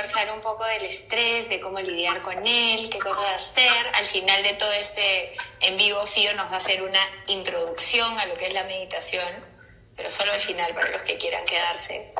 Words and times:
conversar 0.00 0.32
un 0.32 0.40
poco 0.40 0.64
del 0.64 0.86
estrés, 0.86 1.50
de 1.50 1.60
cómo 1.60 1.78
lidiar 1.78 2.22
con 2.22 2.46
él, 2.46 2.88
qué 2.88 2.98
cosas 2.98 3.34
hacer. 3.34 3.86
Al 3.94 4.06
final 4.06 4.42
de 4.42 4.54
todo 4.54 4.72
este 4.72 5.36
en 5.60 5.76
vivo, 5.76 6.06
Fío 6.06 6.32
nos 6.34 6.46
va 6.50 6.54
a 6.54 6.56
hacer 6.56 6.82
una 6.82 7.00
introducción 7.26 8.18
a 8.18 8.24
lo 8.24 8.34
que 8.36 8.46
es 8.46 8.54
la 8.54 8.64
meditación, 8.64 9.28
pero 9.94 10.08
solo 10.08 10.32
al 10.32 10.40
final 10.40 10.72
para 10.72 10.88
los 10.88 11.02
que 11.02 11.18
quieran 11.18 11.44
quedarse. 11.44 12.14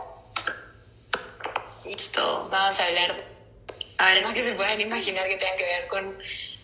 Listo. 1.86 2.48
Vamos 2.50 2.78
a 2.78 2.84
hablar, 2.84 3.14
ver, 3.14 4.34
que 4.34 4.44
se 4.44 4.52
puedan 4.52 4.78
imaginar 4.78 5.26
que 5.26 5.36
tengan 5.36 5.56
que 5.56 5.64
ver 5.64 5.88
con 5.88 6.22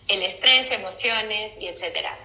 el 0.09 0.21
estrés, 0.21 0.69
emociones 0.69 1.57
y 1.59 1.67
etcétera. 1.67 2.15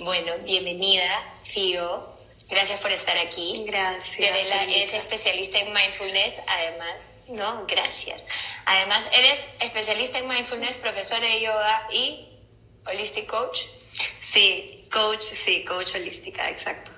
Bueno, 0.00 0.34
bienvenida, 0.44 1.18
Fío. 1.44 2.12
Gracias 2.50 2.80
por 2.80 2.92
estar 2.92 3.16
aquí. 3.16 3.64
Gracias. 3.66 4.16
Fiorella 4.16 4.64
es 4.64 4.92
especialista 4.92 5.60
en 5.60 5.72
mindfulness, 5.72 6.34
además. 6.46 7.13
No, 7.28 7.64
gracias. 7.66 8.20
Además, 8.66 9.04
eres 9.12 9.46
especialista 9.60 10.18
en 10.18 10.28
mindfulness, 10.28 10.78
profesora 10.78 11.26
de 11.26 11.40
yoga 11.40 11.88
y 11.90 12.38
holistic 12.86 13.26
coach. 13.26 13.58
Sí, 13.58 14.88
coach, 14.92 15.22
sí, 15.22 15.64
coach 15.64 15.94
holística, 15.94 16.48
exacto. 16.50 16.90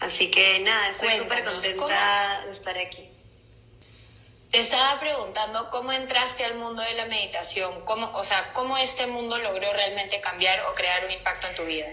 Así 0.00 0.30
que 0.30 0.60
nada, 0.60 0.90
estoy 0.90 1.12
súper 1.18 1.44
contenta 1.44 2.42
de 2.46 2.52
estar 2.52 2.76
aquí. 2.78 3.08
Te 4.50 4.58
estaba 4.58 5.00
preguntando 5.00 5.70
cómo 5.70 5.92
entraste 5.92 6.44
al 6.44 6.56
mundo 6.56 6.82
de 6.82 6.94
la 6.94 7.06
meditación, 7.06 7.84
cómo, 7.84 8.10
o 8.12 8.24
sea, 8.24 8.52
cómo 8.52 8.76
este 8.76 9.06
mundo 9.06 9.38
logró 9.38 9.72
realmente 9.72 10.20
cambiar 10.20 10.60
o 10.66 10.72
crear 10.72 11.04
un 11.04 11.10
impacto 11.10 11.46
en 11.48 11.54
tu 11.56 11.64
vida. 11.64 11.88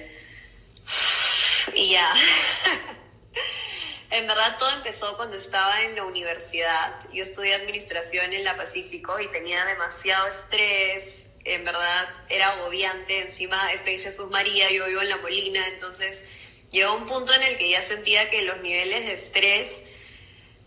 Y 1.75 1.91
ya. 1.91 2.13
en 4.13 4.27
verdad 4.27 4.57
todo 4.59 4.69
empezó 4.73 5.17
cuando 5.17 5.35
estaba 5.35 5.81
en 5.81 5.95
la 5.95 6.03
universidad. 6.03 7.09
Yo 7.11 7.23
estudié 7.23 7.55
administración 7.55 8.31
en 8.31 8.43
la 8.43 8.55
Pacífico 8.55 9.19
y 9.19 9.27
tenía 9.29 9.63
demasiado 9.65 10.27
estrés. 10.27 11.29
En 11.43 11.65
verdad 11.65 12.09
era 12.29 12.47
agobiante. 12.49 13.21
Encima 13.21 13.57
estoy 13.73 13.95
en 13.95 14.01
Jesús 14.01 14.29
María, 14.29 14.69
yo 14.71 14.85
vivo 14.85 15.01
en 15.01 15.09
La 15.09 15.17
Molina. 15.17 15.67
Entonces 15.69 16.25
llegó 16.69 16.93
un 16.93 17.07
punto 17.07 17.33
en 17.33 17.41
el 17.41 17.57
que 17.57 17.71
ya 17.71 17.81
sentía 17.81 18.29
que 18.29 18.43
los 18.43 18.57
niveles 18.61 19.05
de 19.07 19.13
estrés 19.13 19.81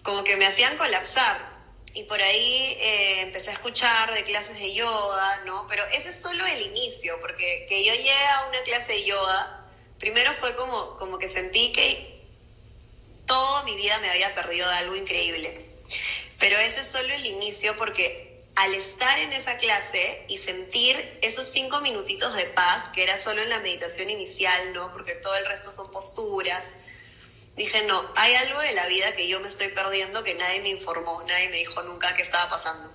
como 0.03 0.25
que 0.25 0.37
me 0.37 0.47
hacían 0.47 0.77
colapsar. 0.77 1.57
Y 1.95 2.03
por 2.03 2.21
ahí 2.21 2.77
eh, 2.81 3.21
empecé 3.23 3.51
a 3.51 3.53
escuchar 3.53 4.13
de 4.13 4.25
clases 4.25 4.59
de 4.59 4.75
yoga, 4.75 5.43
¿no? 5.47 5.67
Pero 5.69 5.85
ese 5.93 6.09
es 6.09 6.21
solo 6.21 6.45
el 6.45 6.63
inicio, 6.63 7.17
porque 7.21 7.67
que 7.69 7.85
yo 7.85 7.95
llegue 7.95 8.13
a 8.13 8.49
una 8.49 8.63
clase 8.65 8.93
de 8.93 9.05
yoga 9.05 9.67
primero 9.99 10.33
fue 10.35 10.55
como, 10.57 10.99
como 10.99 11.19
que 11.19 11.29
sentí 11.29 11.73
que 11.73 12.16
toda 13.27 13.63
mi 13.65 13.77
vida 13.77 13.99
me 14.01 14.11
había 14.11 14.35
perdido 14.35 14.69
de 14.69 14.77
algo 14.77 14.97
increíble. 14.97 15.67
Pero 16.39 16.59
ese 16.59 16.81
es 16.81 16.87
solo 16.87 17.13
el 17.13 17.27
inicio 17.27 17.77
porque 17.77 18.27
al 18.57 18.75
estar 18.75 19.19
en 19.19 19.33
esa 19.33 19.59
clase 19.59 20.25
y 20.29 20.39
sentir 20.39 20.97
esos 21.23 21.47
cinco 21.47 21.81
minutitos 21.83 22.35
de 22.35 22.45
paz, 22.47 22.91
que 22.95 23.03
era 23.03 23.17
solo 23.19 23.43
en 23.43 23.51
la 23.51 23.61
meditación 23.61 24.09
inicial, 24.09 24.73
¿no? 24.73 24.93
Porque 24.93 25.15
todo 25.17 25.37
el 25.37 25.47
resto 25.47 25.71
son 25.71 25.91
posturas, 25.93 26.73
dije, 27.57 27.83
no, 27.83 28.03
hay 28.17 28.35
algo 28.37 28.61
de 28.61 28.73
la 28.73 28.87
vida 28.87 29.15
que 29.15 29.29
yo 29.29 29.41
me 29.41 29.49
estoy 29.49 29.69
perdiendo 29.69 30.25
que 30.25 30.35
nadie 30.35 30.61
me 30.63 30.71
informó, 30.71 31.23
nadie 31.27 31.49
me 31.51 31.59
dijo 31.59 31.83
nunca 31.83 32.15
qué 32.17 32.23
estaba 32.23 32.49
pasando. 32.51 32.93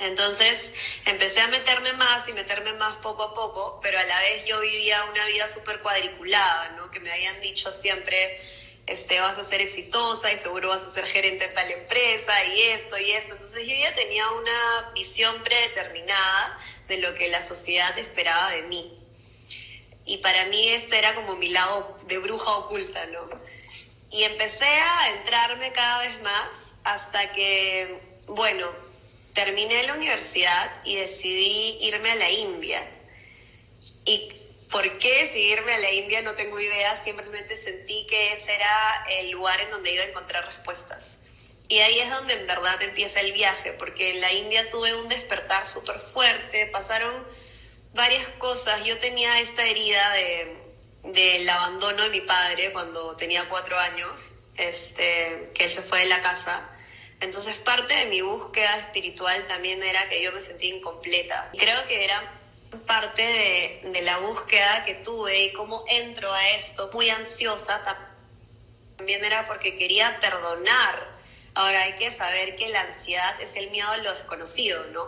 Entonces 0.00 0.70
empecé 1.06 1.40
a 1.40 1.48
meterme 1.48 1.92
más 1.94 2.28
y 2.28 2.32
meterme 2.32 2.72
más 2.74 2.96
poco 2.96 3.22
a 3.24 3.34
poco, 3.34 3.80
pero 3.82 3.98
a 3.98 4.04
la 4.04 4.20
vez 4.20 4.44
yo 4.46 4.60
vivía 4.60 5.02
una 5.04 5.24
vida 5.26 5.48
súper 5.48 5.80
cuadriculada, 5.80 6.76
¿no? 6.76 6.90
Que 6.90 7.00
me 7.00 7.10
habían 7.10 7.40
dicho 7.40 7.72
siempre, 7.72 8.40
este, 8.88 9.20
vas 9.20 9.38
a 9.38 9.44
ser 9.44 9.60
exitosa 9.60 10.32
y 10.32 10.36
seguro 10.36 10.70
vas 10.70 10.82
a 10.82 10.86
ser 10.86 11.04
gerente 11.04 11.46
de 11.46 11.54
tal 11.54 11.70
empresa 11.70 12.44
y 12.44 12.62
esto 12.62 12.98
y 12.98 13.10
esto. 13.12 13.34
Entonces 13.34 13.66
yo 13.66 13.74
ya 13.74 13.94
tenía 13.94 14.28
una 14.30 14.90
visión 14.94 15.42
predeterminada 15.42 16.58
de 16.88 16.98
lo 16.98 17.14
que 17.14 17.28
la 17.28 17.42
sociedad 17.42 17.98
esperaba 17.98 18.50
de 18.52 18.62
mí. 18.62 18.94
Y 20.06 20.16
para 20.18 20.44
mí 20.46 20.68
este 20.70 20.98
era 20.98 21.14
como 21.14 21.36
mi 21.36 21.48
lado 21.50 22.00
de 22.06 22.18
bruja 22.18 22.50
oculta, 22.50 23.06
¿no? 23.06 23.28
Y 24.10 24.24
empecé 24.24 24.64
a 24.64 25.10
entrarme 25.10 25.70
cada 25.72 26.00
vez 26.00 26.22
más 26.22 26.72
hasta 26.84 27.32
que, 27.34 28.00
bueno, 28.28 28.66
terminé 29.34 29.82
la 29.86 29.94
universidad 29.94 30.82
y 30.84 30.96
decidí 30.96 31.78
irme 31.82 32.10
a 32.10 32.14
la 32.14 32.30
India. 32.30 32.88
¿Y 34.06 34.37
por 34.70 34.98
qué 34.98 35.24
decidirme 35.24 35.72
a 35.72 35.78
la 35.78 35.90
India? 35.92 36.22
No 36.22 36.34
tengo 36.34 36.58
idea, 36.58 37.04
simplemente 37.04 37.56
sentí 37.56 38.06
que 38.08 38.32
ese 38.32 38.54
era 38.54 39.06
el 39.20 39.30
lugar 39.30 39.58
en 39.60 39.70
donde 39.70 39.92
iba 39.92 40.02
a 40.02 40.06
encontrar 40.06 40.46
respuestas. 40.46 41.18
Y 41.68 41.78
ahí 41.80 41.98
es 42.00 42.10
donde 42.10 42.34
en 42.34 42.46
verdad 42.46 42.82
empieza 42.82 43.20
el 43.20 43.32
viaje, 43.32 43.72
porque 43.74 44.10
en 44.10 44.20
la 44.20 44.32
India 44.32 44.70
tuve 44.70 44.94
un 44.94 45.08
despertar 45.08 45.66
súper 45.66 45.98
fuerte, 46.00 46.66
pasaron 46.66 47.12
varias 47.94 48.26
cosas. 48.38 48.84
Yo 48.84 48.96
tenía 48.98 49.40
esta 49.40 49.66
herida 49.66 50.12
de, 50.12 51.12
del 51.12 51.48
abandono 51.48 52.02
de 52.04 52.10
mi 52.10 52.20
padre 52.22 52.72
cuando 52.72 53.16
tenía 53.16 53.44
cuatro 53.48 53.78
años, 53.78 54.32
este, 54.56 55.50
que 55.54 55.64
él 55.64 55.70
se 55.70 55.82
fue 55.82 56.00
de 56.00 56.06
la 56.06 56.22
casa 56.22 56.74
entonces 57.20 57.56
parte 57.56 57.94
de 57.94 58.06
mi 58.06 58.20
búsqueda 58.20 58.76
espiritual 58.78 59.44
también 59.48 59.82
era 59.82 60.08
que 60.08 60.22
yo 60.22 60.30
me 60.32 60.40
sentía 60.40 60.74
incompleta. 60.74 61.50
Creo 61.58 61.86
que 61.88 62.04
era 62.04 62.37
parte 62.86 63.22
de, 63.92 64.02
la 64.02 64.18
búsqueda 64.18 64.84
que 64.84 64.94
tuve 64.94 65.44
y 65.44 65.52
cómo 65.52 65.84
entro 65.88 66.32
a 66.32 66.48
esto 66.50 66.90
muy 66.92 67.08
ansiosa 67.10 67.82
también 68.96 69.24
era 69.24 69.46
porque 69.46 69.76
quería 69.78 70.18
perdonar. 70.20 71.18
Ahora 71.54 71.82
hay 71.82 71.94
que 71.94 72.10
saber 72.10 72.56
que 72.56 72.68
la 72.68 72.80
ansiedad 72.80 73.40
es 73.40 73.56
el 73.56 73.70
miedo 73.70 73.88
a 73.90 73.96
lo 73.98 74.14
desconocido, 74.14 74.84
¿no? 74.92 75.06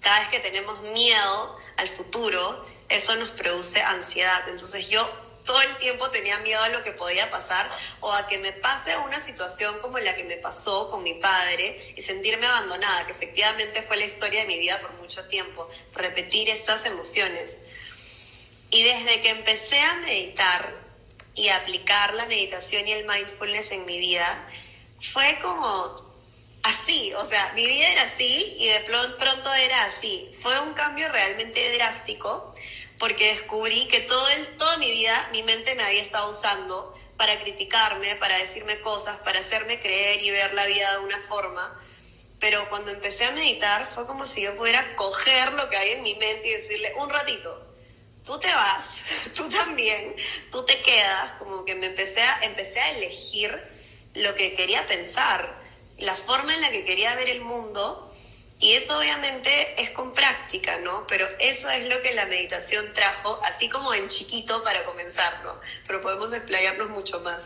Cada 0.00 0.20
vez 0.20 0.28
que 0.28 0.40
tenemos 0.40 0.80
miedo 0.92 1.58
al 1.78 1.88
futuro, 1.88 2.66
eso 2.88 3.14
nos 3.16 3.30
produce 3.30 3.82
ansiedad. 3.82 4.48
Entonces 4.48 4.88
yo 4.88 5.08
todo 5.46 5.62
el 5.62 5.76
tiempo 5.76 6.10
tenía 6.10 6.36
miedo 6.40 6.60
a 6.62 6.68
lo 6.70 6.82
que 6.82 6.92
podía 6.92 7.30
pasar 7.30 7.70
o 8.00 8.12
a 8.12 8.26
que 8.26 8.38
me 8.38 8.52
pase 8.52 8.96
una 8.98 9.18
situación 9.18 9.78
como 9.80 9.98
la 9.98 10.14
que 10.14 10.24
me 10.24 10.36
pasó 10.36 10.90
con 10.90 11.02
mi 11.02 11.14
padre 11.14 11.94
y 11.96 12.02
sentirme 12.02 12.46
abandonada, 12.46 13.06
que 13.06 13.12
efectivamente 13.12 13.82
fue 13.82 13.96
la 13.96 14.04
historia 14.04 14.42
de 14.42 14.48
mi 14.48 14.58
vida 14.58 14.78
por 14.80 14.92
mucho 14.94 15.26
tiempo, 15.28 15.68
repetir 15.94 16.50
estas 16.50 16.84
emociones. 16.86 17.60
Y 18.70 18.82
desde 18.82 19.20
que 19.22 19.30
empecé 19.30 19.80
a 19.80 19.94
meditar 19.96 20.74
y 21.34 21.48
aplicar 21.48 22.12
la 22.14 22.26
meditación 22.26 22.86
y 22.86 22.92
el 22.92 23.06
mindfulness 23.06 23.70
en 23.70 23.86
mi 23.86 23.98
vida, 23.98 24.50
fue 25.12 25.38
como 25.40 25.96
así, 26.64 27.14
o 27.14 27.28
sea, 27.28 27.52
mi 27.54 27.66
vida 27.66 27.88
era 27.88 28.02
así 28.02 28.54
y 28.58 28.68
de 28.68 28.80
pronto 28.80 29.54
era 29.54 29.84
así. 29.84 30.36
Fue 30.42 30.58
un 30.60 30.74
cambio 30.74 31.08
realmente 31.08 31.72
drástico 31.74 32.55
porque 32.98 33.34
descubrí 33.34 33.88
que 33.88 34.00
todo 34.00 34.28
el, 34.30 34.56
toda 34.56 34.78
mi 34.78 34.90
vida 34.90 35.28
mi 35.32 35.42
mente 35.42 35.74
me 35.74 35.82
había 35.82 36.02
estado 36.02 36.30
usando 36.30 36.94
para 37.16 37.38
criticarme, 37.40 38.14
para 38.16 38.36
decirme 38.38 38.80
cosas, 38.80 39.16
para 39.18 39.40
hacerme 39.40 39.80
creer 39.80 40.22
y 40.22 40.30
ver 40.30 40.54
la 40.54 40.66
vida 40.66 40.92
de 40.92 41.04
una 41.04 41.18
forma. 41.28 41.82
Pero 42.38 42.62
cuando 42.68 42.90
empecé 42.90 43.24
a 43.24 43.30
meditar 43.32 43.90
fue 43.94 44.06
como 44.06 44.26
si 44.26 44.42
yo 44.42 44.56
pudiera 44.56 44.96
coger 44.96 45.52
lo 45.54 45.68
que 45.70 45.76
hay 45.76 45.90
en 45.92 46.02
mi 46.02 46.14
mente 46.14 46.48
y 46.48 46.52
decirle, 46.52 46.92
un 46.98 47.10
ratito, 47.10 47.66
tú 48.24 48.38
te 48.38 48.48
vas, 48.48 49.02
tú 49.34 49.48
también, 49.48 50.14
tú 50.50 50.64
te 50.64 50.80
quedas, 50.82 51.32
como 51.38 51.64
que 51.64 51.74
me 51.76 51.86
empecé 51.86 52.20
a, 52.20 52.40
empecé 52.42 52.80
a 52.80 52.90
elegir 52.96 53.58
lo 54.14 54.34
que 54.34 54.54
quería 54.54 54.86
pensar, 54.86 55.54
la 55.98 56.14
forma 56.14 56.54
en 56.54 56.60
la 56.60 56.70
que 56.70 56.84
quería 56.84 57.14
ver 57.16 57.30
el 57.30 57.40
mundo 57.40 58.12
y 58.58 58.72
eso 58.72 58.98
obviamente 58.98 59.82
es 59.82 59.90
con 59.90 60.14
práctica, 60.14 60.78
¿no? 60.78 61.06
Pero 61.06 61.26
eso 61.40 61.68
es 61.70 61.88
lo 61.88 62.00
que 62.02 62.14
la 62.14 62.26
meditación 62.26 62.84
trajo, 62.94 63.38
así 63.44 63.68
como 63.68 63.92
en 63.94 64.08
chiquito 64.08 64.62
para 64.64 64.82
comenzarlo, 64.84 65.60
pero 65.86 66.00
podemos 66.00 66.32
explayarnos 66.32 66.88
mucho 66.90 67.20
más. 67.20 67.42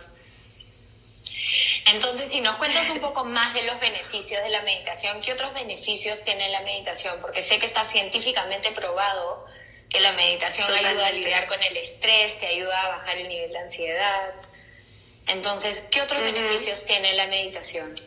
Entonces, 1.86 2.30
si 2.30 2.40
nos 2.40 2.56
cuentas 2.56 2.88
un 2.90 3.00
poco 3.00 3.24
más 3.24 3.52
de 3.54 3.62
los 3.64 3.80
beneficios 3.80 4.40
de 4.44 4.50
la 4.50 4.62
meditación, 4.62 5.20
¿qué 5.22 5.32
otros 5.32 5.52
beneficios 5.54 6.22
tiene 6.22 6.48
la 6.50 6.60
meditación? 6.60 7.20
Porque 7.20 7.42
sé 7.42 7.58
que 7.58 7.66
está 7.66 7.84
científicamente 7.84 8.70
probado 8.70 9.44
que 9.88 10.00
la 10.00 10.12
meditación 10.12 10.72
ayuda 10.72 11.08
a 11.08 11.12
lidiar 11.12 11.46
con 11.48 11.60
el 11.60 11.76
estrés, 11.76 12.38
te 12.38 12.46
ayuda 12.46 12.80
a 12.82 12.88
bajar 12.90 13.16
el 13.16 13.28
nivel 13.28 13.50
de 13.50 13.58
ansiedad. 13.58 14.34
Entonces, 15.26 15.86
¿qué 15.90 16.00
otros 16.02 16.22
beneficios 16.22 16.84
tiene 16.84 17.12
la 17.14 17.26
meditación? 17.26 18.00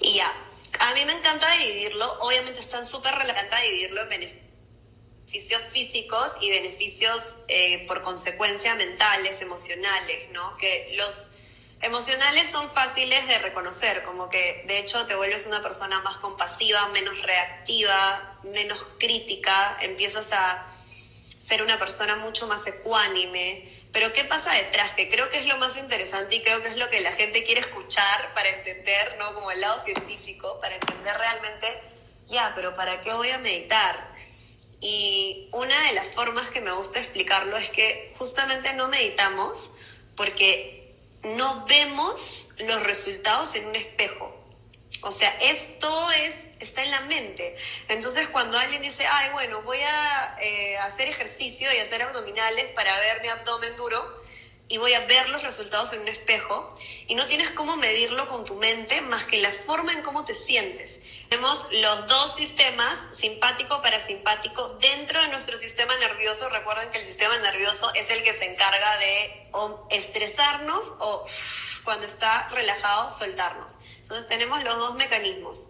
Y 0.00 0.14
ya, 0.14 0.32
a 0.80 0.94
mí 0.94 1.04
me 1.04 1.12
encanta 1.12 1.50
dividirlo, 1.52 2.20
obviamente 2.20 2.60
están 2.60 2.84
súper 2.84 3.14
relevantes 3.14 3.62
dividirlo 3.62 4.02
en 4.02 4.08
beneficios 4.08 5.62
físicos 5.72 6.38
y 6.40 6.50
beneficios 6.50 7.40
eh, 7.48 7.84
por 7.86 8.02
consecuencia 8.02 8.74
mentales, 8.74 9.40
emocionales, 9.42 10.30
¿no? 10.32 10.56
Que 10.56 10.94
los 10.96 11.32
emocionales 11.80 12.48
son 12.50 12.68
fáciles 12.70 13.26
de 13.28 13.38
reconocer, 13.38 14.02
como 14.04 14.30
que 14.30 14.64
de 14.66 14.78
hecho 14.78 15.06
te 15.06 15.14
vuelves 15.14 15.46
una 15.46 15.62
persona 15.62 16.00
más 16.02 16.16
compasiva, 16.18 16.88
menos 16.88 17.20
reactiva, 17.22 18.38
menos 18.54 18.86
crítica, 18.98 19.76
empiezas 19.82 20.32
a 20.32 20.66
ser 20.76 21.62
una 21.62 21.78
persona 21.78 22.16
mucho 22.16 22.46
más 22.46 22.66
ecuánime, 22.66 23.75
Pero 23.96 24.12
¿qué 24.12 24.24
pasa 24.24 24.52
detrás? 24.52 24.90
Que 24.90 25.08
creo 25.08 25.26
que 25.30 25.38
es 25.38 25.46
lo 25.46 25.56
más 25.56 25.74
interesante 25.78 26.36
y 26.36 26.42
creo 26.42 26.60
que 26.60 26.68
es 26.68 26.76
lo 26.76 26.90
que 26.90 27.00
la 27.00 27.12
gente 27.12 27.42
quiere 27.44 27.62
escuchar 27.62 28.34
para 28.34 28.46
entender, 28.46 29.16
¿no? 29.18 29.32
Como 29.32 29.50
el 29.50 29.58
lado 29.58 29.82
científico, 29.82 30.60
para 30.60 30.74
entender 30.74 31.16
realmente, 31.16 31.80
ya, 32.26 32.52
pero 32.54 32.76
¿para 32.76 33.00
qué 33.00 33.14
voy 33.14 33.30
a 33.30 33.38
meditar? 33.38 34.14
Y 34.82 35.48
una 35.52 35.80
de 35.84 35.94
las 35.94 36.08
formas 36.08 36.46
que 36.50 36.60
me 36.60 36.72
gusta 36.72 36.98
explicarlo 37.00 37.56
es 37.56 37.70
que 37.70 38.12
justamente 38.18 38.74
no 38.74 38.86
meditamos 38.88 39.70
porque 40.14 40.92
no 41.22 41.64
vemos 41.64 42.50
los 42.58 42.82
resultados 42.82 43.54
en 43.54 43.66
un 43.66 43.76
espejo. 43.76 44.30
O 45.00 45.10
sea, 45.10 45.34
es, 45.40 45.78
todo 45.78 46.10
es, 46.12 46.45
está 46.60 46.82
en 46.82 46.90
la 46.90 47.00
mente. 47.02 47.56
Entonces, 47.88 48.28
cuando 48.28 48.58
alguien 48.58 48.82
dice, 48.82 49.06
ay, 49.06 49.30
bueno, 49.32 49.62
voy 49.62 49.80
a 49.80 50.38
eh, 50.40 50.78
hacer 50.78 51.08
ejercicio 51.08 51.72
y 51.72 51.78
hacer 51.78 52.02
abdominales 52.02 52.66
para 52.74 52.98
ver 53.00 53.22
mi 53.22 53.28
abdomen 53.28 53.76
duro 53.76 54.26
y 54.68 54.78
voy 54.78 54.92
a 54.94 55.00
ver 55.06 55.28
los 55.28 55.42
resultados 55.42 55.92
en 55.92 56.00
un 56.00 56.08
espejo, 56.08 56.74
y 57.06 57.14
no 57.14 57.24
tienes 57.26 57.50
cómo 57.50 57.76
medirlo 57.76 58.28
con 58.28 58.44
tu 58.44 58.56
mente 58.56 59.00
más 59.02 59.24
que 59.24 59.38
la 59.38 59.50
forma 59.50 59.92
en 59.92 60.02
cómo 60.02 60.24
te 60.24 60.34
sientes. 60.34 61.00
Tenemos 61.28 61.68
los 61.70 62.08
dos 62.08 62.36
sistemas, 62.36 62.98
simpático, 63.16 63.80
parasimpático, 63.82 64.68
dentro 64.80 65.20
de 65.20 65.28
nuestro 65.28 65.56
sistema 65.56 65.94
nervioso. 65.98 66.48
Recuerden 66.48 66.90
que 66.90 66.98
el 66.98 67.04
sistema 67.04 67.36
nervioso 67.38 67.92
es 67.94 68.10
el 68.10 68.22
que 68.22 68.32
se 68.32 68.52
encarga 68.52 68.98
de 68.98 69.50
estresarnos 69.90 70.94
o 71.00 71.26
cuando 71.84 72.06
está 72.06 72.48
relajado, 72.50 73.10
soltarnos. 73.10 73.78
Entonces 74.02 74.28
tenemos 74.28 74.62
los 74.62 74.76
dos 74.76 74.94
mecanismos. 74.94 75.68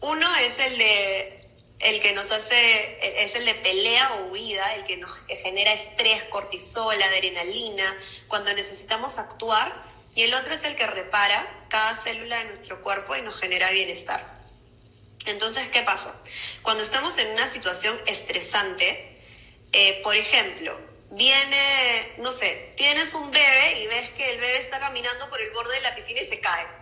Uno 0.00 0.36
es 0.36 0.58
el 0.60 0.78
de 0.78 1.38
el 1.80 2.00
que 2.00 2.12
nos 2.12 2.30
hace, 2.32 3.22
es 3.24 3.36
el 3.36 3.44
de 3.44 3.54
pelea 3.54 4.12
o 4.14 4.32
huida, 4.32 4.74
el 4.74 4.84
que 4.86 4.96
nos 4.96 5.12
genera 5.42 5.72
estrés, 5.72 6.24
cortisol, 6.24 7.00
adrenalina, 7.00 7.96
cuando 8.26 8.52
necesitamos 8.54 9.18
actuar, 9.18 9.72
y 10.14 10.24
el 10.24 10.34
otro 10.34 10.52
es 10.52 10.64
el 10.64 10.74
que 10.74 10.86
repara 10.86 11.46
cada 11.68 11.96
célula 11.96 12.36
de 12.38 12.44
nuestro 12.44 12.82
cuerpo 12.82 13.14
y 13.14 13.22
nos 13.22 13.36
genera 13.36 13.70
bienestar. 13.70 14.20
Entonces, 15.26 15.68
¿qué 15.68 15.82
pasa? 15.82 16.14
Cuando 16.62 16.82
estamos 16.82 17.16
en 17.18 17.30
una 17.32 17.46
situación 17.46 17.96
estresante, 18.06 19.20
eh, 19.72 20.00
por 20.02 20.16
ejemplo, 20.16 20.76
viene, 21.10 22.14
no 22.18 22.32
sé, 22.32 22.72
tienes 22.76 23.14
un 23.14 23.30
bebé 23.30 23.82
y 23.82 23.86
ves 23.86 24.10
que 24.10 24.32
el 24.32 24.40
bebé 24.40 24.58
está 24.58 24.80
caminando 24.80 25.28
por 25.28 25.40
el 25.40 25.50
borde 25.50 25.74
de 25.74 25.82
la 25.82 25.94
piscina 25.94 26.20
y 26.22 26.26
se 26.26 26.40
cae 26.40 26.77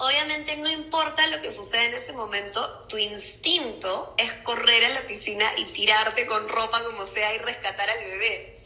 Obviamente 0.00 0.56
no 0.58 0.70
importa 0.70 1.26
lo 1.26 1.42
que 1.42 1.50
suceda 1.50 1.82
en 1.82 1.94
ese 1.94 2.12
momento, 2.12 2.86
tu 2.88 2.96
instinto 2.98 4.14
es 4.16 4.32
correr 4.44 4.84
a 4.84 4.90
la 4.90 5.00
piscina 5.08 5.44
y 5.56 5.64
tirarte 5.64 6.24
con 6.26 6.48
ropa 6.48 6.80
como 6.84 7.04
sea 7.04 7.34
y 7.34 7.38
rescatar 7.38 7.90
al 7.90 8.04
bebé. 8.04 8.56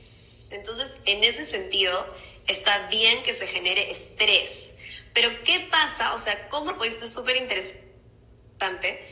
Entonces, 0.50 0.88
en 1.06 1.24
ese 1.24 1.46
sentido, 1.46 2.16
está 2.48 2.86
bien 2.88 3.22
que 3.22 3.34
se 3.34 3.46
genere 3.46 3.90
estrés. 3.90 4.74
Pero 5.14 5.30
¿qué 5.44 5.60
pasa? 5.70 6.12
O 6.12 6.18
sea, 6.18 6.50
¿cómo? 6.50 6.76
Pues 6.76 6.92
esto 6.92 7.06
es 7.06 7.14
súper 7.14 7.36
interesante 7.36 9.08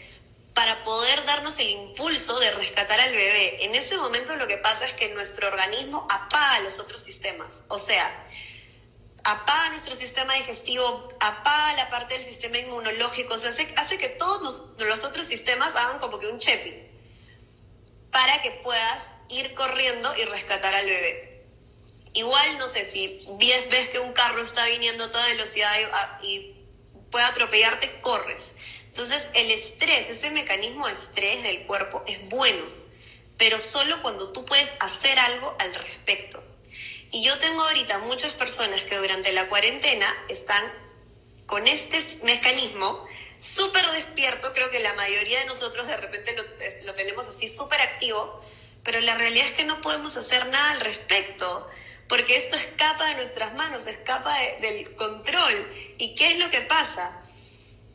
para 0.53 0.85
poder 0.85 1.25
darnos 1.25 1.59
el 1.59 1.71
impulso 1.71 2.39
de 2.39 2.51
rescatar 2.51 3.01
al 3.01 3.13
bebé. 3.13 3.65
En 3.65 3.75
ese 3.75 3.97
momento 3.97 4.37
lo 4.37 4.47
que 4.47 4.59
pasa 4.59 4.87
es 4.87 4.93
que 4.93 5.09
nuestro 5.15 5.49
organismo 5.49 6.07
apaga 6.11 6.61
los 6.61 6.81
otros 6.81 7.03
sistemas. 7.03 7.63
O 7.69 7.79
sea, 7.79 8.27
apaga 9.25 9.71
nuestro 9.71 9.95
sistema 9.95 10.35
digestivo, 10.35 11.13
apaga 11.21 11.77
la 11.77 11.91
parte 11.91 12.17
del 12.17 12.27
sistema 12.27 12.59
inmunológico, 12.59 13.35
o 13.35 13.39
sea, 13.39 13.51
hace, 13.51 13.99
que 13.99 14.09
todos 14.11 14.77
los, 14.79 15.05
otros 15.05 15.27
sistemas 15.27 15.75
hagan 15.77 15.99
como 15.99 16.19
que 16.19 16.29
un 16.29 16.39
chepi 16.39 16.75
para 18.11 18.43
que 18.43 18.51
puedas 18.63 18.99
ir 19.29 19.55
corriendo 19.55 20.15
y 20.17 20.25
rescatar 20.25 20.75
al 20.75 20.87
bebé. 20.87 21.45
Igual, 22.13 22.59
no 22.59 22.67
sé, 22.67 22.91
si 22.91 23.21
ves, 23.39 23.89
que 23.89 24.01
un 24.01 24.13
carro 24.13 24.43
está 24.43 24.65
viniendo 24.67 25.05
a 25.05 25.11
toda 25.11 25.25
velocidad 25.27 25.73
y, 26.23 26.27
y 26.27 26.67
puede 27.11 27.25
atropellarte, 27.27 28.01
corres. 28.01 28.55
Entonces, 28.89 29.29
el 29.35 29.51
estrés, 29.53 30.11
ese 30.11 30.31
mecanismo 30.33 30.87
de 30.87 30.93
estrés 30.93 31.43
del 31.45 31.67
cuerpo 31.67 32.03
es 32.09 32.29
bueno, 32.29 32.65
pero 33.39 33.61
solo 33.61 34.03
cuando 34.03 34.33
tú 34.33 34.45
puedes 34.45 34.69
hacer 34.81 35.17
algo 35.21 35.55
al 35.61 35.75
respecto. 35.75 36.50
Y 37.11 37.23
yo 37.25 37.37
tengo 37.39 37.63
ahorita 37.63 37.99
muchas 38.01 38.33
personas 38.35 38.85
que 38.85 38.97
durante 38.97 39.33
la 39.33 39.49
cuarentena 39.49 40.07
están 40.29 40.63
con 41.47 41.67
este 41.67 41.99
mecanismo 42.23 43.09
súper 43.37 43.85
despierto, 43.91 44.53
creo 44.53 44.71
que 44.71 44.81
la 44.81 44.93
mayoría 44.95 45.41
de 45.41 45.47
nosotros 45.47 45.87
de 45.89 45.97
repente 45.97 46.37
lo, 46.85 46.95
tenemos 46.95 47.27
así 47.27 47.49
súper 47.49 47.81
activo, 47.81 48.45
pero 48.85 49.01
la 49.01 49.17
realidad 49.17 49.47
es 49.47 49.53
que 49.53 49.65
no 49.65 49.81
podemos 49.81 50.17
hacer 50.17 50.47
nada 50.47 50.73
al 50.73 50.81
respecto, 50.81 51.69
porque 52.09 52.37
esto 52.37 52.57
escapa 52.57 53.07
de 53.07 53.15
nuestras 53.15 53.55
manos, 53.55 53.87
escapa 53.87 54.37
del 54.61 54.95
control. 54.95 55.95
¿Y 55.99 56.15
qué 56.15 56.33
es 56.33 56.39
lo 56.39 56.51
que 56.51 56.61
pasa? 56.63 57.21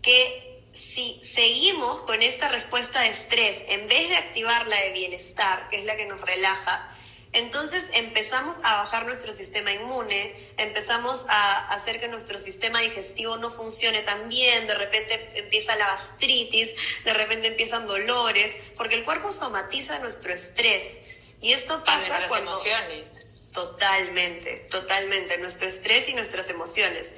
Que 0.02 0.64
si 0.74 1.22
seguimos 1.24 2.02
con 2.02 2.22
esta 2.22 2.50
respuesta 2.50 3.00
de 3.02 3.10
estrés, 3.10 3.64
en 3.70 3.88
vez 3.88 4.10
de 4.10 4.18
activar 4.18 4.68
la 4.68 4.78
de 4.82 4.92
bienestar, 4.92 5.70
que 5.70 5.78
es 5.78 5.86
la 5.86 5.96
que 5.96 6.06
nos 6.06 6.20
relaja, 6.22 6.95
entonces 7.36 7.84
empezamos 7.94 8.60
a 8.64 8.78
bajar 8.78 9.06
nuestro 9.06 9.32
sistema 9.32 9.72
inmune, 9.72 10.36
empezamos 10.58 11.26
a 11.28 11.68
hacer 11.74 12.00
que 12.00 12.08
nuestro 12.08 12.40
sistema 12.40 12.80
digestivo 12.80 13.38
no 13.38 13.52
funcione 13.52 14.00
tan 14.02 14.30
bien, 14.30 14.68
de 14.68 14.74
repente 14.74 15.32
empieza 15.36 15.76
la 15.76 15.88
gastritis, 15.88 16.76
de 17.04 17.14
repente 17.14 17.48
empiezan 17.48 17.86
dolores, 17.88 18.56
porque 18.78 18.96
el 18.96 19.04
cuerpo 19.04 19.30
somatiza 19.32 20.00
nuestro 20.00 20.34
estrés. 20.34 21.02
Y 21.42 21.52
esto 21.52 21.84
pasa 21.84 22.24
y 22.24 22.28
cuando... 22.28 22.52
emociones. 22.52 23.50
Totalmente, 23.54 24.68
totalmente, 24.70 25.38
nuestro 25.38 25.68
estrés 25.68 26.10
y 26.10 26.14
nuestras 26.14 26.50
emociones. 26.50 27.12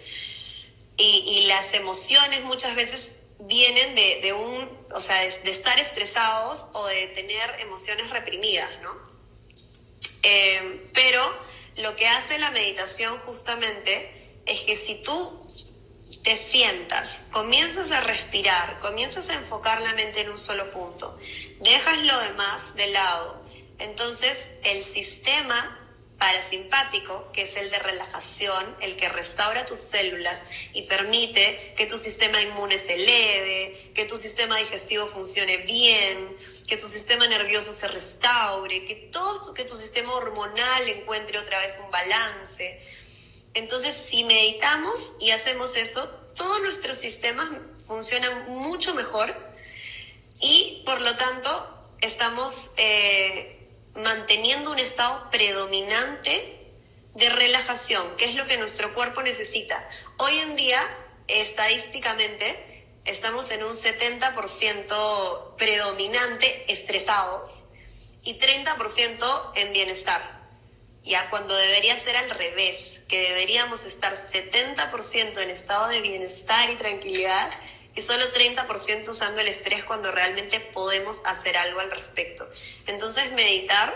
Y, 0.97 1.45
las 1.47 1.75
emociones 1.75 2.43
muchas 2.43 2.75
veces 2.75 3.17
vienen 3.39 3.95
de, 3.95 4.33
un, 4.33 4.87
o 4.91 4.99
sea, 4.99 5.19
de 5.21 5.51
estar 5.51 5.79
estresados 5.79 6.69
o 6.73 6.85
de 6.87 7.07
tener 7.09 7.59
emociones 7.59 8.09
reprimidas, 8.09 8.69
¿no? 8.81 9.06
Eh, 10.23 10.89
pero 10.93 11.21
lo 11.77 11.95
que 11.95 12.07
hace 12.07 12.39
la 12.39 12.51
meditación 12.51 13.17
justamente 13.19 14.41
es 14.45 14.61
que 14.61 14.75
si 14.75 15.03
tú 15.03 15.47
te 16.23 16.35
sientas, 16.35 17.21
comienzas 17.31 17.91
a 17.91 18.01
respirar, 18.01 18.79
comienzas 18.79 19.29
a 19.29 19.35
enfocar 19.35 19.79
la 19.81 19.93
mente 19.93 20.21
en 20.21 20.29
un 20.29 20.39
solo 20.39 20.71
punto, 20.71 21.17
dejas 21.61 21.99
lo 21.99 22.19
demás 22.19 22.75
de 22.75 22.87
lado, 22.87 23.45
entonces 23.79 24.47
el 24.63 24.83
sistema 24.83 25.86
parasimpático, 26.17 27.31
que 27.31 27.43
es 27.43 27.55
el 27.57 27.69
de 27.69 27.79
relajación, 27.79 28.75
el 28.81 28.95
que 28.95 29.07
restaura 29.09 29.65
tus 29.65 29.77
células 29.77 30.47
y 30.73 30.83
permite 30.83 31.73
que 31.77 31.85
tu 31.85 31.97
sistema 31.97 32.41
inmune 32.41 32.77
se 32.79 32.93
eleve, 32.95 33.91
que 33.93 34.05
tu 34.05 34.17
sistema 34.17 34.57
digestivo 34.57 35.07
funcione 35.07 35.57
bien, 35.57 36.37
que 36.67 36.77
tu 36.77 36.87
sistema 36.87 37.27
nervioso 37.27 37.71
se 37.71 37.87
restaure, 37.87 38.85
que 38.85 38.95
todo 39.11 39.53
que 39.53 39.63
tu 39.63 39.75
sistema 39.75 40.11
hormonal 40.13 40.89
encuentre 40.89 41.37
otra 41.37 41.59
vez 41.59 41.79
un 41.83 41.91
balance. 41.91 42.81
Entonces, 43.53 43.95
si 44.09 44.23
meditamos 44.23 45.13
y 45.19 45.31
hacemos 45.31 45.75
eso, 45.75 46.07
todos 46.35 46.61
nuestros 46.61 46.97
sistemas 46.97 47.47
funcionan 47.87 48.51
mucho 48.51 48.93
mejor 48.93 49.33
y 50.41 50.83
por 50.85 50.99
lo 51.01 51.15
tanto 51.15 51.95
estamos 52.01 52.71
eh, 52.77 53.56
manteniendo 53.97 54.71
un 54.71 54.79
estado 54.79 55.29
predominante 55.31 56.57
de 57.15 57.29
relajación, 57.29 58.03
que 58.17 58.25
es 58.25 58.35
lo 58.35 58.45
que 58.45 58.57
nuestro 58.57 58.93
cuerpo 58.93 59.21
necesita. 59.23 59.83
Hoy 60.17 60.37
en 60.39 60.55
día, 60.55 60.81
estadísticamente, 61.27 62.85
estamos 63.05 63.49
en 63.51 63.63
un 63.63 63.73
70% 63.73 65.55
predominante 65.57 66.71
estresados 66.71 67.65
y 68.23 68.37
30% 68.37 69.51
en 69.55 69.73
bienestar. 69.73 70.21
Ya 71.03 71.29
cuando 71.29 71.55
debería 71.55 71.97
ser 71.99 72.17
al 72.17 72.29
revés, 72.31 72.99
que 73.07 73.19
deberíamos 73.19 73.85
estar 73.85 74.13
70% 74.13 75.41
en 75.41 75.49
estado 75.49 75.87
de 75.87 76.01
bienestar 76.01 76.69
y 76.69 76.75
tranquilidad 76.75 77.49
y 77.97 78.01
solo 78.01 78.23
30% 78.31 79.09
usando 79.09 79.41
el 79.41 79.47
estrés 79.47 79.83
cuando 79.83 80.11
realmente 80.11 80.59
podemos 80.59 81.21
hacer 81.25 81.57
algo 81.57 81.79
al 81.79 81.89
respecto. 81.89 82.47
Entonces 82.85 83.31
meditar 83.31 83.91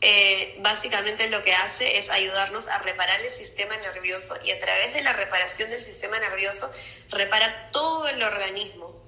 eh, 0.00 0.56
básicamente 0.58 1.30
lo 1.30 1.42
que 1.44 1.54
hace 1.54 1.96
es 1.96 2.10
ayudarnos 2.10 2.66
a 2.68 2.78
reparar 2.80 3.20
el 3.20 3.30
sistema 3.30 3.76
nervioso 3.78 4.34
y 4.44 4.50
a 4.50 4.60
través 4.60 4.94
de 4.94 5.02
la 5.02 5.12
reparación 5.12 5.70
del 5.70 5.82
sistema 5.82 6.18
nervioso 6.18 6.70
repara 7.10 7.70
todo 7.70 8.08
el 8.08 8.20
organismo. 8.20 9.00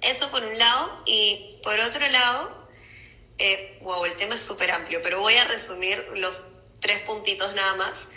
Eso 0.00 0.30
por 0.30 0.42
un 0.42 0.58
lado 0.58 1.02
y 1.04 1.60
por 1.62 1.78
otro 1.78 2.08
lado, 2.08 2.68
eh, 3.38 3.78
wow, 3.82 4.04
el 4.06 4.14
tema 4.14 4.34
es 4.34 4.40
súper 4.40 4.70
amplio, 4.70 5.02
pero 5.02 5.20
voy 5.20 5.36
a 5.36 5.44
resumir 5.44 6.02
los 6.14 6.42
tres 6.80 7.02
puntitos 7.02 7.54
nada 7.54 7.74
más. 7.74 8.08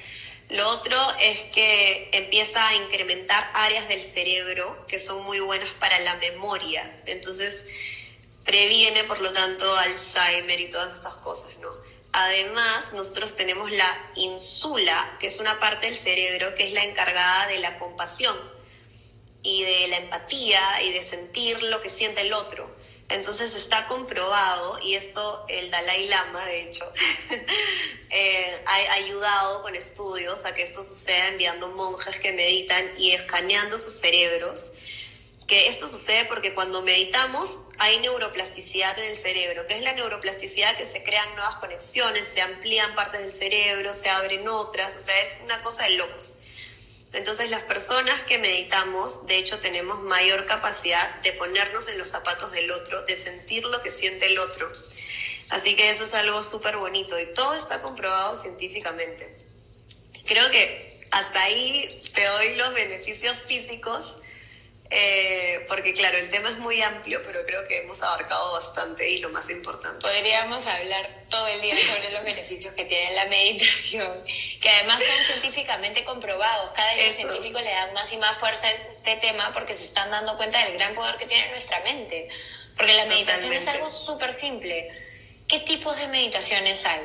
Lo 0.49 0.67
otro 0.69 0.99
es 1.21 1.41
que 1.53 2.09
empieza 2.11 2.67
a 2.67 2.75
incrementar 2.75 3.51
áreas 3.53 3.87
del 3.87 4.01
cerebro 4.01 4.85
que 4.87 4.97
son 4.97 5.23
muy 5.23 5.39
buenas 5.39 5.69
para 5.79 5.99
la 5.99 6.15
memoria. 6.15 7.01
Entonces, 7.05 7.67
previene, 8.45 9.03
por 9.03 9.21
lo 9.21 9.31
tanto, 9.31 9.77
Alzheimer 9.77 10.59
y 10.59 10.71
todas 10.71 10.97
estas 10.97 11.13
cosas, 11.15 11.57
¿no? 11.59 11.69
Además, 12.13 12.93
nosotros 12.93 13.35
tenemos 13.35 13.69
la 13.69 14.11
insula, 14.15 15.17
que 15.19 15.27
es 15.27 15.39
una 15.39 15.59
parte 15.59 15.85
del 15.85 15.95
cerebro 15.95 16.55
que 16.55 16.67
es 16.67 16.73
la 16.73 16.83
encargada 16.83 17.45
de 17.47 17.59
la 17.59 17.77
compasión 17.77 18.35
y 19.43 19.63
de 19.63 19.87
la 19.89 19.97
empatía 19.97 20.61
y 20.83 20.91
de 20.91 21.03
sentir 21.03 21.61
lo 21.61 21.79
que 21.79 21.89
siente 21.89 22.21
el 22.21 22.33
otro. 22.33 22.78
Entonces 23.09 23.55
está 23.55 23.87
comprobado, 23.87 24.79
y 24.83 24.93
esto 24.93 25.45
el 25.47 25.71
Dalai 25.71 26.07
Lama, 26.07 26.45
de 26.45 26.61
hecho, 26.61 26.93
eh, 28.11 28.63
ha 28.65 28.93
ayudado 28.93 29.63
con 29.63 29.75
estudios 29.75 30.45
a 30.45 30.53
que 30.53 30.63
esto 30.63 30.83
suceda 30.83 31.29
enviando 31.29 31.69
monjes 31.69 32.19
que 32.19 32.31
meditan 32.31 32.85
y 32.99 33.11
escaneando 33.11 33.77
sus 33.77 33.95
cerebros 33.95 34.73
que 35.49 35.67
esto 35.67 35.89
sucede 35.89 36.25
porque 36.25 36.53
cuando 36.53 36.83
meditamos 36.83 37.61
hay 37.79 37.97
neuroplasticidad 37.99 38.97
en 38.99 39.11
el 39.11 39.17
cerebro, 39.17 39.65
que 39.65 39.75
es 39.75 39.81
la 39.81 39.93
neuroplasticidad 39.93 40.77
que 40.77 40.85
se 40.85 41.03
crean 41.03 41.27
nuevas 41.35 41.55
conexiones, 41.55 42.23
se 42.23 42.41
amplían 42.41 42.93
partes 42.93 43.21
del 43.21 43.33
cerebro, 43.33 43.93
se 43.93 44.09
abren 44.09 44.47
otras, 44.47 44.95
o 44.95 44.99
sea, 44.99 45.19
es 45.21 45.39
una 45.43 45.61
cosa 45.63 45.85
de 45.85 45.91
locos. 45.95 46.35
Entonces 47.11 47.49
las 47.49 47.63
personas 47.63 48.21
que 48.21 48.37
meditamos, 48.37 49.25
de 49.25 49.37
hecho, 49.37 49.57
tenemos 49.59 50.01
mayor 50.03 50.45
capacidad 50.45 51.21
de 51.21 51.33
ponernos 51.33 51.87
en 51.87 51.97
los 51.97 52.09
zapatos 52.09 52.51
del 52.51 52.69
otro, 52.71 53.01
de 53.03 53.15
sentir 53.15 53.63
lo 53.63 53.81
que 53.81 53.91
siente 53.91 54.27
el 54.27 54.37
otro. 54.37 54.71
Así 55.49 55.75
que 55.75 55.89
eso 55.89 56.03
es 56.03 56.13
algo 56.13 56.41
súper 56.41 56.77
bonito 56.77 57.19
y 57.19 57.25
todo 57.33 57.55
está 57.55 57.81
comprobado 57.81 58.35
científicamente. 58.35 59.35
Creo 60.27 60.49
que 60.51 61.07
hasta 61.09 61.41
ahí 61.41 62.01
te 62.13 62.23
doy 62.23 62.55
los 62.57 62.73
beneficios 62.75 63.35
físicos 63.47 64.17
eh, 64.91 65.65
porque 65.67 65.93
claro, 65.93 66.17
el 66.17 66.31
tema 66.31 66.49
es 66.49 66.57
muy 66.57 66.81
amplio, 66.81 67.21
pero 67.23 67.45
creo 67.45 67.67
que 67.67 67.79
hemos 67.79 68.01
abarcado 68.01 68.53
bastante 68.53 69.07
y 69.07 69.19
lo 69.19 69.29
más 69.29 69.49
importante. 69.51 70.01
Podríamos 70.01 70.65
hablar 70.65 71.11
todo 71.29 71.47
el 71.47 71.61
día 71.61 71.75
sobre 71.75 72.11
los 72.11 72.23
beneficios 72.23 72.73
que 72.73 72.85
tiene 72.85 73.13
la 73.13 73.25
meditación, 73.25 74.11
que 74.59 74.69
además 74.69 75.03
son 75.03 75.25
científicamente 75.25 76.03
comprobados. 76.03 76.71
Cada 76.71 76.95
vez 76.95 77.05
los 77.05 77.15
científicos 77.15 77.61
le 77.61 77.69
dan 77.69 77.93
más 77.93 78.11
y 78.11 78.17
más 78.17 78.37
fuerza 78.37 78.67
a 78.67 78.71
este 78.71 79.15
tema 79.17 79.51
porque 79.53 79.75
se 79.75 79.85
están 79.85 80.09
dando 80.09 80.35
cuenta 80.37 80.63
del 80.65 80.73
gran 80.73 80.93
poder 80.95 81.17
que 81.17 81.27
tiene 81.27 81.49
nuestra 81.49 81.79
mente. 81.81 82.27
Porque 82.75 82.93
la 82.93 83.05
meditación 83.05 83.53
es 83.53 83.67
algo 83.67 83.89
súper 83.89 84.33
simple. 84.33 84.89
¿Qué 85.47 85.59
tipos 85.59 85.99
de 85.99 86.07
meditaciones 86.07 86.85
hay? 86.85 87.01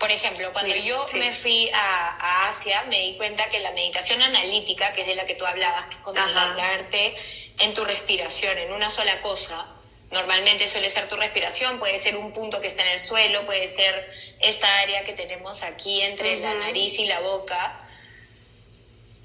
Por 0.00 0.10
ejemplo, 0.10 0.50
cuando 0.54 0.74
yo 0.74 1.06
me 1.18 1.30
fui 1.30 1.68
a, 1.74 2.48
Asia, 2.48 2.82
me 2.88 2.98
di 2.98 3.16
cuenta 3.18 3.50
que 3.50 3.60
la 3.60 3.70
meditación 3.72 4.22
analítica, 4.22 4.94
que 4.94 5.02
es 5.02 5.06
de 5.06 5.14
la 5.14 5.26
que 5.26 5.34
tú 5.34 5.44
hablabas, 5.44 5.86
que 5.86 5.96
es 5.96 6.00
concentrarte 6.00 7.14
en 7.58 7.74
tu 7.74 7.84
respiración, 7.84 8.56
en 8.56 8.72
una 8.72 8.88
sola 8.88 9.20
cosa, 9.20 9.66
normalmente 10.10 10.66
suele 10.66 10.88
ser 10.88 11.06
tu 11.06 11.16
respiración, 11.16 11.78
puede 11.78 11.98
ser 11.98 12.16
un 12.16 12.32
punto 12.32 12.62
que 12.62 12.68
está 12.68 12.82
en 12.82 12.92
el 12.92 12.98
suelo, 12.98 13.44
puede 13.44 13.68
ser 13.68 14.06
esta 14.40 14.74
área 14.78 15.04
que 15.04 15.12
tenemos 15.12 15.62
aquí 15.62 16.00
entre 16.00 16.40
la 16.40 16.54
nariz 16.54 16.98
y 16.98 17.04
la 17.04 17.20
boca, 17.20 17.78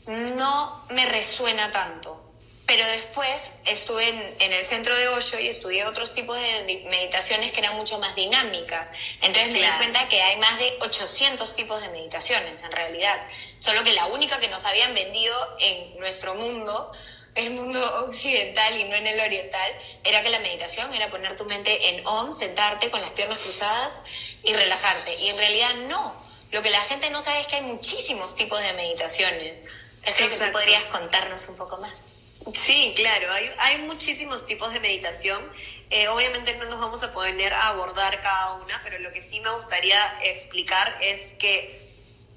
no 0.08 0.86
me 0.90 1.06
resuena 1.06 1.72
tanto. 1.72 2.25
Pero 2.66 2.84
después 2.88 3.52
estuve 3.66 4.10
en, 4.40 4.54
el 4.54 4.64
centro 4.64 4.96
de 4.96 5.08
Osho 5.10 5.40
y 5.40 5.48
estudié 5.48 5.86
otros 5.86 6.14
tipos 6.14 6.36
de 6.36 6.86
meditaciones 6.90 7.52
que 7.52 7.60
eran 7.60 7.76
mucho 7.76 8.00
más 8.00 8.16
dinámicas. 8.16 8.92
Entonces 9.22 9.54
me 9.54 9.60
di 9.60 9.68
cuenta 9.78 10.08
que 10.10 10.20
hay 10.20 10.38
más 10.38 10.58
de 10.58 10.76
800 10.82 11.56
tipos 11.56 11.80
de 11.82 11.90
meditaciones 11.90 12.64
en 12.64 12.72
realidad. 12.72 13.22
Solo 13.60 13.84
que 13.84 13.94
la 13.94 14.08
única 14.08 14.40
que 14.40 14.48
nos 14.48 14.66
habían 14.66 14.96
vendido 14.96 15.36
en 15.60 16.00
nuestro 16.00 16.34
mundo, 16.34 16.92
el 17.36 17.52
mundo 17.52 17.80
occidental 18.08 18.80
y 18.80 18.86
no 18.86 18.96
en 18.96 19.08
el 19.08 19.20
oriental, 19.20 19.72
era 20.04 20.24
que 20.24 20.30
la 20.30 20.40
meditación 20.40 20.92
era 20.92 21.10
poner 21.12 21.38
tu 21.38 21.46
mente 21.46 21.90
en 21.90 22.08
on, 22.08 22.34
sentarte 22.34 22.90
con 22.90 23.02
las 23.02 23.12
piernas 23.12 23.42
cruzadas 23.42 24.02
y 24.44 24.54
relajarte. 24.54 25.14
Y 25.22 25.30
en 25.30 25.38
realidad 25.38 25.76
no. 25.88 26.16
Lo 26.52 26.64
que 26.64 26.72
la 26.72 26.82
gente 26.86 27.12
no 27.12 27.22
sabe 27.22 27.42
es 27.42 27.48
que 27.48 27.58
hay 27.58 27.64
muchísimos 27.64 28.36
tipos 28.36 28.60
de 28.60 28.74
meditaciones. 28.74 29.62
Es 30.04 30.14
que 30.16 30.28
tú 30.28 30.52
podrías 30.52 30.84
contarnos 30.86 31.48
un 31.50 31.58
poco 31.58 31.78
más. 31.78 32.15
Sí, 32.54 32.94
claro, 32.96 33.32
hay, 33.32 33.52
hay 33.60 33.82
muchísimos 33.84 34.46
tipos 34.46 34.74
de 34.74 34.80
meditación. 34.80 35.42
Eh, 35.90 36.08
obviamente 36.10 36.56
no 36.58 36.66
nos 36.66 36.80
vamos 36.80 37.04
a 37.04 37.14
poner 37.14 37.54
a 37.54 37.70
abordar 37.70 38.22
cada 38.22 38.54
una, 38.56 38.82
pero 38.84 39.00
lo 39.00 39.12
que 39.12 39.22
sí 39.22 39.40
me 39.42 39.52
gustaría 39.52 40.00
explicar 40.24 40.98
es 41.02 41.34
que 41.40 41.82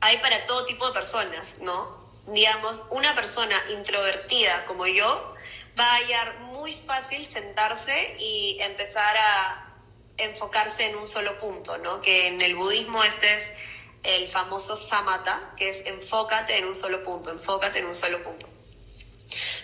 hay 0.01 0.17
para 0.19 0.47
todo 0.47 0.67
tipo 0.67 0.87
de 0.87 0.93
personas, 0.93 1.59
¿no? 1.61 2.09
Digamos, 2.27 2.87
una 2.91 3.15
persona 3.15 3.57
introvertida 3.71 4.67
como 4.67 4.87
yo 4.87 5.35
va 5.79 5.85
a 5.85 5.97
hallar 5.97 6.41
muy 6.53 6.75
fácil 6.75 7.27
sentarse 7.27 8.17
y 8.19 8.59
empezar 8.61 9.17
a 9.17 9.69
enfocarse 10.19 10.91
en 10.91 10.97
un 10.97 11.09
solo 11.09 11.39
punto, 11.39 11.79
¿no? 11.79 12.01
Que 12.03 12.29
en 12.29 12.43
el 12.43 12.57
budismo 12.57 13.03
este 13.05 13.33
es 13.35 13.53
el 14.03 14.29
famoso 14.29 14.77
samatha, 14.77 15.55
que 15.57 15.69
es 15.69 15.87
enfócate 15.87 16.59
en 16.59 16.67
un 16.67 16.75
solo 16.75 17.05
punto, 17.05 17.31
enfócate 17.31 17.79
en 17.79 17.87
un 17.87 17.95
solo 17.95 18.23
punto. 18.23 18.47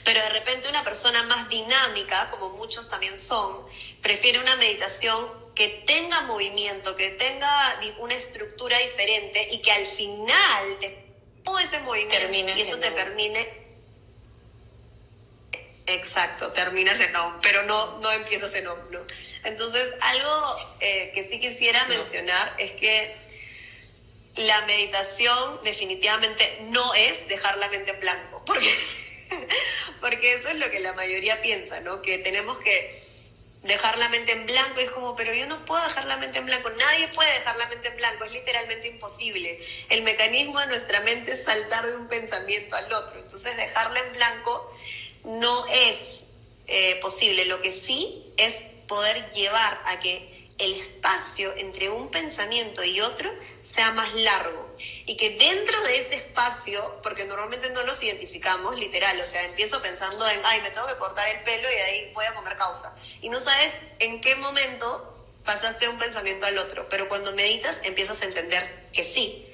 Pero 0.05 0.21
de 0.21 0.29
repente 0.31 0.69
una 0.69 0.85
persona 0.85 1.23
más 1.25 1.49
dinámica, 1.49 2.31
como 2.31 2.51
muchos 2.51 2.89
también 2.91 3.19
son, 3.19 3.67
prefiere 4.03 4.39
una 4.39 4.57
meditación 4.57 5.17
que 5.55 5.69
tenga 5.87 6.21
movimiento, 6.23 6.97
que 6.97 7.11
tenga 7.11 7.81
una 7.99 8.15
estructura 8.15 8.79
diferente 8.79 9.49
y 9.53 9.63
que 9.63 9.73
al 9.73 9.87
final 9.87 10.81
de 10.81 11.05
todo 11.45 11.59
ese 11.59 11.81
movimiento 11.81 12.33
y 12.33 12.61
eso 12.61 12.79
te 12.79 12.91
termine 12.91 13.65
Exacto, 15.87 16.51
terminas 16.53 16.99
en 16.99 17.15
OM, 17.15 17.41
pero 17.43 17.63
no, 17.65 17.99
no 17.99 18.11
empiezas 18.13 18.55
en 18.55 18.67
OM, 18.67 18.79
¿no? 18.91 19.01
Entonces, 19.45 19.93
algo 20.01 20.57
eh, 20.81 21.13
que 21.15 21.29
sí 21.29 21.39
quisiera 21.39 21.85
mencionar 21.87 22.55
es 22.59 22.73
que 22.73 23.15
la 24.37 24.61
meditación 24.63 25.61
definitivamente 25.63 26.59
no 26.71 26.95
es 26.95 27.29
dejar 27.29 27.59
la 27.59 27.69
mente 27.69 27.91
en 27.91 28.01
blanco, 28.01 28.43
porque 28.47 28.67
porque 30.01 30.35
eso 30.35 30.49
es 30.49 30.57
lo 30.57 30.71
que 30.71 30.81
la 30.81 30.93
mayoría 30.95 31.41
piensa, 31.43 31.81
¿no? 31.81 32.03
Que 32.03 32.19
tenemos 32.19 32.59
que 32.59 33.15
dejar 33.65 33.97
la 33.99 34.09
mente 34.11 34.33
en 34.33 34.47
blanco. 34.47 34.81
Y 34.81 34.85
es 34.85 34.91
como, 34.91 35.17
pero 35.17 35.33
yo 35.35 35.47
no 35.47 35.65
puedo 35.65 35.83
dejar 35.83 36.07
la 36.07 36.17
mente 36.19 36.39
en 36.39 36.47
blanco, 36.47 36.71
nadie 36.71 37.09
puede 37.09 37.33
dejar 37.33 37.57
la 37.57 37.67
mente 37.69 37.89
en 37.89 37.97
blanco, 37.97 38.25
es 38.25 38.33
literalmente 38.33 38.89
imposible. 38.89 39.59
El 39.89 40.03
mecanismo 40.03 40.61
de 40.61 40.67
nuestra 40.67 41.01
mente 41.01 41.33
es 41.33 41.45
saltar 41.45 41.87
de 41.87 41.97
un 41.97 42.09
pensamiento 42.09 42.77
al 42.77 42.93
otro, 42.93 43.21
entonces 43.21 43.57
dejarla 43.57 44.01
en 44.01 44.13
blanco 44.13 44.79
no 45.25 45.67
es 45.69 46.27
eh, 46.67 46.99
posible, 47.01 47.47
lo 47.47 47.61
que 47.61 47.73
sí 47.73 48.33
es 48.37 48.55
poder 48.87 49.31
llevar 49.31 49.83
a 49.87 50.01
que 50.01 50.47
el 50.59 50.73
espacio 50.75 51.53
entre 51.57 51.89
un 51.89 52.11
pensamiento 52.11 52.85
y 52.85 53.01
otro 53.01 53.31
sea 53.65 53.91
más 53.93 54.13
largo. 54.15 54.75
Y 55.07 55.17
que 55.17 55.31
dentro 55.31 55.83
de 55.85 55.99
ese 55.99 56.17
espacio, 56.17 57.01
porque 57.03 57.25
normalmente 57.25 57.71
no 57.71 57.83
los 57.85 58.03
identificamos 58.03 58.77
literal, 58.77 59.19
o 59.19 59.25
sea, 59.25 59.45
empiezo 59.47 59.81
pensando 59.83 60.29
en, 60.29 60.41
ay, 60.45 60.61
me 60.63 60.71
tengo 60.71 60.87
que 60.87 60.97
cortar 60.97 61.29
el 61.29 61.43
pelo 61.45 61.69
y 61.71 61.75
ahí 61.75 62.13
voy 62.15 62.27
a 62.27 62.35
comer 62.35 62.57
causa. 62.57 62.95
Y 63.21 63.29
no 63.29 63.41
sabes 63.41 63.73
en 64.01 64.21
qué 64.21 64.35
momento 64.37 65.11
pasaste 65.45 65.89
un 65.89 65.99
pensamiento 65.99 66.47
al 66.47 66.59
otro, 66.59 66.89
pero 66.89 67.09
cuando 67.09 67.33
meditas 67.33 67.77
empiezas 67.85 68.21
a 68.23 68.25
entender 68.25 68.63
que 68.93 69.05
sí, 69.05 69.51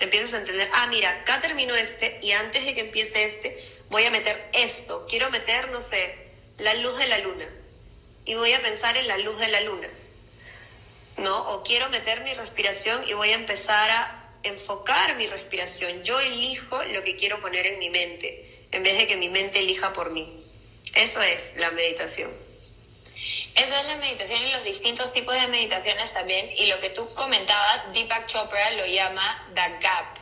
empiezas 0.00 0.34
a 0.34 0.38
entender, 0.38 0.68
ah, 0.72 0.86
mira, 0.90 1.10
acá 1.10 1.40
termino 1.40 1.74
este 1.74 2.18
y 2.22 2.32
antes 2.32 2.64
de 2.64 2.74
que 2.74 2.80
empiece 2.82 3.24
este, 3.24 3.82
voy 3.88 4.04
a 4.04 4.10
meter 4.10 4.50
esto, 4.54 5.06
quiero 5.08 5.30
meter, 5.30 5.70
no 5.70 5.80
sé, 5.80 6.28
la 6.58 6.74
luz 6.74 6.98
de 6.98 7.06
la 7.06 7.18
luna 7.18 7.46
y 8.24 8.34
voy 8.34 8.52
a 8.52 8.60
pensar 8.60 8.96
en 8.96 9.08
la 9.08 9.18
luz 9.18 9.38
de 9.38 9.48
la 9.48 9.60
luna 9.62 9.88
¿no? 11.18 11.50
O 11.50 11.62
quiero 11.62 11.88
meter 11.90 12.20
mi 12.22 12.34
respiración 12.34 13.00
y 13.08 13.14
voy 13.14 13.30
a 13.30 13.34
empezar 13.34 13.90
a 13.90 14.30
enfocar 14.42 15.16
mi 15.16 15.26
respiración. 15.26 16.02
Yo 16.04 16.18
elijo 16.20 16.82
lo 16.84 17.02
que 17.02 17.16
quiero 17.16 17.40
poner 17.40 17.66
en 17.66 17.78
mi 17.78 17.90
mente, 17.90 18.66
en 18.72 18.82
vez 18.82 18.96
de 18.98 19.06
que 19.06 19.16
mi 19.16 19.28
mente 19.28 19.60
elija 19.60 19.92
por 19.92 20.10
mí. 20.10 20.44
Eso 20.94 21.20
es 21.22 21.56
la 21.56 21.70
meditación. 21.72 22.30
Eso 23.54 23.74
es 23.74 23.86
la 23.86 23.96
meditación 23.96 24.40
y 24.42 24.52
los 24.52 24.62
distintos 24.62 25.12
tipos 25.12 25.34
de 25.34 25.48
meditaciones 25.48 26.12
también. 26.12 26.48
Y 26.56 26.66
lo 26.66 26.78
que 26.78 26.90
tú 26.90 27.06
comentabas, 27.16 27.92
Deepak 27.92 28.26
Chopra 28.26 28.70
lo 28.72 28.86
llama 28.86 29.46
the 29.54 29.78
gap. 29.80 30.18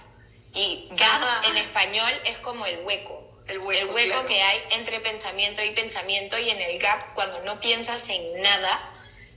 Y 0.55 0.88
gap 0.93 1.23
en 1.50 1.59
español 1.59 2.11
es 2.25 2.38
como 2.38 2.65
el 2.65 2.79
hueco. 2.79 3.23
El 3.47 3.59
hueco, 3.59 3.97
el 3.97 4.11
hueco 4.11 4.26
que 4.26 4.43
hay 4.43 4.61
entre 4.71 4.99
pensamiento 5.00 5.62
y 5.62 5.71
pensamiento 5.73 6.37
y 6.38 6.50
en 6.50 6.61
el 6.61 6.79
gap 6.79 7.15
cuando 7.15 7.41
no 7.43 7.61
piensas 7.61 8.09
en 8.09 8.43
nada, 8.43 8.79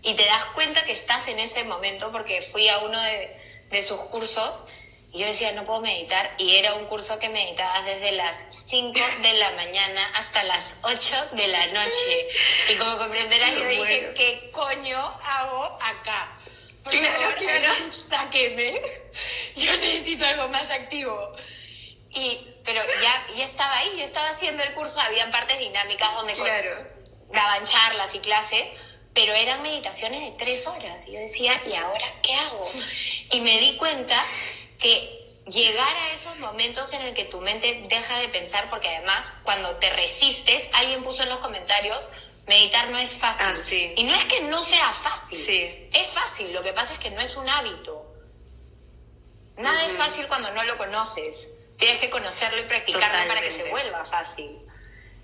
y 0.02 0.14
te 0.14 0.26
das 0.26 0.46
cuenta 0.54 0.84
que 0.84 0.94
estás 0.94 1.28
en 1.28 1.40
ese 1.40 1.64
momento 1.66 2.12
porque 2.12 2.42
fui 2.42 2.68
a 2.70 2.80
uno 2.80 3.00
de, 3.02 3.36
de 3.70 3.82
sus 3.82 4.00
cursos 4.04 4.66
y 5.12 5.20
yo 5.20 5.26
decía, 5.26 5.52
no 5.54 5.66
puedo 5.66 5.82
meditar. 5.82 6.36
Y 6.38 6.56
era 6.58 6.76
un 6.76 6.86
curso 6.86 7.18
que 7.18 7.30
meditabas 7.30 7.84
desde 7.86 8.12
las 8.12 8.48
5 8.68 9.00
de 9.24 9.34
la 9.34 9.52
mañana 9.52 10.08
hasta 10.16 10.44
las 10.44 10.80
8 10.84 11.36
de 11.36 11.48
la 11.48 11.66
noche. 11.68 12.28
Y 12.70 12.76
como 12.76 12.96
comprenderás, 12.98 13.56
yo 13.56 13.68
dije, 13.68 14.14
¿qué 14.16 14.52
coño 14.52 15.00
hago 15.00 15.64
acá? 15.82 16.30
Por 16.84 16.94
claro, 16.94 17.36
claro. 17.40 17.74
sáqueme. 18.10 18.82
Yo 19.56 19.72
necesito 19.78 20.26
algo 20.26 20.48
más 20.50 20.70
activo. 20.70 21.36
Y, 22.12 22.48
pero 22.64 22.82
ya, 23.02 23.36
ya 23.36 23.46
estaba 23.46 23.76
ahí, 23.78 23.94
ya 23.98 24.06
estaba 24.06 24.30
haciendo 24.30 24.64
el 24.64 24.74
curso. 24.76 25.00
Habían 25.02 25.32
partes 25.32 25.58
dinámicas 25.58 26.14
donde 26.14 26.34
claro. 26.36 26.76
daban 27.32 27.66
charlas 27.66 28.14
y 28.14 28.20
clases 28.20 28.76
pero 29.20 29.34
eran 29.34 29.62
meditaciones 29.62 30.22
de 30.22 30.38
tres 30.38 30.66
horas. 30.66 31.06
Y 31.10 31.12
yo 31.12 31.20
decía, 31.20 31.52
¿y 31.70 31.76
ahora 31.76 32.06
qué 32.24 32.34
hago? 32.34 32.72
Y 33.34 33.42
me 33.42 33.60
di 33.60 33.76
cuenta 33.76 34.16
que 34.80 35.28
llegar 35.48 35.94
a 35.94 36.14
esos 36.14 36.40
momentos 36.40 36.94
en 36.94 37.02
el 37.02 37.14
que 37.14 37.26
tu 37.26 37.42
mente 37.42 37.84
deja 37.90 38.18
de 38.20 38.30
pensar, 38.30 38.70
porque 38.70 38.88
además 38.88 39.34
cuando 39.44 39.76
te 39.76 39.90
resistes, 39.90 40.70
alguien 40.72 41.04
puso 41.04 41.22
en 41.24 41.28
los 41.28 41.40
comentarios, 41.40 42.10
meditar 42.48 42.88
no 42.92 42.98
es 42.98 43.16
fácil. 43.16 43.92
Ah, 43.92 43.94
y 43.98 44.04
no 44.06 44.16
es 44.16 44.24
que 44.24 44.40
no 44.44 44.64
sea 44.64 44.90
fácil, 44.94 45.46
sí. 45.46 45.90
es 45.94 46.08
fácil, 46.08 46.54
lo 46.54 46.64
que 46.64 46.72
pasa 46.72 46.94
es 46.94 47.00
que 47.00 47.12
no 47.12 47.20
es 47.20 47.36
un 47.36 47.50
hábito. 47.50 48.16
Nada 49.58 49.86
es 49.86 49.98
fácil 49.98 50.28
cuando 50.28 50.50
no 50.54 50.64
lo 50.64 50.78
conoces. 50.78 51.56
Tienes 51.78 52.00
que 52.00 52.10
conocerlo 52.10 52.62
y 52.62 52.64
practicarlo 52.64 53.28
para 53.28 53.42
que 53.42 53.52
se 53.52 53.70
vuelva 53.70 54.06
fácil. 54.06 54.58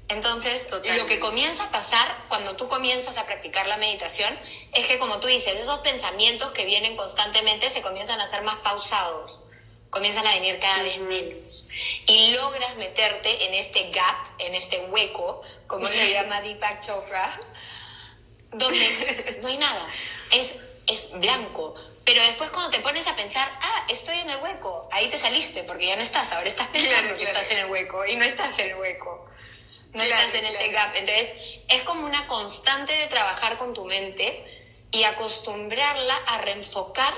Entonces, 0.08 0.68
lo 0.72 1.06
que 1.08 1.20
comienza 1.20 1.64
a 1.64 1.72
pasar 1.72 2.16
cuando 2.28 2.56
tú 2.56 2.68
comienzas 2.68 3.18
a 3.18 3.26
practicar 3.26 3.66
la 3.68 3.78
meditación 3.78 4.38
es 4.74 4.86
que, 4.86 5.00
como 5.00 5.20
tú 5.20 5.28
dices, 5.28 5.60
esos 5.60 5.80
pensamientos 5.80 6.52
que 6.52 6.66
vienen 6.66 6.96
constantemente 6.96 7.72
se 7.72 7.82
comienzan 7.82 8.22
a 8.22 8.30
ser 8.30 8.44
más 8.44 8.58
pausados, 8.58 9.46
comienzan 9.90 10.28
a 10.28 10.36
venir 10.36 10.60
cada 10.60 10.84
vez 10.84 11.00
menos. 11.00 11.70
Y 12.06 12.34
logras 12.34 12.76
meterte 12.76 13.48
en 13.48 13.56
este 13.56 13.90
gap, 13.90 14.16
en 14.38 14.54
este 14.54 14.80
hueco, 14.86 15.42
como 15.66 15.88
se 15.88 16.12
llama 16.12 16.40
Deepak 16.42 16.86
Chopra, 16.86 17.40
donde 18.52 19.40
no 19.42 19.48
hay 19.48 19.58
nada, 19.58 19.88
es, 20.32 20.58
es 20.86 21.20
blanco. 21.20 21.74
Pero 22.04 22.22
después 22.22 22.52
cuando 22.52 22.70
te 22.70 22.80
pones 22.82 23.08
a 23.08 23.16
pensar, 23.16 23.52
ah, 23.60 23.88
estoy 23.90 24.20
en 24.20 24.30
el 24.30 24.38
hueco, 24.38 24.88
ahí 24.92 25.10
te 25.10 25.18
saliste, 25.18 25.64
porque 25.64 25.88
ya 25.88 25.96
no 25.96 26.04
estás, 26.04 26.32
ahora 26.34 26.46
estás 26.46 26.68
pensando 26.68 27.18
que 27.18 27.24
estás 27.24 27.50
en 27.50 27.58
el 27.58 27.72
hueco 27.72 28.06
y 28.06 28.16
no 28.16 28.24
estás 28.24 28.60
en 28.60 28.70
el 28.70 28.76
hueco 28.76 29.32
no 29.96 30.04
estás 30.04 30.34
en 30.34 30.46
este 30.46 30.70
gap. 30.70 30.96
Entonces, 30.96 31.34
es 31.68 31.82
como 31.84 32.06
una 32.06 32.28
constante 32.28 32.94
de 32.94 33.08
trabajar 33.08 33.58
con 33.58 33.74
tu 33.74 33.86
mente 33.86 34.52
y 34.92 35.04
acostumbrarla 35.04 36.16
a 36.28 36.38
reenfocar 36.40 37.14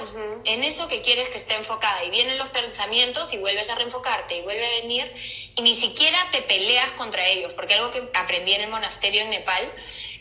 en 0.46 0.64
eso 0.64 0.88
que 0.88 1.02
quieres 1.02 1.30
que 1.30 1.38
esté 1.38 1.56
enfocada. 1.56 2.04
Y 2.06 2.10
vienen 2.10 2.38
los 2.38 2.48
pensamientos 2.48 3.34
y 3.34 3.38
vuelves 3.38 3.70
a 3.70 3.76
reenfocarte 3.76 4.38
y 4.38 4.42
vuelve 4.42 4.66
a 4.66 4.82
venir 4.82 5.12
y 5.56 5.62
ni 5.62 5.76
siquiera 5.80 6.18
te 6.32 6.42
peleas 6.42 6.92
contra 6.94 7.28
ellos, 7.28 7.52
porque 7.56 7.76
algo 7.76 7.92
que 7.92 8.02
aprendí 8.16 8.54
en 8.54 8.62
el 8.62 8.70
monasterio 8.70 9.22
en 9.22 9.30
Nepal 9.30 9.72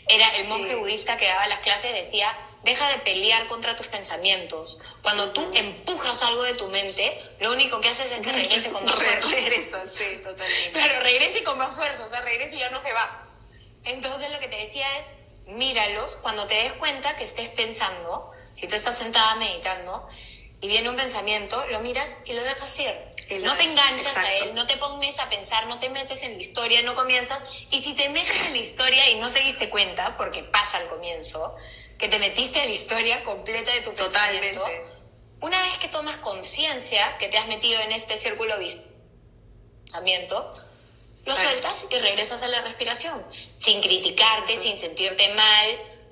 era 0.07 0.27
el 0.37 0.47
monje 0.47 0.75
budista 0.75 1.17
que 1.17 1.27
daba 1.27 1.47
las 1.47 1.59
clases 1.61 1.93
decía, 1.93 2.31
deja 2.67 2.85
de 2.89 2.97
pelear 2.99 3.47
contra 3.47 3.77
tus 3.77 3.87
pensamientos. 3.87 4.79
Cuando 5.01 5.31
tú 5.31 5.49
empujas 5.53 6.21
algo 6.23 6.43
de 6.43 6.53
tu 6.55 6.67
mente, 6.67 7.17
lo 7.39 7.53
único 7.53 7.79
que 7.79 7.87
haces 7.87 8.11
es 8.11 8.19
que 8.19 8.31
regrese 8.31 8.71
con 8.71 8.83
más 8.83 8.93
fuerza. 8.93 9.29
Regresa, 9.29 9.83
sí, 9.97 10.17
totalmente. 10.21 10.71
Pero 10.73 10.99
regrese 10.99 11.43
con 11.43 11.57
más 11.57 11.71
fuerza, 11.71 12.05
o 12.05 12.09
sea, 12.09 12.21
regrese 12.21 12.57
y 12.57 12.59
ya 12.59 12.69
no 12.69 12.79
se 12.79 12.91
va. 12.91 13.21
Entonces 13.85 14.31
lo 14.31 14.39
que 14.39 14.49
te 14.49 14.57
decía 14.57 14.85
es, 14.99 15.07
míralos 15.47 16.17
cuando 16.21 16.45
te 16.47 16.55
des 16.55 16.73
cuenta 16.73 17.15
que 17.15 17.23
estés 17.23 17.49
pensando, 17.49 18.31
si 18.53 18.67
tú 18.67 18.75
estás 18.75 18.97
sentada 18.97 19.35
meditando 19.35 20.09
y 20.59 20.67
viene 20.67 20.89
un 20.89 20.97
pensamiento, 20.97 21.63
lo 21.71 21.79
miras 21.79 22.17
y 22.25 22.33
lo 22.33 22.43
dejas 22.43 22.79
ir. 22.79 22.93
no 23.43 23.55
te 23.55 23.63
enganchas 23.63 24.17
a 24.17 24.33
él, 24.35 24.55
no 24.55 24.67
te 24.67 24.75
pones 24.75 25.17
a 25.19 25.29
pensar, 25.29 25.67
no 25.67 25.79
te 25.79 25.89
metes 25.89 26.21
en 26.23 26.33
la 26.33 26.39
historia, 26.39 26.81
no 26.81 26.95
comienzas. 26.95 27.41
Y 27.71 27.81
si 27.81 27.93
te 27.93 28.09
metes 28.09 28.47
en 28.47 28.51
la 28.51 28.57
historia 28.57 29.09
y 29.09 29.15
no 29.15 29.31
te 29.31 29.39
diste 29.39 29.69
cuenta, 29.69 30.17
porque 30.17 30.43
pasa 30.43 30.79
al 30.79 30.87
comienzo, 30.87 31.55
que 31.97 32.07
te 32.07 32.19
metiste 32.19 32.59
en 32.59 32.65
la 32.65 32.71
historia 32.71 33.23
completa 33.23 33.71
de 33.73 33.81
tu 33.81 33.91
Totalmente. 33.91 34.59
Una 35.39 35.61
vez 35.61 35.77
que 35.77 35.87
tomas 35.87 36.17
conciencia 36.17 37.17
que 37.17 37.27
te 37.27 37.37
has 37.37 37.47
metido 37.47 37.79
en 37.81 37.91
este 37.91 38.17
círculo 38.17 38.55
pensamiento, 39.83 40.57
lo 41.25 41.35
sueltas 41.35 41.87
y 41.89 41.97
regresas 41.99 42.41
a 42.41 42.47
la 42.47 42.61
respiración, 42.61 43.23
sin 43.55 43.81
criticarte, 43.81 44.59
sin 44.59 44.77
sentirte 44.77 45.27
mal. 45.33 45.67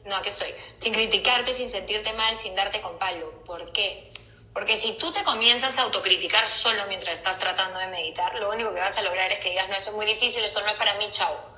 No, 0.06 0.16
aquí 0.16 0.30
estoy. 0.30 0.54
Sin 0.78 0.94
criticarte, 0.94 1.54
sin 1.54 1.72
sentirte 1.72 2.14
mal, 2.14 2.32
sin 2.36 2.54
darte 2.56 2.82
con 2.82 2.98
palo. 3.00 3.42
¿Por 3.48 3.72
qué? 3.72 4.12
Porque 4.54 4.78
si 4.78 4.94
tú 4.94 5.12
te 5.12 5.24
comienzas 5.24 5.78
a 5.78 5.84
autocriticar 5.84 6.48
solo 6.48 6.86
mientras 6.88 7.18
estás 7.18 7.40
tratando 7.40 7.80
de 7.80 7.88
meditar, 7.88 8.40
lo 8.40 8.52
único 8.52 8.74
que 8.74 8.80
vas 8.80 8.98
a 8.98 9.02
lograr 9.02 9.32
es 9.32 9.40
que 9.40 9.50
digas, 9.50 9.68
no, 9.70 9.76
esto 9.76 9.90
es 9.90 9.96
muy 9.96 10.06
difícil, 10.06 10.44
esto 10.44 10.62
no 10.62 10.68
es 10.68 10.76
para 10.76 10.94
mí, 10.96 11.08
chao 11.12 11.55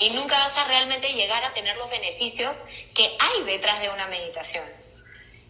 y 0.00 0.10
nunca 0.10 0.38
vas 0.38 0.58
a 0.58 0.64
realmente 0.68 1.12
llegar 1.12 1.44
a 1.44 1.52
tener 1.52 1.76
los 1.76 1.90
beneficios 1.90 2.58
que 2.94 3.04
hay 3.18 3.42
detrás 3.44 3.80
de 3.80 3.90
una 3.90 4.06
meditación. 4.06 4.64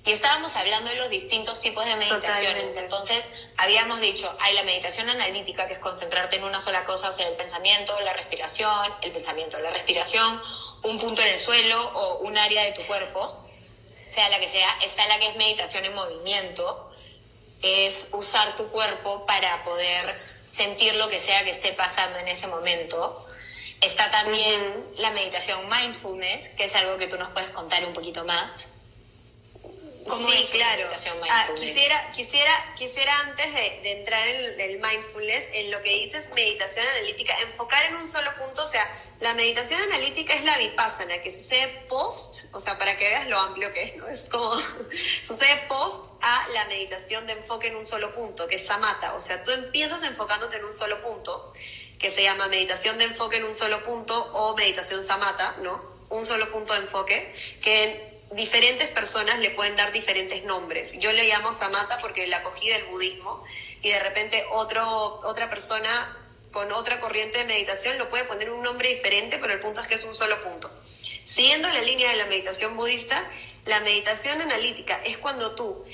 Y 0.04 0.12
estábamos 0.12 0.56
hablando 0.56 0.88
de 0.88 0.96
los 0.96 1.10
distintos 1.10 1.60
tipos 1.60 1.84
de 1.84 1.94
meditaciones. 1.96 2.76
Entonces, 2.76 3.28
habíamos 3.58 4.00
dicho, 4.00 4.34
hay 4.40 4.54
la 4.54 4.62
meditación 4.62 5.10
analítica, 5.10 5.66
que 5.66 5.74
es 5.74 5.78
concentrarte 5.80 6.36
en 6.36 6.44
una 6.44 6.60
sola 6.60 6.84
cosa, 6.86 7.12
sea 7.12 7.28
el 7.28 7.36
pensamiento, 7.36 7.98
la 8.00 8.14
respiración, 8.14 8.94
el 9.02 9.12
pensamiento, 9.12 9.58
la 9.58 9.70
respiración, 9.70 10.40
un 10.84 10.98
punto 10.98 11.20
en 11.20 11.28
el 11.28 11.36
suelo 11.36 11.84
o 11.84 12.20
un 12.20 12.38
área 12.38 12.64
de 12.64 12.72
tu 12.72 12.82
cuerpo, 12.84 13.20
sea 14.10 14.28
la 14.30 14.40
que 14.40 14.48
sea. 14.48 14.78
Está 14.82 15.06
la 15.08 15.18
que 15.18 15.28
es 15.28 15.36
meditación 15.36 15.84
en 15.84 15.94
movimiento, 15.94 16.90
es 17.60 18.08
usar 18.12 18.56
tu 18.56 18.68
cuerpo 18.68 19.26
para 19.26 19.62
poder 19.64 20.02
sentir 20.10 20.94
lo 20.94 21.08
que 21.10 21.20
sea 21.20 21.44
que 21.44 21.50
esté 21.50 21.72
pasando 21.72 22.18
en 22.18 22.28
ese 22.28 22.46
momento. 22.46 23.26
Está 23.80 24.10
también 24.10 24.60
la 24.96 25.10
meditación 25.12 25.60
mindfulness, 25.68 26.48
que 26.56 26.64
es 26.64 26.74
algo 26.74 26.96
que 26.96 27.06
tú 27.06 27.16
nos 27.16 27.28
puedes 27.30 27.50
contar 27.50 27.84
un 27.84 27.92
poquito 27.92 28.24
más. 28.24 28.78
¿Cómo 30.08 30.28
sí, 30.30 30.48
claro. 30.52 30.88
meditación 30.88 31.16
ah, 31.30 31.48
quisiera, 31.54 32.12
quisiera, 32.12 32.74
quisiera 32.78 33.20
antes 33.20 33.52
de, 33.52 33.92
entrar 33.92 34.26
en 34.26 34.60
el 34.60 34.80
mindfulness, 34.80 35.44
en 35.52 35.70
lo 35.70 35.82
que 35.82 35.90
dices 35.90 36.30
meditación 36.34 36.86
analítica, 36.88 37.38
enfocar 37.42 37.84
en 37.86 37.96
un 37.96 38.08
solo 38.08 38.30
punto, 38.38 38.64
o 38.64 38.66
sea, 38.66 38.84
la 39.20 39.34
meditación 39.34 39.80
analítica 39.82 40.32
es 40.32 40.44
la 40.44 40.56
vipassana, 40.56 41.18
que 41.22 41.30
sucede 41.30 41.66
post, 41.88 42.46
o 42.52 42.60
sea, 42.60 42.78
para 42.78 42.96
que 42.96 43.06
veas 43.06 43.26
lo 43.26 43.38
amplio 43.38 43.72
que 43.72 43.82
es, 43.82 43.96
¿no? 43.96 44.08
Es 44.08 44.24
como, 44.30 44.58
sucede 45.26 45.56
post 45.68 46.12
a 46.22 46.48
la 46.54 46.64
meditación 46.66 47.26
de 47.26 47.34
enfoque 47.34 47.68
en 47.68 47.76
un 47.76 47.84
solo 47.84 48.14
punto, 48.14 48.48
que 48.48 48.56
es 48.56 48.66
samatha, 48.66 49.12
o 49.14 49.20
sea, 49.20 49.42
tú 49.44 49.50
empiezas 49.50 50.02
enfocándote 50.04 50.56
en 50.56 50.64
un 50.64 50.74
solo 50.74 51.02
punto 51.02 51.52
que 51.98 52.10
se 52.10 52.22
llama 52.22 52.48
meditación 52.48 52.96
de 52.98 53.04
enfoque 53.04 53.38
en 53.38 53.44
un 53.44 53.54
solo 53.54 53.84
punto 53.84 54.14
o 54.34 54.56
meditación 54.56 55.02
samata, 55.02 55.56
¿no? 55.62 55.82
Un 56.10 56.24
solo 56.24 56.50
punto 56.52 56.72
de 56.72 56.80
enfoque, 56.80 57.34
que 57.60 58.08
diferentes 58.32 58.88
personas 58.88 59.38
le 59.40 59.50
pueden 59.50 59.74
dar 59.76 59.90
diferentes 59.92 60.44
nombres. 60.44 60.98
Yo 61.00 61.12
le 61.12 61.26
llamo 61.26 61.52
samata 61.52 61.98
porque 62.00 62.26
la 62.26 62.42
cogí 62.42 62.68
del 62.68 62.84
budismo 62.84 63.44
y 63.82 63.90
de 63.90 63.98
repente 64.00 64.44
otro, 64.52 65.20
otra 65.24 65.48
persona 65.50 65.88
con 66.52 66.70
otra 66.72 66.98
corriente 67.00 67.38
de 67.38 67.44
meditación 67.44 67.98
lo 67.98 68.08
puede 68.08 68.24
poner 68.24 68.50
un 68.50 68.62
nombre 68.62 68.88
diferente, 68.88 69.38
pero 69.38 69.52
el 69.52 69.60
punto 69.60 69.80
es 69.80 69.86
que 69.86 69.94
es 69.94 70.04
un 70.04 70.14
solo 70.14 70.40
punto. 70.42 70.70
Siguiendo 70.90 71.68
la 71.68 71.82
línea 71.82 72.10
de 72.10 72.16
la 72.16 72.26
meditación 72.26 72.76
budista, 72.76 73.22
la 73.66 73.80
meditación 73.80 74.40
analítica 74.40 74.98
es 75.04 75.18
cuando 75.18 75.54
tú 75.54 75.84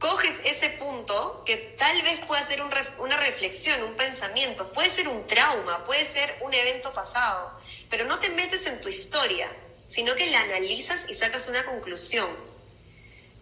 coges 0.00 0.34
ese 0.44 0.70
punto 0.70 1.42
que 1.44 1.56
tal 1.78 2.02
vez 2.02 2.18
pueda 2.26 2.44
ser 2.44 2.62
una 2.62 3.16
reflexión, 3.18 3.80
un 3.82 3.94
pensamiento, 3.94 4.72
puede 4.72 4.88
ser 4.88 5.06
un 5.06 5.26
trauma, 5.26 5.86
puede 5.86 6.04
ser 6.04 6.34
un 6.40 6.52
evento 6.52 6.92
pasado, 6.92 7.60
pero 7.90 8.06
no 8.06 8.18
te 8.18 8.30
metes 8.30 8.66
en 8.66 8.80
tu 8.80 8.88
historia, 8.88 9.46
sino 9.86 10.14
que 10.16 10.28
la 10.30 10.40
analizas 10.40 11.04
y 11.08 11.14
sacas 11.14 11.48
una 11.48 11.62
conclusión. 11.66 12.26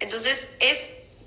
Entonces 0.00 0.48
es 0.58 0.78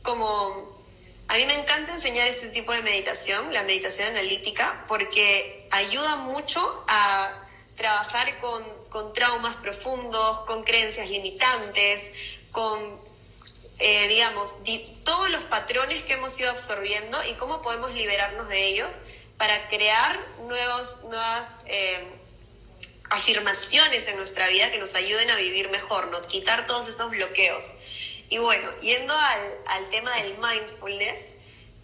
como, 0.04 0.86
a 1.30 1.38
mí 1.38 1.46
me 1.46 1.54
encanta 1.54 1.96
enseñar 1.96 2.28
este 2.28 2.50
tipo 2.50 2.74
de 2.74 2.82
meditación, 2.82 3.54
la 3.54 3.64
meditación 3.64 4.10
analítica, 4.10 4.86
porque 4.90 5.68
ayuda 5.72 6.16
mucho 6.18 6.84
a 6.90 7.48
trabajar 7.78 8.38
con, 8.40 8.64
con 8.90 9.14
traumas 9.14 9.56
profundos, 9.58 10.42
con 10.42 10.64
creencias 10.64 11.10
limitantes, 11.10 12.12
con 12.52 13.00
eh, 13.84 14.08
digamos, 14.10 14.58
todos 15.04 15.32
los 15.32 15.44
patrones 15.46 16.04
que 16.04 16.14
hemos 16.14 16.40
ido 16.40 16.52
absorbiendo 16.52 17.18
y 17.26 17.34
cómo 17.34 17.64
podemos 17.64 17.92
liberarnos 17.96 18.48
de 18.48 18.68
ellos 18.68 18.90
para 19.38 19.70
crear 19.70 20.20
nuevos, 20.46 21.00
nuevas 21.06 21.62
eh, 21.66 22.12
afirmaciones 23.10 24.08
en 24.08 24.18
nuestra 24.18 24.48
vida 24.50 24.70
que 24.70 24.78
nos 24.78 24.94
ayuden 24.94 25.32
a 25.32 25.36
vivir 25.38 25.68
mejor, 25.70 26.10
¿no? 26.10 26.22
quitar 26.28 26.68
todos 26.68 26.88
esos 26.88 27.10
bloqueos. 27.10 27.74
Y 28.30 28.38
bueno, 28.38 28.70
yendo 28.82 29.18
al, 29.66 29.90
tema 29.90 30.12
del 30.18 30.38
mindfulness, 30.38 31.38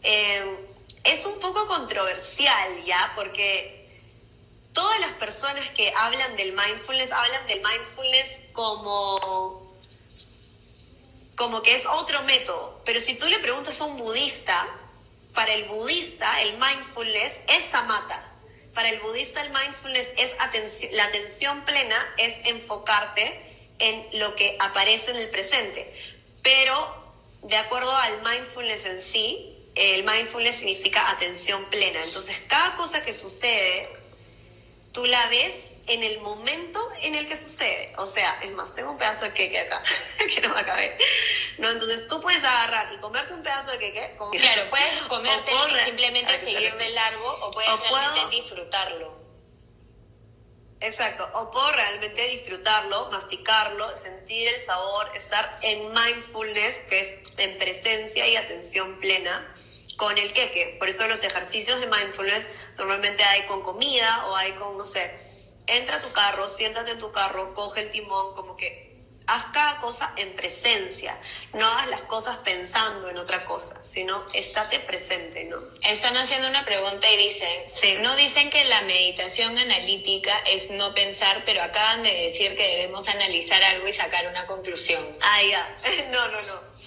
eh, 0.03 0.57
es 1.03 1.25
un 1.25 1.39
poco 1.39 1.67
controversial 1.67 2.83
ya, 2.86 3.12
porque 3.15 3.89
todas 4.71 4.99
las 4.99 5.13
personas 5.13 5.67
que 5.71 5.91
hablan 5.97 6.36
del 6.36 6.53
mindfulness 6.53 7.12
hablan 7.12 7.47
del 7.47 7.60
mindfulness 7.62 8.41
como 8.53 9.66
como 11.38 11.62
que 11.62 11.73
es 11.73 11.86
otro 11.86 12.21
método. 12.23 12.82
Pero 12.84 13.00
si 13.00 13.15
tú 13.15 13.30
le 13.30 13.39
preguntas 13.39 13.80
a 13.80 13.86
un 13.86 13.97
budista, 13.97 14.67
para 15.34 15.54
el 15.54 15.65
budista 15.65 16.41
el 16.41 16.54
mindfulness 16.54 17.39
es 17.47 17.63
samatha. 17.71 18.34
Para 18.73 18.89
el 18.89 19.00
budista 19.00 19.41
el 19.43 19.52
mindfulness 19.52 20.08
es 20.17 20.32
atención, 20.39 20.95
la 20.95 21.06
atención 21.06 21.62
plena, 21.62 21.95
es 22.17 22.47
enfocarte 22.47 23.39
en 23.80 24.19
lo 24.19 24.36
que 24.36 24.58
aparece 24.60 25.12
en 25.12 25.17
el 25.17 25.30
presente. 25.30 25.95
Pero 26.41 26.76
de 27.43 27.56
acuerdo 27.56 27.95
al 27.95 28.23
mindfulness 28.23 28.86
en 28.88 29.02
sí, 29.02 29.71
el 29.76 30.04
mindfulness 30.04 30.58
significa 30.58 31.08
atención 31.12 31.63
plena. 31.65 32.04
Entonces 32.04 32.36
cada 32.47 32.76
cosa 32.78 33.06
que 33.06 33.13
sucede, 33.13 33.89
tú 34.91 35.06
la 35.06 35.23
ves 35.28 35.54
en 35.88 36.04
el 36.04 36.19
momento 36.21 36.80
en 37.02 37.15
el 37.15 37.28
que 37.28 37.36
sucede. 37.36 37.93
O 37.97 38.06
sea, 38.06 38.39
es 38.43 38.52
más, 38.52 38.76
tengo 38.76 38.91
un 38.91 38.97
pedazo 38.97 39.26
de 39.26 39.32
queque 39.32 39.60
acá, 39.60 39.82
que 40.34 40.41
no 40.41 40.54
me 40.54 40.60
acabé. 40.60 40.95
No, 41.58 41.69
entonces 41.69 42.08
tú 42.08 42.21
puedes 42.21 42.43
agarrar 42.43 42.93
y 42.93 42.97
comerte 42.97 43.34
un 43.34 43.43
pedazo 43.43 43.71
de 43.71 43.80
queque. 43.80 44.15
Como... 44.17 44.32
Claro, 44.32 44.69
puedes 44.69 45.02
comerte 45.08 45.52
y 45.52 45.86
simplemente 45.86 46.38
seguir 46.38 46.73
de 46.76 46.89
largo 46.89 47.38
o 47.43 47.52
puedes 47.52 47.71
realmente 47.89 48.36
disfrutarlo. 48.36 49.28
Exacto, 50.80 51.28
o 51.34 51.52
puedo 51.52 51.71
realmente 51.71 52.21
disfrutarlo, 52.30 53.10
masticarlo, 53.12 53.97
sentir 53.97 54.47
el 54.47 54.62
sabor, 54.62 55.10
estar 55.15 55.60
en 55.63 55.91
mindfulness, 55.91 56.82
que 56.88 57.00
es 57.00 57.15
en 57.38 57.58
presencia 57.58 58.28
y 58.28 58.36
atención 58.36 59.00
plena 59.00 59.56
con 59.95 60.15
el 60.19 60.32
queque. 60.34 60.76
Por 60.78 60.88
eso 60.88 61.08
los 61.08 61.23
ejercicios 61.23 61.82
de 61.82 61.88
mindfulness 61.88 62.50
normalmente 62.78 63.23
hay 63.23 63.41
con 63.47 63.63
comida 63.63 64.26
o 64.28 64.36
hay 64.36 64.52
con, 64.52 64.78
no 64.78 64.86
sé, 64.86 65.26
entra 65.67 65.97
a 65.97 66.01
tu 66.01 66.12
carro, 66.12 66.49
siéntate 66.49 66.91
en 66.91 66.99
tu 66.99 67.12
carro, 67.12 67.53
coge 67.53 67.82
el 67.82 67.91
timón, 67.91 68.36
como 68.36 68.56
que 68.56 68.88
haz 69.27 69.43
cada 69.51 69.80
cosa 69.82 70.12
en 70.15 70.34
presencia, 70.36 71.15
no 71.53 71.65
hagas 71.65 71.88
las 71.89 72.01
cosas 72.03 72.38
pensando 72.38 73.10
en 73.10 73.17
otra 73.17 73.43
cosa, 73.43 73.77
sino 73.84 74.15
estate 74.34 74.80
presente, 74.80 75.43
¿no? 75.45 75.58
Están 75.84 76.15
haciendo 76.15 76.47
una 76.47 76.63
pregunta 76.63 77.10
y 77.12 77.17
dicen, 77.17 78.03
no 78.03 78.15
dicen 78.15 78.49
que 78.49 78.63
la 78.65 78.82
meditación 78.82 79.58
analítica 79.58 80.34
es 80.47 80.71
no 80.71 80.93
pensar, 80.93 81.43
pero 81.45 81.62
acaban 81.62 82.03
de 82.03 82.13
decir 82.21 82.56
que 82.56 82.77
debemos 82.77 83.08
analizar 83.10 83.62
algo 83.63 83.88
y 83.88 83.93
sacar 83.93 84.27
una 84.27 84.47
conclusión. 84.47 85.03
Ah, 85.21 85.41
ya, 85.49 85.75
no, 86.12 86.27
no, 86.30 86.41
no. 86.41 86.77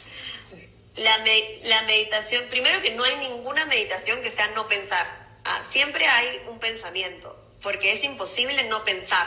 La, 0.97 1.19
la 1.65 1.83
meditación, 1.83 2.45
primero 2.49 2.81
que 2.81 2.93
no 2.93 3.05
hay 3.05 3.17
ninguna 3.17 3.67
meditación 3.67 4.21
que 4.23 4.31
sea 4.31 4.47
no 4.49 4.67
pensar, 4.67 5.07
ah, 5.45 5.63
siempre 5.69 6.07
hay 6.07 6.43
un 6.49 6.59
pensamiento 6.59 7.40
porque 7.63 7.93
es 7.93 8.05
imposible 8.05 8.63
no 8.65 8.85
pensar. 8.85 9.27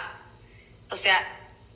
O 0.90 0.96
sea, 0.96 1.18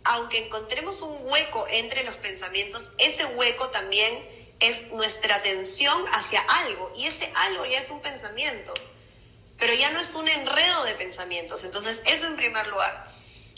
aunque 0.04 0.46
encontremos 0.46 1.02
un 1.02 1.18
hueco 1.24 1.68
entre 1.72 2.04
los 2.04 2.16
pensamientos, 2.16 2.94
ese 3.00 3.26
hueco 3.26 3.68
también 3.70 4.38
es 4.60 4.92
nuestra 4.92 5.36
atención 5.36 6.06
hacia 6.14 6.42
algo 6.42 6.92
y 6.96 7.06
ese 7.06 7.32
algo 7.36 7.66
ya 7.66 7.80
es 7.80 7.90
un 7.90 8.02
pensamiento, 8.02 8.74
pero 9.58 9.74
ya 9.74 9.92
no 9.92 10.00
es 10.00 10.16
un 10.16 10.28
enredo 10.28 10.84
de 10.86 10.94
pensamientos. 10.94 11.64
Entonces, 11.64 12.02
eso 12.06 12.28
en 12.28 12.36
primer 12.36 12.68
lugar. 12.68 13.08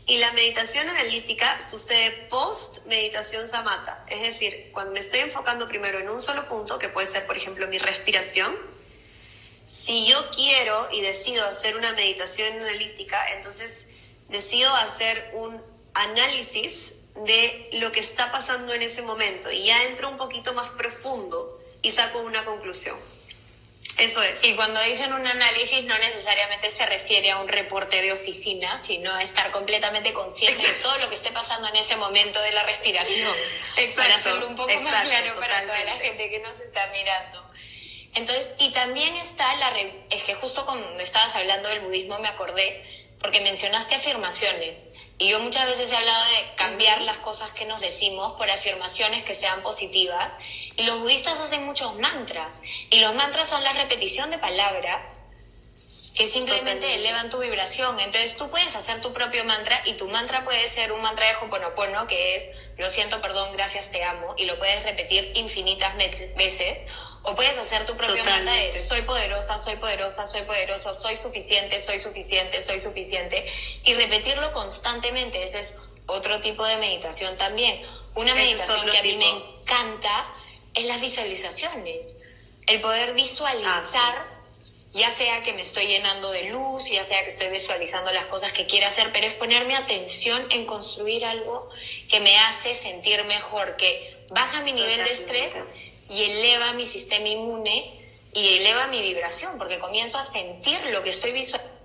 Y 0.08 0.18
la 0.18 0.32
meditación 0.32 0.90
analítica 0.90 1.62
sucede 1.62 2.10
post 2.32 2.86
meditación 2.88 3.48
samata, 3.48 4.04
es 4.08 4.22
decir, 4.22 4.72
cuando 4.74 4.92
me 4.94 5.00
estoy 5.00 5.20
enfocando 5.20 5.68
primero 5.68 6.00
en 6.00 6.10
un 6.10 6.20
solo 6.20 6.50
punto, 6.50 6.80
que 6.80 6.90
puede 6.90 7.06
ser, 7.06 7.28
por 7.28 7.38
ejemplo, 7.38 7.68
mi 7.68 7.78
respiración, 7.78 8.52
si 9.70 10.08
yo 10.08 10.32
quiero 10.32 10.90
y 10.92 11.02
decido 11.02 11.46
hacer 11.46 11.78
una 11.78 11.94
meditación 11.94 12.58
analítica, 12.58 13.24
entonces 13.34 13.90
decido 14.28 14.74
hacer 14.78 15.32
un 15.36 15.62
análisis 15.94 16.94
de 17.16 17.70
lo 17.74 17.92
que 17.92 18.00
está 18.00 18.32
pasando 18.32 18.74
en 18.74 18.82
ese 18.82 19.04
momento 19.04 19.52
y 19.52 19.66
ya 19.66 19.84
entro 19.86 20.10
un 20.10 20.18
poquito 20.18 20.54
más 20.54 20.72
profundo 20.72 21.60
y 21.84 21.92
saco 21.92 22.20
una 22.22 22.44
conclusión. 22.46 22.98
Eso 23.98 24.24
es. 24.24 24.44
Y 24.46 24.56
cuando 24.56 24.82
dicen 24.84 25.14
un 25.14 25.28
análisis 25.28 25.84
no 25.84 25.94
necesariamente 25.96 26.70
se 26.70 26.86
refiere 26.86 27.32
a 27.32 27.38
un 27.38 27.48
reporte 27.48 28.02
de 28.02 28.14
oficina, 28.14 28.78
sino 28.78 29.14
a 29.14 29.22
estar 29.22 29.52
completamente 29.52 30.14
consciente 30.14 30.66
de 30.66 30.74
todo 30.76 30.98
lo 31.00 31.10
que 31.10 31.16
esté 31.16 31.32
pasando 31.32 31.68
en 31.68 31.76
ese 31.76 31.96
momento 31.98 32.42
de 32.42 32.54
la 32.54 32.64
respiración. 32.64 33.36
Exacto. 33.76 34.02
Para 34.02 34.16
hacerlo 34.16 34.48
un 34.48 34.56
poco 34.56 34.80
más 34.82 35.06
claro 35.06 35.36
para 35.36 35.62
toda 35.62 35.84
la 35.84 35.98
gente 35.98 36.30
que 36.30 36.40
nos 36.40 36.60
está 36.60 36.88
mirando. 36.88 37.49
Entonces, 38.16 38.52
y 38.60 38.72
también 38.72 39.16
está 39.18 39.56
la... 39.58 39.72
Es 40.10 40.24
que 40.24 40.36
justo 40.36 40.66
cuando 40.66 41.02
estabas 41.02 41.36
hablando 41.36 41.70
del 41.70 41.82
budismo 41.82 42.20
me 42.20 42.28
acordé, 42.28 42.84
porque 43.20 43.42
mencionaste 43.42 43.96
afirmaciones. 43.96 44.90
Y 45.18 45.30
yo 45.30 45.40
muchas 45.42 45.66
veces 45.66 45.92
he 45.92 45.98
hablado 45.98 46.26
de 46.26 46.56
cambiar 46.56 47.02
las 47.02 47.18
cosas 47.18 47.52
que 47.52 47.66
nos 47.66 47.82
decimos 47.82 48.34
por 48.38 48.50
afirmaciones 48.50 49.24
que 49.26 49.36
sean 49.36 49.62
positivas. 49.62 50.34
Y 50.78 50.84
los 50.84 51.00
budistas 51.00 51.40
hacen 51.40 51.66
muchos 51.66 51.94
mantras. 52.00 52.62
Y 52.90 53.00
los 53.00 53.14
mantras 53.16 53.48
son 53.48 53.64
la 53.64 53.74
repetición 53.74 54.30
de 54.32 54.38
palabras 54.38 55.24
que 56.16 56.28
simplemente 56.28 56.96
elevan 56.96 57.30
tu 57.30 57.40
vibración. 57.40 58.00
Entonces 58.00 58.38
tú 58.38 58.50
puedes 58.50 58.76
hacer 58.76 59.02
tu 59.02 59.14
propio 59.14 59.44
mantra 59.46 59.82
y 59.86 59.94
tu 59.94 60.08
mantra 60.10 60.44
puede 60.44 60.68
ser 60.68 60.92
un 60.92 61.02
mantra 61.02 61.28
de 61.28 61.36
Hoponopono 61.36 62.08
que 62.08 62.36
es 62.36 62.50
lo 62.78 62.90
siento, 62.90 63.22
perdón, 63.22 63.52
gracias, 63.54 63.92
te 63.92 64.04
amo 64.04 64.36
y 64.38 64.46
lo 64.46 64.58
puedes 64.58 64.84
repetir 64.84 65.32
infinitas 65.36 65.96
veces 65.98 66.88
o 67.24 67.36
puedes 67.36 67.58
hacer 67.58 67.86
tu 67.86 67.96
propio 67.98 68.24
mantra 68.24 68.54
de 68.54 68.88
soy 68.88 69.02
poderosa, 69.02 69.58
soy 69.58 69.76
poderosa, 69.76 70.26
soy 70.26 70.42
poderoso, 70.44 71.00
soy 71.00 71.16
suficiente, 71.16 71.80
soy 71.80 72.00
suficiente, 72.00 72.62
soy 72.62 72.80
suficiente 72.80 73.46
y 73.86 73.94
repetirlo 73.94 74.52
constantemente. 74.52 75.44
Ese 75.44 75.60
es 75.60 75.80
otro 76.08 76.40
tipo 76.40 76.66
de 76.66 76.78
meditación 76.78 77.36
también. 77.38 77.82
Una 78.16 78.34
meditación 78.36 78.90
que 78.90 78.98
a 78.98 79.04
mí 79.04 79.18
me 79.18 79.30
encanta 79.30 80.26
es 80.74 80.86
las 80.86 81.02
visualizaciones. 81.02 82.20
El 82.68 82.82
poder 82.82 83.14
visualizar, 83.14 84.16
ah, 84.18 84.26
ya 84.94 85.12
sea 85.12 85.42
que 85.44 85.54
me 85.54 85.62
estoy 85.62 85.88
llenando 85.88 86.32
de 86.32 86.50
luz, 86.50 86.90
ya 86.90 87.04
sea 87.04 87.22
que 87.24 87.30
estoy 87.30 87.50
visualizando 87.50 88.12
las 88.12 88.26
cosas 88.26 88.54
que 88.54 88.66
quiero 88.66 88.88
hacer, 88.88 89.12
pero 89.12 89.28
es 89.28 89.34
ponerme 89.34 89.76
atención 89.76 90.44
en 90.52 90.66
construir 90.66 91.26
algo 91.26 91.70
que 92.10 92.20
me 92.22 92.38
hace 92.40 92.74
sentir 92.74 93.24
mejor, 93.26 93.76
que 93.76 94.26
baja 94.30 94.62
mi 94.62 94.72
nivel 94.72 95.04
de 95.04 95.12
estrés 95.12 95.54
y 96.10 96.24
eleva 96.24 96.74
mi 96.74 96.86
sistema 96.86 97.28
inmune 97.28 97.96
y 98.34 98.58
eleva 98.58 98.88
mi 98.88 99.02
vibración, 99.02 99.58
porque 99.58 99.80
comienzo 99.80 100.18
a 100.18 100.24
sentir 100.24 100.80
lo 100.92 101.04
que 101.04 101.10
estoy 101.10 101.32
visualizando 101.32 101.80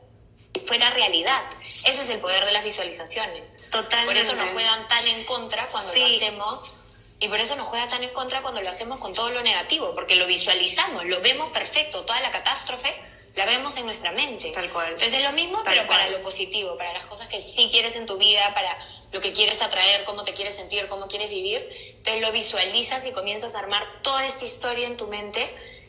fuera 0.66 0.90
realidad. 0.90 1.42
Ese 1.66 1.90
es 1.90 2.10
el 2.10 2.18
poder 2.20 2.44
de 2.44 2.52
las 2.52 2.64
visualizaciones. 2.64 3.70
Totalmente. 3.70 4.06
Por 4.06 4.16
eso 4.16 4.34
nos 4.34 4.52
juegan 4.52 4.88
tan 4.88 5.06
en 5.08 5.24
contra 5.24 5.66
cuando 5.66 5.94
lo 5.94 6.06
hacemos 6.06 6.76
y 7.20 7.28
por 7.28 7.40
eso 7.40 7.56
nos 7.56 7.68
juega 7.68 7.86
tan 7.86 8.02
en 8.02 8.10
contra 8.10 8.42
cuando 8.42 8.60
lo 8.60 8.70
hacemos 8.70 9.00
con 9.00 9.14
todo 9.14 9.30
lo 9.30 9.42
negativo, 9.42 9.94
porque 9.94 10.16
lo 10.16 10.26
visualizamos, 10.26 11.04
lo 11.06 11.20
vemos 11.20 11.50
perfecto, 11.50 12.04
toda 12.04 12.20
la 12.20 12.30
catástrofe 12.30 12.94
la 13.34 13.46
vemos 13.46 13.76
en 13.76 13.84
nuestra 13.84 14.12
mente. 14.12 14.50
Tal 14.52 14.70
cual. 14.70 14.86
Entonces 14.86 15.14
es 15.14 15.24
lo 15.24 15.32
mismo, 15.32 15.60
pero 15.64 15.86
para 15.86 16.08
lo 16.10 16.22
positivo, 16.22 16.76
para 16.76 16.92
las 16.92 17.06
cosas 17.06 17.28
que 17.28 17.40
sí 17.40 17.68
quieres 17.70 17.96
en 17.96 18.06
tu 18.06 18.16
vida, 18.16 18.54
para 18.54 18.78
lo 19.12 19.20
que 19.20 19.32
quieres 19.32 19.60
atraer, 19.60 20.04
cómo 20.04 20.24
te 20.24 20.34
quieres 20.34 20.54
sentir, 20.54 20.86
cómo 20.86 21.08
quieres 21.08 21.30
vivir. 21.30 21.60
Entonces 21.96 22.22
lo 22.22 22.32
visualizas 22.32 23.04
y 23.06 23.12
comienzas 23.12 23.54
a 23.54 23.58
armar 23.58 24.02
toda 24.02 24.24
esta 24.24 24.44
historia 24.44 24.86
en 24.86 24.96
tu 24.96 25.08
mente 25.08 25.48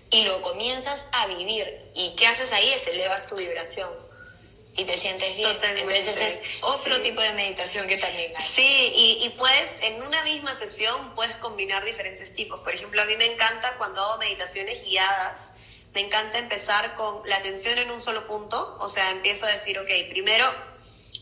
y 0.10 0.23
lo 0.23 0.41
comienzas 0.41 1.08
a 1.12 1.27
vivir. 1.27 1.91
¿Y 1.93 2.15
qué 2.15 2.25
haces 2.27 2.51
ahí? 2.51 2.71
Es 2.73 2.88
elevas 2.88 3.27
tu 3.27 3.36
vibración 3.36 3.89
y 4.77 4.84
te 4.84 4.97
sientes 4.97 5.36
bien. 5.38 5.53
Totalmente. 5.53 5.99
Entonces 5.99 6.41
es 6.43 6.63
otro 6.63 6.99
tipo 7.01 7.21
de 7.21 7.31
meditación 7.34 7.88
que 7.88 7.97
también 7.97 8.31
hay. 8.36 8.43
Sí, 8.43 8.91
y, 8.95 9.25
y, 9.25 9.29
puedes, 9.38 9.84
en 9.84 10.01
una 10.01 10.23
misma 10.23 10.53
sesión, 10.55 11.13
puedes 11.15 11.36
combinar 11.38 11.84
diferentes 11.86 12.34
tipos. 12.34 12.60
Por 12.62 12.73
ejemplo, 12.73 13.01
a 13.01 13.05
mí 13.05 13.15
me 13.17 13.25
encanta 13.25 13.75
cuando 13.77 14.01
hago 14.01 14.17
meditaciones 14.17 14.84
guiadas 14.84 15.51
me 15.95 16.01
encanta 16.01 16.38
empezar 16.39 16.93
con 16.95 17.21
la 17.25 17.38
atención 17.38 17.77
en 17.79 17.89
un 17.89 18.01
solo 18.01 18.27
punto, 18.27 18.77
o 18.81 18.89
sea, 18.89 19.10
empiezo 19.12 19.45
a 19.45 19.49
decir, 19.49 19.79
ok, 19.79 19.88
primero 20.10 20.45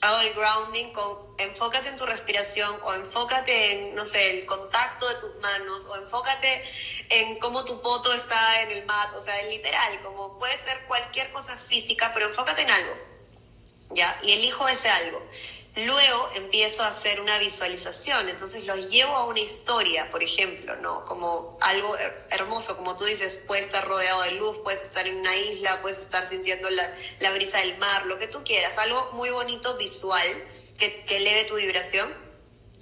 hago 0.01 0.19
el 0.21 0.33
grounding 0.33 0.91
con 0.93 1.35
enfócate 1.37 1.89
en 1.89 1.95
tu 1.95 2.05
respiración 2.07 2.69
o 2.83 2.93
enfócate 2.95 3.71
en, 3.71 3.95
no 3.95 4.03
sé, 4.03 4.39
el 4.39 4.45
contacto 4.47 5.07
de 5.07 5.15
tus 5.15 5.35
manos 5.41 5.85
o 5.85 5.95
enfócate 5.97 6.65
en 7.09 7.37
cómo 7.37 7.63
tu 7.63 7.79
poto 7.81 8.11
está 8.13 8.63
en 8.63 8.71
el 8.71 8.85
mat, 8.85 9.13
o 9.15 9.23
sea, 9.23 9.39
literal, 9.43 10.01
como 10.01 10.39
puede 10.39 10.57
ser 10.57 10.77
cualquier 10.87 11.31
cosa 11.31 11.55
física, 11.55 12.11
pero 12.15 12.29
enfócate 12.29 12.63
en 12.63 12.71
algo, 12.71 12.97
¿ya? 13.91 14.19
Y 14.23 14.31
elijo 14.31 14.67
ese 14.67 14.89
algo. 14.89 15.21
Luego 15.75 16.29
empiezo 16.35 16.83
a 16.83 16.87
hacer 16.87 17.19
una 17.19 17.35
visualización, 17.39 18.29
entonces 18.29 18.65
los 18.65 18.91
llevo 18.91 19.11
a 19.15 19.25
una 19.25 19.39
historia, 19.39 20.09
por 20.11 20.21
ejemplo, 20.21 20.75
¿no? 20.77 21.03
Como 21.05 21.57
algo 21.61 21.97
hermoso, 22.29 22.77
como 22.77 22.95
tú 22.95 23.05
dices, 23.05 23.41
puedes 23.47 23.65
estar 23.65 23.83
rodeado 23.87 24.21
de 24.21 24.31
luz, 24.33 24.57
puedes 24.63 24.83
estar 24.83 25.07
en 25.07 25.15
una 25.15 25.35
isla, 25.35 25.79
puedes 25.81 25.97
estar 25.97 26.27
sintiendo 26.27 26.69
la, 26.69 26.95
la 27.21 27.31
brisa 27.31 27.57
del 27.57 27.75
mar, 27.79 28.05
lo 28.05 28.19
que 28.19 28.27
tú 28.27 28.43
quieras, 28.43 28.77
algo 28.77 29.13
muy 29.13 29.31
bonito 29.31 29.75
visual 29.77 30.27
que, 30.77 30.93
que 31.05 31.17
eleve 31.17 31.45
tu 31.45 31.55
vibración 31.55 32.07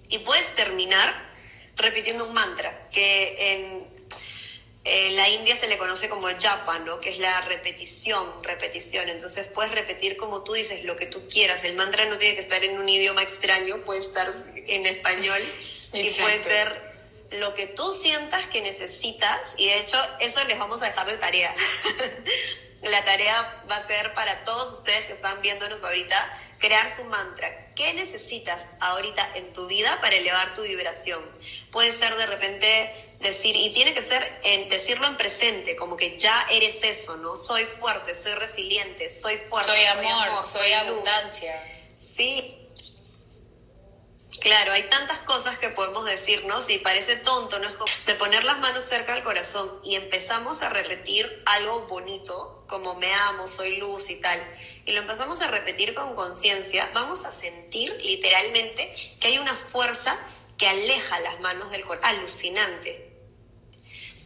y 0.09 0.19
puedes 0.19 0.53
terminar 0.55 1.31
repitiendo 1.77 2.25
un 2.25 2.33
mantra 2.33 2.87
que 2.91 3.53
en 3.53 4.00
en 4.83 5.15
la 5.15 5.29
India 5.29 5.55
se 5.55 5.67
le 5.67 5.77
conoce 5.77 6.09
como 6.09 6.27
japa, 6.27 6.79
¿no? 6.79 6.99
Que 6.99 7.11
es 7.11 7.19
la 7.19 7.41
repetición, 7.41 8.25
repetición. 8.43 9.07
Entonces 9.09 9.47
puedes 9.53 9.71
repetir 9.73 10.17
como 10.17 10.43
tú 10.43 10.53
dices, 10.53 10.85
lo 10.85 10.95
que 10.95 11.05
tú 11.05 11.27
quieras. 11.29 11.63
El 11.63 11.75
mantra 11.75 12.05
no 12.05 12.17
tiene 12.17 12.35
que 12.35 12.41
estar 12.41 12.63
en 12.63 12.79
un 12.79 12.89
idioma 12.89 13.21
extraño, 13.21 13.77
puede 13.85 14.01
estar 14.01 14.27
en 14.55 14.85
español 14.87 15.41
y 15.93 16.09
puede 16.11 16.43
ser 16.43 16.91
lo 17.31 17.53
que 17.53 17.67
tú 17.67 17.91
sientas 17.91 18.47
que 18.47 18.61
necesitas. 18.61 19.53
Y 19.57 19.67
de 19.67 19.77
hecho, 19.77 19.97
eso 20.19 20.43
les 20.45 20.57
vamos 20.57 20.81
a 20.81 20.87
dejar 20.87 21.05
de 21.05 21.17
tarea. 21.17 21.55
la 22.81 23.05
tarea 23.05 23.63
va 23.69 23.75
a 23.75 23.87
ser 23.87 24.13
para 24.13 24.43
todos 24.45 24.79
ustedes 24.79 25.05
que 25.05 25.13
están 25.13 25.39
viéndonos 25.43 25.83
ahorita, 25.83 26.39
crear 26.57 26.89
su 26.89 27.03
mantra. 27.03 27.73
¿Qué 27.75 27.93
necesitas 27.93 28.65
ahorita 28.79 29.29
en 29.35 29.53
tu 29.53 29.67
vida 29.67 29.95
para 30.01 30.15
elevar 30.15 30.55
tu 30.55 30.63
vibración? 30.63 31.21
Puede 31.71 31.95
ser 31.95 32.15
de 32.15 32.25
repente 32.25 33.11
decir, 33.19 33.55
y 33.55 33.71
tiene 33.73 33.93
que 33.93 34.01
ser 34.01 34.39
en, 34.43 34.69
decirlo 34.69 35.07
en 35.07 35.17
presente, 35.17 35.75
como 35.75 35.97
que 35.97 36.17
ya 36.17 36.47
eres 36.51 36.83
eso, 36.83 37.17
¿no? 37.17 37.35
Soy 37.35 37.63
fuerte, 37.79 38.15
soy 38.15 38.33
resiliente, 38.33 39.09
soy 39.09 39.37
fuerte, 39.49 39.71
soy 39.71 39.85
amor, 39.85 40.27
soy, 40.45 40.71
abundancia. 40.73 41.63
Sí. 41.99 42.57
Claro, 44.39 44.73
hay 44.73 44.83
tantas 44.83 45.19
cosas 45.19 45.59
que 45.59 45.69
podemos 45.69 46.05
decir, 46.05 46.43
¿no? 46.45 46.59
Si 46.59 46.79
parece 46.79 47.15
tonto, 47.17 47.59
¿no? 47.59 47.67
Es 47.69 47.75
como 47.75 47.91
de 48.07 48.15
poner 48.15 48.43
las 48.43 48.57
manos 48.59 48.83
cerca 48.83 49.13
del 49.13 49.23
corazón 49.23 49.69
y 49.83 49.95
empezamos 49.95 50.63
a 50.63 50.69
repetir 50.69 51.43
algo 51.45 51.87
bonito, 51.87 52.65
como 52.67 52.95
me 52.95 53.13
amo, 53.13 53.47
soy 53.47 53.77
luz 53.77 54.09
y 54.09 54.15
tal 54.15 54.39
y 54.85 54.93
lo 54.93 55.01
empezamos 55.01 55.41
a 55.41 55.47
repetir 55.47 55.93
con 55.93 56.15
conciencia, 56.15 56.89
vamos 56.93 57.25
a 57.25 57.31
sentir 57.31 57.93
literalmente 58.03 59.15
que 59.19 59.27
hay 59.27 59.37
una 59.37 59.55
fuerza 59.55 60.17
que 60.61 60.69
aleja 60.69 61.19
las 61.21 61.39
manos 61.39 61.71
del 61.71 61.81
corazón. 61.81 62.07
Alucinante. 62.09 63.17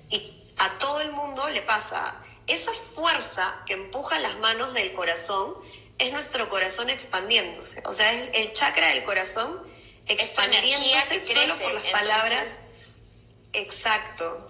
Y 0.09 0.21
a 0.57 0.69
todo 0.79 0.99
el 0.99 1.13
mundo 1.13 1.49
le 1.49 1.61
pasa. 1.61 2.13
Esa 2.45 2.73
fuerza 2.73 3.63
que 3.65 3.73
empuja 3.73 4.19
las 4.19 4.37
manos 4.39 4.73
del 4.73 4.91
corazón 4.91 5.55
es 5.97 6.11
nuestro 6.11 6.49
corazón 6.49 6.89
expandiéndose. 6.89 7.81
O 7.85 7.93
sea, 7.93 8.11
es 8.11 8.31
el 8.33 8.53
chakra 8.53 8.89
del 8.89 9.05
corazón 9.05 9.65
expandiéndose 10.07 11.21
solo 11.21 11.57
por 11.57 11.73
las 11.73 11.91
palabras. 11.91 12.63
Exacto. 13.53 14.45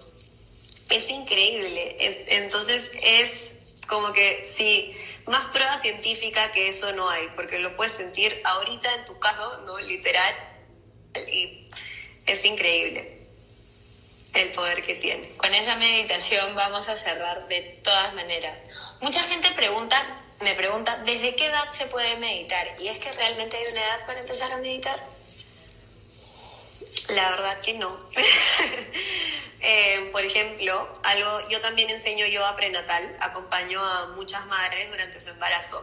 Es 0.90 1.08
increíble. 1.08 1.96
entonces 2.30 2.90
es 3.00 3.54
como 3.86 4.12
que 4.12 4.44
si 4.44 4.96
más 5.26 5.44
prueba 5.52 5.78
científica 5.78 6.50
que 6.50 6.68
eso 6.68 6.92
no 6.94 7.08
hay, 7.08 7.28
porque 7.36 7.60
lo 7.60 7.76
puedes 7.76 7.92
sentir 7.92 8.42
ahorita 8.44 8.92
en 8.96 9.04
tu 9.04 9.18
caso, 9.20 9.62
¿no? 9.66 9.78
Literal, 9.78 10.34
y 11.32 11.65
es 12.26 12.44
increíble 12.44 13.16
el 14.34 14.52
poder 14.52 14.82
que 14.82 14.94
tiene. 14.94 15.28
Con 15.36 15.54
esa 15.54 15.76
meditación 15.76 16.54
vamos 16.54 16.88
a 16.88 16.96
cerrar 16.96 17.48
de 17.48 17.60
todas 17.82 18.14
maneras. 18.14 18.66
Mucha 19.00 19.22
gente 19.22 19.50
pregunta, 19.52 19.96
me 20.40 20.54
pregunta, 20.54 20.96
¿desde 21.04 21.34
qué 21.36 21.46
edad 21.46 21.70
se 21.70 21.86
puede 21.86 22.16
meditar? 22.16 22.66
¿Y 22.80 22.88
es 22.88 22.98
que 22.98 23.10
realmente 23.12 23.56
hay 23.56 23.64
una 23.72 23.80
edad 23.80 24.06
para 24.06 24.20
empezar 24.20 24.52
a 24.52 24.58
meditar? 24.58 25.00
La 27.08 27.30
verdad 27.30 27.60
que 27.60 27.74
no. 27.74 27.88
Eh, 29.68 30.10
por 30.12 30.22
ejemplo, 30.24 31.00
algo, 31.02 31.48
yo 31.48 31.60
también 31.60 31.90
enseño 31.90 32.24
yoga 32.26 32.54
prenatal, 32.54 33.16
acompaño 33.20 33.82
a 33.82 34.08
muchas 34.14 34.44
madres 34.46 34.90
durante 34.90 35.20
su 35.20 35.30
embarazo. 35.30 35.82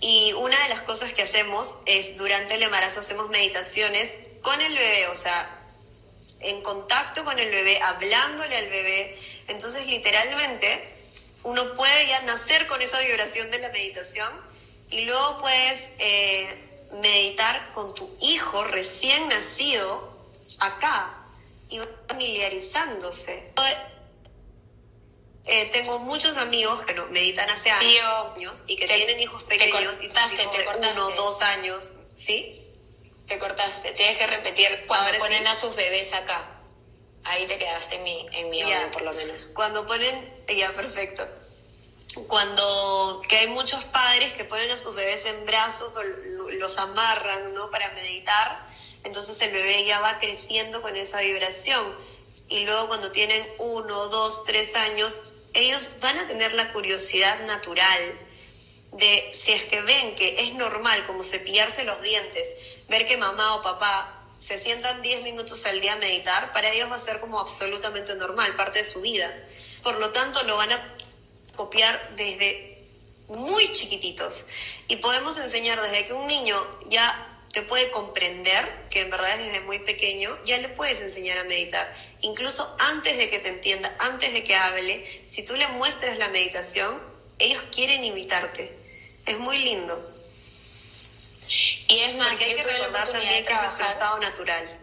Y 0.00 0.32
una 0.34 0.56
de 0.64 0.68
las 0.68 0.82
cosas 0.82 1.12
que 1.12 1.22
hacemos 1.22 1.78
es 1.86 2.18
durante 2.18 2.54
el 2.54 2.62
embarazo 2.62 3.00
hacemos 3.00 3.30
meditaciones 3.30 4.18
con 4.42 4.60
el 4.60 4.74
bebé, 4.74 5.08
o 5.08 5.16
sea, 5.16 5.60
en 6.40 6.62
contacto 6.62 7.24
con 7.24 7.38
el 7.38 7.50
bebé, 7.50 7.80
hablándole 7.80 8.56
al 8.56 8.68
bebé. 8.68 9.18
Entonces, 9.48 9.86
literalmente, 9.86 10.88
uno 11.44 11.74
puede 11.76 12.06
ya 12.08 12.20
nacer 12.22 12.66
con 12.66 12.80
esa 12.82 12.98
vibración 13.00 13.50
de 13.50 13.58
la 13.58 13.68
meditación 13.70 14.28
y 14.90 15.00
luego 15.02 15.40
puedes 15.40 15.92
eh, 15.98 16.88
meditar 17.02 17.72
con 17.74 17.94
tu 17.94 18.14
hijo 18.20 18.64
recién 18.64 19.28
nacido 19.28 20.12
acá, 20.60 21.18
y 21.70 21.80
familiarizándose. 22.08 23.52
Eh, 25.44 25.70
tengo 25.72 25.98
muchos 26.00 26.36
amigos 26.38 26.82
que 26.82 26.94
no, 26.94 27.06
meditan 27.08 27.48
hace 27.50 27.70
años 27.70 28.64
y 28.68 28.76
que 28.76 28.86
tienen 28.86 29.20
hijos 29.20 29.42
pequeños 29.44 30.00
y 30.00 30.08
sus 30.08 30.32
hijos 30.32 30.56
de 30.56 30.88
uno, 30.88 31.10
dos 31.12 31.42
años, 31.42 31.92
¿sí? 32.16 32.61
Te 33.32 33.38
cortaste, 33.38 33.92
tienes 33.92 34.18
que 34.18 34.26
repetir 34.26 34.84
cuando 34.86 35.18
ponen 35.18 35.46
a 35.46 35.54
sus 35.54 35.74
bebés 35.74 36.12
acá. 36.12 36.60
Ahí 37.24 37.46
te 37.46 37.56
quedaste 37.56 37.94
en 37.94 38.02
mi, 38.02 38.26
en 38.32 38.50
mi 38.50 38.62
por 38.92 39.00
lo 39.00 39.14
menos. 39.14 39.46
Cuando 39.54 39.86
ponen, 39.86 40.44
ya, 40.54 40.70
perfecto. 40.72 41.26
Cuando, 42.28 43.22
que 43.26 43.38
hay 43.38 43.46
muchos 43.48 43.82
padres 43.84 44.34
que 44.34 44.44
ponen 44.44 44.70
a 44.70 44.76
sus 44.76 44.94
bebés 44.94 45.24
en 45.24 45.46
brazos 45.46 45.96
o 45.96 46.02
los 46.58 46.76
amarran, 46.76 47.54
¿no? 47.54 47.70
Para 47.70 47.90
meditar 47.92 48.66
entonces 49.04 49.40
el 49.40 49.50
bebé 49.50 49.86
ya 49.86 49.98
va 50.00 50.18
creciendo 50.18 50.82
con 50.82 50.94
esa 50.94 51.22
vibración. 51.22 51.82
Y 52.50 52.60
luego 52.66 52.88
cuando 52.88 53.10
tienen 53.12 53.42
uno, 53.60 54.08
dos, 54.08 54.44
tres 54.44 54.76
años, 54.76 55.22
ellos 55.54 55.88
van 56.00 56.18
a 56.18 56.28
tener 56.28 56.52
la 56.52 56.70
curiosidad 56.74 57.40
natural 57.46 58.28
de 58.92 59.32
si 59.32 59.52
es 59.52 59.64
que 59.64 59.80
ven 59.80 60.16
que 60.16 60.44
es 60.44 60.54
normal 60.54 61.06
como 61.06 61.22
cepillarse 61.22 61.84
los 61.84 62.02
dientes, 62.02 62.56
ver 62.92 63.08
que 63.08 63.16
mamá 63.16 63.54
o 63.56 63.62
papá 63.62 64.22
se 64.38 64.58
sientan 64.58 65.00
10 65.00 65.22
minutos 65.22 65.64
al 65.64 65.80
día 65.80 65.94
a 65.94 65.96
meditar, 65.96 66.52
para 66.52 66.70
ellos 66.70 66.90
va 66.90 66.96
a 66.96 67.00
ser 67.00 67.20
como 67.20 67.40
absolutamente 67.40 68.14
normal, 68.16 68.54
parte 68.54 68.80
de 68.80 68.84
su 68.84 69.00
vida. 69.00 69.26
Por 69.82 69.98
lo 69.98 70.10
tanto, 70.10 70.42
lo 70.44 70.56
van 70.56 70.70
a 70.70 70.94
copiar 71.56 72.14
desde 72.16 72.86
muy 73.28 73.72
chiquititos. 73.72 74.44
Y 74.88 74.96
podemos 74.96 75.38
enseñar 75.38 75.80
desde 75.80 76.06
que 76.06 76.12
un 76.12 76.26
niño 76.26 76.56
ya 76.88 77.06
te 77.52 77.62
puede 77.62 77.90
comprender, 77.92 78.86
que 78.90 79.00
en 79.00 79.10
verdad 79.10 79.38
desde 79.38 79.60
muy 79.60 79.78
pequeño, 79.78 80.36
ya 80.44 80.58
le 80.58 80.68
puedes 80.68 81.00
enseñar 81.00 81.38
a 81.38 81.44
meditar. 81.44 81.86
Incluso 82.20 82.76
antes 82.78 83.16
de 83.16 83.30
que 83.30 83.38
te 83.38 83.48
entienda, 83.48 83.90
antes 84.00 84.34
de 84.34 84.44
que 84.44 84.54
hable, 84.54 85.20
si 85.24 85.44
tú 85.44 85.56
le 85.56 85.66
muestras 85.68 86.18
la 86.18 86.28
meditación, 86.28 87.00
ellos 87.38 87.62
quieren 87.74 88.04
imitarte. 88.04 88.76
Es 89.24 89.38
muy 89.38 89.56
lindo. 89.58 90.11
Y 91.92 92.00
es 92.00 92.14
más, 92.16 92.28
Porque 92.28 92.44
hay 92.44 92.54
que 92.54 92.62
recordar 92.62 93.08
también 93.08 93.44
que 93.44 93.52
es 93.52 93.60
nuestro 93.60 93.86
estado 93.86 94.18
natural. 94.20 94.78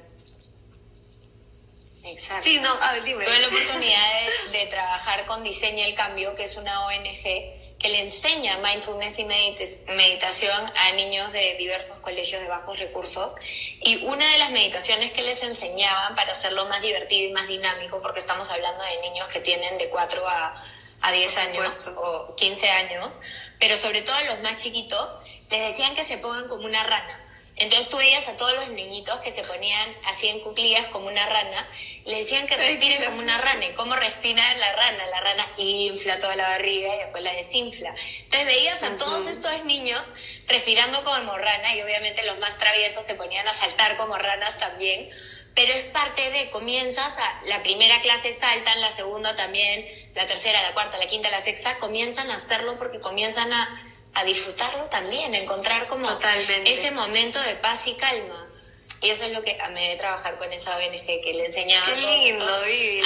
Exacto. 2.05 2.43
Sí, 2.43 2.59
no, 2.59 2.71
a 2.71 2.93
ver, 2.93 3.03
dime. 3.03 3.25
Tuve 3.25 3.39
la 3.39 3.47
oportunidad 3.47 4.21
de, 4.51 4.59
de 4.59 4.65
trabajar 4.67 5.25
con 5.25 5.43
Diseña 5.43 5.85
el 5.87 5.95
Cambio, 5.95 6.35
que 6.35 6.43
es 6.43 6.55
una 6.55 6.85
ONG 6.85 7.57
que 7.79 7.87
le 7.87 8.01
enseña 8.01 8.57
mindfulness 8.57 9.19
y 9.19 9.25
meditación 9.25 10.71
a 10.75 10.91
niños 10.91 11.31
de 11.31 11.55
diversos 11.57 11.97
colegios 11.99 12.41
de 12.41 12.47
bajos 12.49 12.77
recursos. 12.77 13.35
Y 13.81 14.03
una 14.05 14.29
de 14.33 14.37
las 14.37 14.51
meditaciones 14.51 15.13
que 15.13 15.23
les 15.23 15.41
enseñaban 15.43 16.13
para 16.13 16.33
hacerlo 16.33 16.65
más 16.67 16.81
divertido 16.81 17.29
y 17.29 17.31
más 17.31 17.47
dinámico, 17.47 18.01
porque 18.01 18.19
estamos 18.19 18.49
hablando 18.51 18.83
de 18.83 19.09
niños 19.09 19.29
que 19.29 19.39
tienen 19.39 19.77
de 19.77 19.87
4 19.87 20.27
a, 20.27 20.63
a 21.01 21.11
10 21.11 21.37
años 21.37 21.91
o 21.95 22.35
15 22.35 22.69
años, 22.69 23.21
pero 23.59 23.77
sobre 23.77 24.01
todo 24.01 24.15
a 24.15 24.23
los 24.23 24.41
más 24.41 24.57
chiquitos, 24.57 25.19
les 25.49 25.67
decían 25.69 25.95
que 25.95 26.03
se 26.03 26.17
pongan 26.17 26.47
como 26.47 26.65
una 26.65 26.83
rana 26.83 27.29
entonces 27.59 27.89
tú 27.89 27.97
veías 27.97 28.25
a 28.29 28.37
todos 28.37 28.55
los 28.55 28.69
niñitos 28.69 29.19
que 29.19 29.31
se 29.31 29.43
ponían 29.43 29.93
así 30.05 30.29
en 30.29 30.39
cuclillas 30.39 30.85
como 30.87 31.07
una 31.07 31.25
rana, 31.25 31.67
le 32.05 32.15
decían 32.15 32.47
que 32.47 32.55
respiren 32.55 33.03
como 33.03 33.19
una 33.19 33.37
rana. 33.37 33.65
¿Y 33.65 33.73
cómo 33.73 33.95
respira 33.97 34.41
la 34.55 34.75
rana? 34.77 35.05
La 35.07 35.19
rana 35.19 35.45
infla 35.57 36.17
toda 36.19 36.37
la 36.37 36.47
barriga 36.47 36.95
y 36.95 36.99
después 36.99 37.21
la 37.21 37.33
desinfla. 37.33 37.89
Entonces 37.89 38.45
veías 38.45 38.81
a 38.83 38.95
todos 38.97 39.27
estos 39.27 39.65
niños 39.65 40.13
respirando 40.47 41.03
como 41.03 41.37
rana 41.37 41.75
y 41.75 41.81
obviamente 41.81 42.23
los 42.23 42.39
más 42.39 42.57
traviesos 42.57 43.03
se 43.03 43.15
ponían 43.15 43.45
a 43.45 43.53
saltar 43.53 43.97
como 43.97 44.17
ranas 44.17 44.57
también. 44.57 45.09
Pero 45.53 45.73
es 45.73 45.83
parte 45.87 46.31
de, 46.31 46.49
comienzas 46.51 47.17
a, 47.17 47.41
la 47.47 47.61
primera 47.61 47.99
clase 47.99 48.31
saltan, 48.31 48.79
la 48.79 48.89
segunda 48.89 49.35
también, 49.35 49.85
la 50.15 50.25
tercera, 50.27 50.61
la 50.61 50.73
cuarta, 50.73 50.97
la 50.97 51.07
quinta, 51.07 51.29
la 51.29 51.41
sexta, 51.41 51.75
comienzan 51.77 52.31
a 52.31 52.35
hacerlo 52.35 52.77
porque 52.77 53.01
comienzan 53.01 53.51
a 53.51 53.88
a 54.15 54.23
disfrutarlo 54.23 54.83
también, 54.89 55.33
a 55.33 55.37
encontrar 55.37 55.87
como 55.87 56.07
ese 56.65 56.91
momento 56.91 57.39
de 57.41 57.55
paz 57.55 57.87
y 57.87 57.93
calma. 57.95 58.49
Y 59.01 59.09
eso 59.09 59.25
es 59.25 59.31
lo 59.31 59.41
que 59.43 59.57
mí 59.73 59.87
de 59.87 59.95
trabajar 59.95 60.37
con 60.37 60.51
esa 60.51 60.75
ONG 60.75 61.05
que 61.23 61.33
le 61.33 61.45
enseñaba. 61.45 61.85
Qué 61.85 61.95
lindo, 61.95 62.45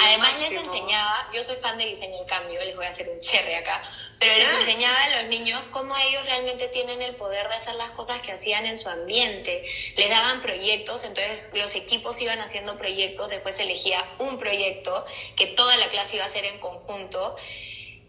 Además 0.02 0.40
les 0.40 0.52
enseñaba, 0.52 1.28
yo 1.32 1.42
soy 1.44 1.56
fan 1.56 1.78
de 1.78 1.86
diseño 1.86 2.20
el 2.20 2.26
cambio, 2.26 2.64
les 2.64 2.74
voy 2.74 2.84
a 2.84 2.88
hacer 2.88 3.08
un 3.08 3.20
cherry 3.20 3.54
acá, 3.54 3.80
pero 4.18 4.34
les 4.34 4.48
ah. 4.48 4.60
enseñaba 4.60 5.04
a 5.04 5.22
los 5.22 5.24
niños 5.30 5.68
cómo 5.70 5.94
ellos 6.08 6.24
realmente 6.24 6.66
tienen 6.68 7.00
el 7.00 7.14
poder 7.14 7.48
de 7.48 7.54
hacer 7.54 7.76
las 7.76 7.90
cosas 7.90 8.20
que 8.22 8.32
hacían 8.32 8.66
en 8.66 8.80
su 8.80 8.88
ambiente. 8.88 9.64
Les 9.96 10.10
daban 10.10 10.42
proyectos, 10.42 11.04
entonces 11.04 11.50
los 11.54 11.76
equipos 11.76 12.20
iban 12.20 12.40
haciendo 12.40 12.76
proyectos, 12.76 13.30
después 13.30 13.60
elegía 13.60 14.04
un 14.18 14.36
proyecto 14.36 15.06
que 15.36 15.46
toda 15.46 15.76
la 15.76 15.88
clase 15.90 16.16
iba 16.16 16.24
a 16.24 16.28
hacer 16.28 16.44
en 16.44 16.58
conjunto. 16.58 17.36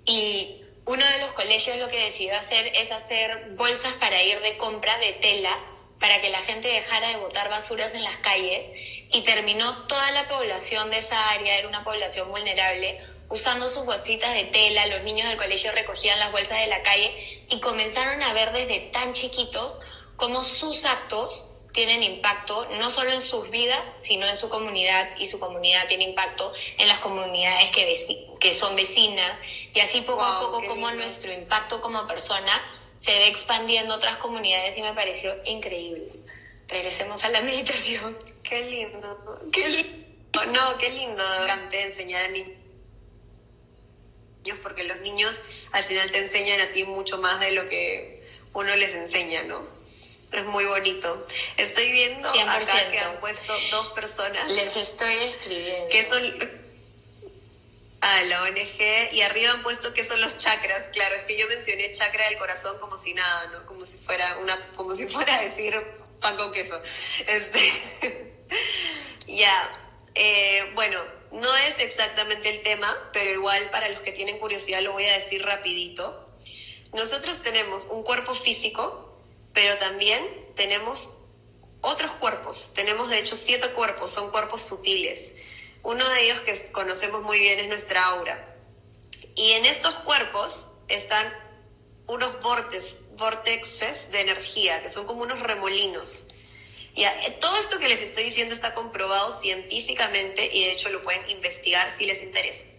Y 0.07 0.64
uno 0.85 1.03
de 1.05 1.17
los 1.19 1.31
colegios 1.31 1.77
lo 1.77 1.89
que 1.89 1.99
decidió 2.05 2.35
hacer 2.37 2.71
es 2.75 2.91
hacer 2.91 3.49
bolsas 3.51 3.93
para 3.93 4.21
ir 4.21 4.39
de 4.41 4.55
compra 4.57 4.95
de 4.99 5.13
tela 5.13 5.51
para 5.99 6.21
que 6.21 6.29
la 6.29 6.41
gente 6.41 6.67
dejara 6.67 7.07
de 7.09 7.17
botar 7.17 7.49
basuras 7.49 7.95
en 7.95 8.03
las 8.03 8.17
calles 8.17 8.71
y 9.11 9.21
terminó 9.21 9.87
toda 9.87 10.11
la 10.11 10.27
población 10.27 10.89
de 10.89 10.97
esa 10.97 11.29
área, 11.31 11.57
era 11.57 11.67
una 11.67 11.83
población 11.83 12.29
vulnerable, 12.29 12.99
usando 13.29 13.67
sus 13.69 13.85
bolsitas 13.85 14.33
de 14.33 14.45
tela, 14.45 14.85
los 14.87 15.03
niños 15.03 15.27
del 15.27 15.37
colegio 15.37 15.71
recogían 15.71 16.19
las 16.19 16.31
bolsas 16.31 16.59
de 16.59 16.67
la 16.67 16.81
calle 16.81 17.11
y 17.49 17.59
comenzaron 17.59 18.21
a 18.21 18.33
ver 18.33 18.51
desde 18.51 18.79
tan 18.91 19.13
chiquitos 19.13 19.79
cómo 20.17 20.43
sus 20.43 20.85
actos 20.85 21.54
tienen 21.75 22.01
impacto 22.03 22.67
no 22.79 22.89
solo 22.89 23.11
en 23.11 23.21
sus 23.21 23.49
vidas, 23.51 23.97
sino 24.01 24.25
en 24.25 24.37
su 24.37 24.47
comunidad 24.47 25.09
y 25.19 25.25
su 25.25 25.39
comunidad 25.39 25.87
tiene 25.87 26.05
impacto 26.05 26.51
en 26.77 26.87
las 26.87 26.99
comunidades 26.99 27.69
que, 27.71 27.93
que 28.39 28.55
son 28.55 28.75
vecinas 28.77 29.39
y 29.73 29.79
así 29.81 30.01
poco 30.01 30.23
a 30.23 30.39
poco 30.39 30.65
como 30.65 30.89
nuestro 30.91 31.31
impacto 31.33 31.81
como 31.81 32.07
persona 32.07 32.51
se 32.97 33.11
ve 33.11 33.27
expandiendo 33.27 33.93
a 33.93 33.97
otras 33.97 34.17
comunidades 34.17 34.77
y 34.77 34.81
me 34.81 34.93
pareció 34.93 35.31
increíble. 35.45 36.07
Regresemos 36.69 37.23
a 37.25 37.29
la 37.29 37.41
meditación. 37.49 38.17
Qué 38.41 38.61
lindo, 38.71 39.41
qué 39.51 39.69
lindo. 39.69 40.05
No, 40.53 40.77
qué 40.77 40.89
lindo 40.89 41.23
de 41.71 41.81
enseñar 41.83 42.25
a 42.25 42.27
niños 42.29 42.57
porque 44.61 44.83
los 44.83 44.99
niños 45.01 45.41
al 45.71 45.83
final 45.83 46.11
te 46.11 46.19
enseñan 46.19 46.61
a 46.61 46.67
ti 46.67 46.83
mucho 46.85 47.17
más 47.19 47.39
de 47.39 47.51
lo 47.51 47.67
que 47.67 48.23
uno 48.53 48.75
les 48.75 48.95
enseña, 48.95 49.43
¿no? 49.43 49.59
Es 50.35 50.45
muy 50.45 50.65
bonito. 50.65 51.27
Estoy 51.57 51.91
viendo 51.91 52.27
acá 52.29 52.91
que 52.91 52.99
han 52.99 53.19
puesto 53.19 53.53
dos 53.71 53.93
personas. 53.93 54.51
Les 54.51 54.75
estoy 54.75 55.13
escribiendo. 55.13 55.89
Que 55.89 56.03
son 56.03 56.65
a 58.01 58.21
la 58.23 58.43
ONG 58.43 59.13
y 59.13 59.21
arriba 59.21 59.51
han 59.53 59.63
puesto 59.63 59.93
que 59.93 60.03
son 60.03 60.19
los 60.21 60.37
chakras. 60.37 60.89
Claro, 60.91 61.15
es 61.15 61.23
que 61.23 61.37
yo 61.37 61.47
mencioné 61.47 61.91
chakra 61.93 62.25
del 62.29 62.37
corazón 62.37 62.77
como 62.79 62.97
si 62.97 63.13
nada, 63.13 63.49
¿no? 63.53 63.65
Como 63.65 63.85
si 63.85 63.97
fuera 63.97 64.37
una, 64.41 64.55
como 64.75 64.93
si 64.93 65.07
fuera 65.07 65.35
a 65.35 65.41
decir 65.41 65.75
pan 66.19 66.35
con 66.37 66.51
queso. 66.51 66.79
Este, 67.27 68.33
ya. 69.27 69.71
Eh, 70.15 70.71
bueno, 70.75 70.99
no 71.31 71.55
es 71.57 71.79
exactamente 71.79 72.49
el 72.49 72.61
tema, 72.61 72.93
pero 73.11 73.31
igual 73.31 73.69
para 73.69 73.89
los 73.89 74.01
que 74.01 74.11
tienen 74.11 74.37
curiosidad 74.39 74.81
lo 74.81 74.93
voy 74.93 75.05
a 75.05 75.13
decir 75.13 75.43
rapidito. 75.43 76.25
Nosotros 76.93 77.41
tenemos 77.41 77.83
un 77.89 78.03
cuerpo 78.03 78.33
físico, 78.33 79.04
pero 79.55 79.75
también 79.77 80.21
tenemos 80.55 81.21
otros 81.81 82.11
cuerpos. 82.19 82.73
Tenemos 82.75 83.09
de 83.09 83.19
hecho 83.19 83.35
siete 83.35 83.67
cuerpos, 83.69 84.11
son 84.11 84.29
cuerpos 84.29 84.61
sutiles. 84.61 85.31
Uno 85.81 86.07
de 86.07 86.23
ellos 86.23 86.39
que 86.41 86.71
conocemos 86.71 87.23
muy 87.23 87.39
bien 87.39 87.59
es 87.59 87.67
nuestra 87.67 88.03
aura. 88.05 88.55
Y 89.35 89.51
en 89.53 89.65
estos 89.65 89.95
cuerpos 89.95 90.67
están 90.87 91.25
unos 92.07 92.41
vortexes 92.41 94.11
de 94.11 94.21
energía, 94.21 94.81
que 94.81 94.89
son 94.89 95.07
como 95.07 95.23
unos 95.23 95.39
remolinos. 95.39 96.27
Ya, 96.93 97.11
eh, 97.25 97.31
todo 97.41 97.57
esto 97.57 97.79
que 97.79 97.89
les 97.89 98.01
estoy 98.01 98.23
diciendo 98.23 98.53
está 98.53 98.73
comprobado 98.73 99.31
científicamente 99.31 100.49
y 100.53 100.65
de 100.65 100.71
hecho 100.71 100.89
lo 100.89 101.03
pueden 101.03 101.29
investigar 101.29 101.91
si 101.91 102.05
les 102.05 102.21
interesa. 102.23 102.74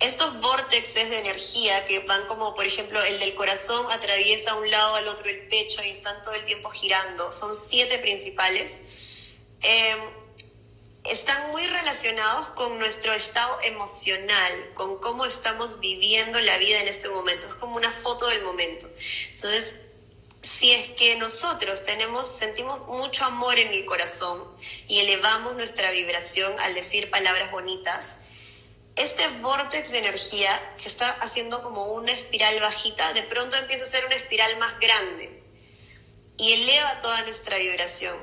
Estos 0.00 0.40
vórtices 0.40 1.10
de 1.10 1.18
energía 1.18 1.86
que 1.86 2.00
van 2.00 2.26
como, 2.26 2.54
por 2.54 2.66
ejemplo, 2.66 3.02
el 3.02 3.20
del 3.20 3.34
corazón 3.34 3.86
atraviesa 3.92 4.54
un 4.56 4.70
lado 4.70 4.96
al 4.96 5.08
otro 5.08 5.28
el 5.28 5.46
pecho 5.48 5.82
y 5.82 5.90
están 5.90 6.22
todo 6.24 6.34
el 6.34 6.44
tiempo 6.44 6.70
girando, 6.70 7.30
son 7.32 7.54
siete 7.54 7.98
principales. 7.98 8.80
Eh, 9.62 9.96
están 11.04 11.50
muy 11.50 11.66
relacionados 11.66 12.48
con 12.50 12.78
nuestro 12.78 13.12
estado 13.12 13.60
emocional, 13.64 14.70
con 14.74 14.98
cómo 15.00 15.26
estamos 15.26 15.80
viviendo 15.80 16.40
la 16.40 16.56
vida 16.58 16.80
en 16.80 16.88
este 16.88 17.08
momento. 17.10 17.46
Es 17.46 17.54
como 17.54 17.76
una 17.76 17.90
foto 17.90 18.26
del 18.28 18.42
momento. 18.42 18.88
Entonces, 19.26 19.76
si 20.40 20.70
es 20.72 20.90
que 20.90 21.16
nosotros 21.16 21.84
tenemos, 21.84 22.26
sentimos 22.26 22.86
mucho 22.86 23.24
amor 23.24 23.58
en 23.58 23.68
el 23.68 23.84
corazón 23.86 24.42
y 24.88 25.00
elevamos 25.00 25.54
nuestra 25.56 25.90
vibración 25.90 26.52
al 26.60 26.74
decir 26.74 27.10
palabras 27.10 27.50
bonitas, 27.50 28.16
este 28.96 29.26
vortex 29.40 29.90
de 29.90 29.98
energía 29.98 30.76
que 30.80 30.88
está 30.88 31.08
haciendo 31.22 31.62
como 31.62 31.84
una 31.94 32.12
espiral 32.12 32.58
bajita, 32.60 33.12
de 33.14 33.22
pronto 33.24 33.56
empieza 33.58 33.84
a 33.84 33.88
ser 33.88 34.04
una 34.06 34.16
espiral 34.16 34.56
más 34.58 34.78
grande 34.78 35.42
y 36.36 36.52
eleva 36.52 37.00
toda 37.00 37.22
nuestra 37.22 37.58
vibración. 37.58 38.16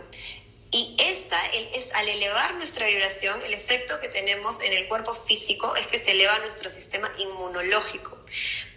Y 0.73 0.95
esta, 0.99 1.37
es, 1.47 1.89
al 1.95 2.07
elevar 2.07 2.53
nuestra 2.53 2.87
vibración, 2.87 3.37
el 3.43 3.53
efecto 3.53 3.99
que 3.99 4.07
tenemos 4.07 4.61
en 4.61 4.71
el 4.71 4.87
cuerpo 4.87 5.13
físico 5.13 5.75
es 5.75 5.87
que 5.87 5.99
se 5.99 6.11
eleva 6.11 6.39
nuestro 6.39 6.69
sistema 6.69 7.11
inmunológico. 7.17 8.17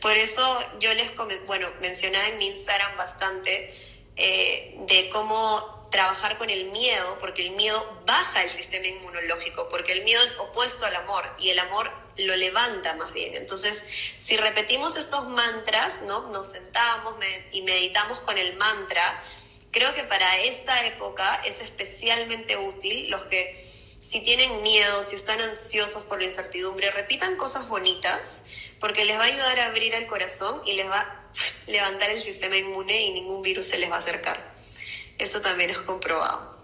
Por 0.00 0.12
eso 0.16 0.60
yo 0.80 0.92
les 0.94 1.14
bueno, 1.46 1.68
mencionaba 1.80 2.26
en 2.28 2.38
mi 2.38 2.48
Instagram 2.48 2.96
bastante 2.96 3.80
eh, 4.16 4.76
de 4.88 5.08
cómo 5.10 5.83
trabajar 5.94 6.36
con 6.38 6.50
el 6.50 6.72
miedo, 6.72 7.18
porque 7.20 7.46
el 7.46 7.52
miedo 7.52 8.02
baja 8.04 8.42
el 8.42 8.50
sistema 8.50 8.84
inmunológico, 8.88 9.68
porque 9.70 9.92
el 9.92 10.02
miedo 10.02 10.20
es 10.24 10.36
opuesto 10.38 10.84
al 10.86 10.96
amor 10.96 11.24
y 11.38 11.50
el 11.50 11.58
amor 11.60 11.88
lo 12.16 12.34
levanta 12.34 12.96
más 12.96 13.12
bien. 13.12 13.32
Entonces, 13.36 13.80
si 14.18 14.36
repetimos 14.36 14.96
estos 14.96 15.28
mantras, 15.28 16.02
¿no? 16.08 16.32
Nos 16.32 16.50
sentamos 16.50 17.14
y 17.52 17.62
meditamos 17.62 18.18
con 18.20 18.36
el 18.36 18.56
mantra, 18.56 19.22
Creo 19.74 19.92
que 19.92 20.04
para 20.04 20.38
esta 20.44 20.86
época 20.86 21.42
es 21.46 21.60
especialmente 21.60 22.56
útil 22.56 23.10
los 23.10 23.24
que 23.24 23.60
si 23.60 24.20
tienen 24.20 24.62
miedo, 24.62 25.02
si 25.02 25.16
están 25.16 25.40
ansiosos 25.40 26.04
por 26.04 26.20
la 26.20 26.26
incertidumbre, 26.26 26.92
repitan 26.92 27.34
cosas 27.34 27.66
bonitas 27.66 28.42
porque 28.78 29.04
les 29.04 29.18
va 29.18 29.24
a 29.24 29.26
ayudar 29.26 29.58
a 29.58 29.66
abrir 29.66 29.92
el 29.94 30.06
corazón 30.06 30.62
y 30.64 30.74
les 30.74 30.88
va 30.88 31.00
a 31.00 31.26
levantar 31.66 32.08
el 32.10 32.20
sistema 32.20 32.56
inmune 32.56 33.02
y 33.02 33.14
ningún 33.14 33.42
virus 33.42 33.64
se 33.64 33.78
les 33.78 33.90
va 33.90 33.96
a 33.96 33.98
acercar. 33.98 34.53
Eso 35.18 35.40
también 35.40 35.70
es 35.70 35.78
comprobado. 35.78 36.54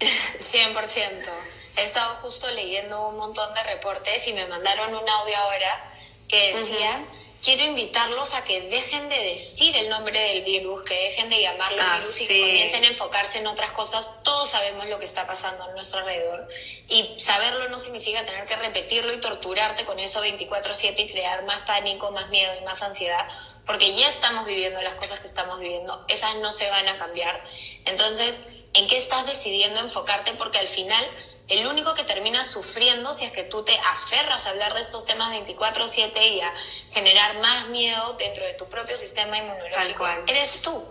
100%. 0.00 1.30
He 1.76 1.82
estado 1.82 2.14
justo 2.16 2.50
leyendo 2.50 3.08
un 3.08 3.18
montón 3.18 3.54
de 3.54 3.62
reportes 3.62 4.26
y 4.26 4.32
me 4.32 4.46
mandaron 4.46 4.94
un 4.94 5.08
audio 5.08 5.36
ahora 5.36 5.92
que 6.28 6.54
decía 6.54 7.04
quiero 7.42 7.64
invitarlos 7.64 8.34
a 8.34 8.44
que 8.44 8.60
dejen 8.62 9.08
de 9.08 9.16
decir 9.16 9.76
el 9.76 9.88
nombre 9.88 10.18
del 10.18 10.44
virus, 10.44 10.82
que 10.84 10.94
dejen 10.94 11.28
de 11.28 11.42
llamarlo 11.42 11.82
ah, 11.82 11.96
virus 11.96 12.20
y 12.20 12.26
que 12.28 12.40
comiencen 12.40 12.84
a 12.84 12.86
enfocarse 12.86 13.38
en 13.38 13.46
otras 13.48 13.72
cosas. 13.72 14.22
Todos 14.22 14.50
sabemos 14.50 14.86
lo 14.86 14.98
que 14.98 15.04
está 15.04 15.26
pasando 15.26 15.64
a 15.64 15.72
nuestro 15.72 15.98
alrededor 16.00 16.48
y 16.88 17.18
saberlo 17.18 17.68
no 17.68 17.78
significa 17.78 18.24
tener 18.24 18.44
que 18.44 18.56
repetirlo 18.56 19.12
y 19.12 19.20
torturarte 19.20 19.84
con 19.84 19.98
eso 19.98 20.20
24/7 20.20 21.02
y 21.02 21.10
crear 21.10 21.44
más 21.44 21.58
pánico, 21.66 22.10
más 22.12 22.28
miedo 22.28 22.52
y 22.60 22.64
más 22.64 22.80
ansiedad, 22.82 23.28
porque 23.66 23.92
ya 23.94 24.08
estamos 24.08 24.46
viviendo 24.46 24.80
las 24.82 24.94
cosas 24.94 25.20
que 25.20 25.26
estamos 25.26 25.60
viviendo, 25.60 26.04
esas 26.08 26.36
no 26.36 26.50
se 26.50 26.68
van 26.70 26.88
a 26.88 26.98
cambiar. 26.98 27.42
Entonces, 27.84 28.42
¿en 28.74 28.86
qué 28.88 28.98
estás 28.98 29.26
decidiendo 29.26 29.80
enfocarte? 29.80 30.32
Porque 30.34 30.58
al 30.58 30.66
final 30.66 31.04
el 31.48 31.66
único 31.66 31.94
que 31.94 32.04
termina 32.04 32.42
sufriendo 32.44 33.12
si 33.12 33.24
es 33.24 33.32
que 33.32 33.42
tú 33.42 33.64
te 33.64 33.76
aferras 33.78 34.46
a 34.46 34.50
hablar 34.50 34.74
de 34.74 34.80
estos 34.80 35.04
temas 35.04 35.30
24/7 35.30 36.26
y 36.28 36.40
a 36.40 36.54
generar 36.92 37.38
más 37.40 37.68
miedo 37.68 38.14
dentro 38.14 38.44
de 38.44 38.54
tu 38.54 38.68
propio 38.68 38.96
sistema 38.96 39.38
inmunológico, 39.38 40.06
eres 40.26 40.62
tú. 40.62 40.82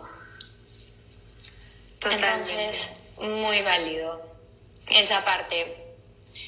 Entonces, 2.12 2.92
muy 3.18 3.62
válido 3.62 4.24
esa 4.88 5.24
parte. 5.24 5.78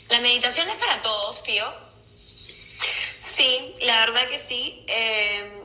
¿La 0.09 0.19
meditación 0.19 0.69
es 0.69 0.75
para 0.75 1.01
todos, 1.01 1.39
Pío? 1.41 1.65
Sí, 3.35 3.75
la 3.81 4.05
verdad 4.05 4.27
que 4.29 4.39
sí. 4.39 4.85
Eh, 4.87 5.62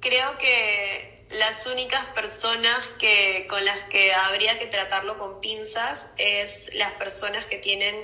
creo 0.00 0.38
que 0.38 1.26
las 1.30 1.66
únicas 1.66 2.04
personas 2.06 2.78
que, 2.98 3.46
con 3.48 3.64
las 3.64 3.78
que 3.84 4.12
habría 4.12 4.58
que 4.58 4.66
tratarlo 4.66 5.18
con 5.18 5.40
pinzas 5.40 6.08
es 6.16 6.74
las 6.74 6.92
personas 6.92 7.46
que 7.46 7.58
tienen 7.58 7.94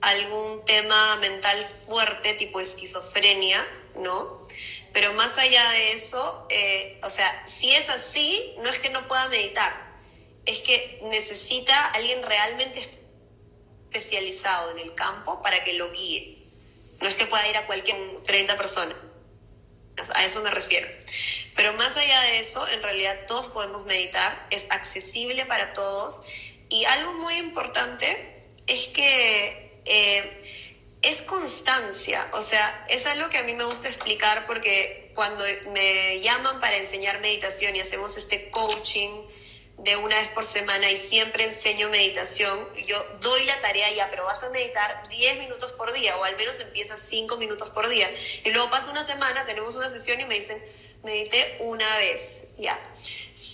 algún 0.00 0.64
tema 0.64 1.16
mental 1.16 1.64
fuerte, 1.64 2.34
tipo 2.34 2.60
esquizofrenia, 2.60 3.64
¿no? 3.96 4.46
Pero 4.92 5.12
más 5.14 5.38
allá 5.38 5.70
de 5.70 5.92
eso, 5.92 6.46
eh, 6.50 7.00
o 7.02 7.10
sea, 7.10 7.46
si 7.46 7.70
es 7.70 7.88
así, 7.88 8.54
no 8.58 8.68
es 8.68 8.78
que 8.78 8.90
no 8.90 9.06
pueda 9.08 9.28
meditar, 9.28 9.72
es 10.44 10.60
que 10.60 11.00
necesita 11.04 11.92
alguien 11.92 12.22
realmente 12.22 12.80
especializado 13.90 14.72
en 14.72 14.78
el 14.80 14.94
campo 14.94 15.42
para 15.42 15.62
que 15.64 15.74
lo 15.74 15.90
guíe. 15.92 16.38
No 17.00 17.08
es 17.08 17.14
que 17.14 17.26
pueda 17.26 17.48
ir 17.48 17.56
a 17.56 17.66
cualquier 17.66 17.96
30 18.24 18.56
personas. 18.56 18.96
A 20.14 20.24
eso 20.24 20.42
me 20.42 20.50
refiero. 20.50 20.86
Pero 21.56 21.72
más 21.74 21.96
allá 21.96 22.20
de 22.22 22.38
eso, 22.38 22.66
en 22.68 22.82
realidad 22.82 23.16
todos 23.26 23.46
podemos 23.46 23.84
meditar, 23.86 24.46
es 24.50 24.66
accesible 24.70 25.44
para 25.46 25.72
todos. 25.72 26.22
Y 26.68 26.84
algo 26.84 27.14
muy 27.14 27.34
importante 27.34 28.44
es 28.66 28.88
que 28.88 29.80
eh, 29.84 30.38
es 31.02 31.22
constancia, 31.22 32.26
o 32.32 32.40
sea, 32.40 32.86
es 32.88 33.06
algo 33.06 33.28
que 33.28 33.38
a 33.38 33.42
mí 33.44 33.54
me 33.54 33.64
gusta 33.64 33.88
explicar 33.88 34.46
porque 34.46 35.10
cuando 35.14 35.42
me 35.72 36.20
llaman 36.20 36.60
para 36.60 36.76
enseñar 36.76 37.20
meditación 37.20 37.74
y 37.74 37.80
hacemos 37.80 38.16
este 38.16 38.50
coaching, 38.50 39.10
de 39.78 39.96
una 39.96 40.18
vez 40.18 40.28
por 40.30 40.44
semana 40.44 40.90
y 40.90 40.96
siempre 40.96 41.44
enseño 41.44 41.88
meditación, 41.88 42.58
yo 42.86 43.02
doy 43.20 43.44
la 43.44 43.60
tarea 43.60 43.90
ya, 43.92 44.10
pero 44.10 44.24
vas 44.24 44.42
a 44.42 44.50
meditar 44.50 45.08
10 45.08 45.38
minutos 45.38 45.72
por 45.72 45.92
día 45.92 46.16
o 46.16 46.24
al 46.24 46.36
menos 46.36 46.58
empiezas 46.60 46.98
5 47.08 47.36
minutos 47.36 47.70
por 47.70 47.88
día. 47.88 48.08
Y 48.44 48.50
luego 48.50 48.68
pasa 48.70 48.90
una 48.90 49.04
semana, 49.04 49.46
tenemos 49.46 49.76
una 49.76 49.88
sesión 49.88 50.20
y 50.20 50.24
me 50.24 50.34
dicen, 50.34 50.60
medité 51.04 51.58
una 51.60 51.96
vez, 51.98 52.48
ya. 52.58 52.78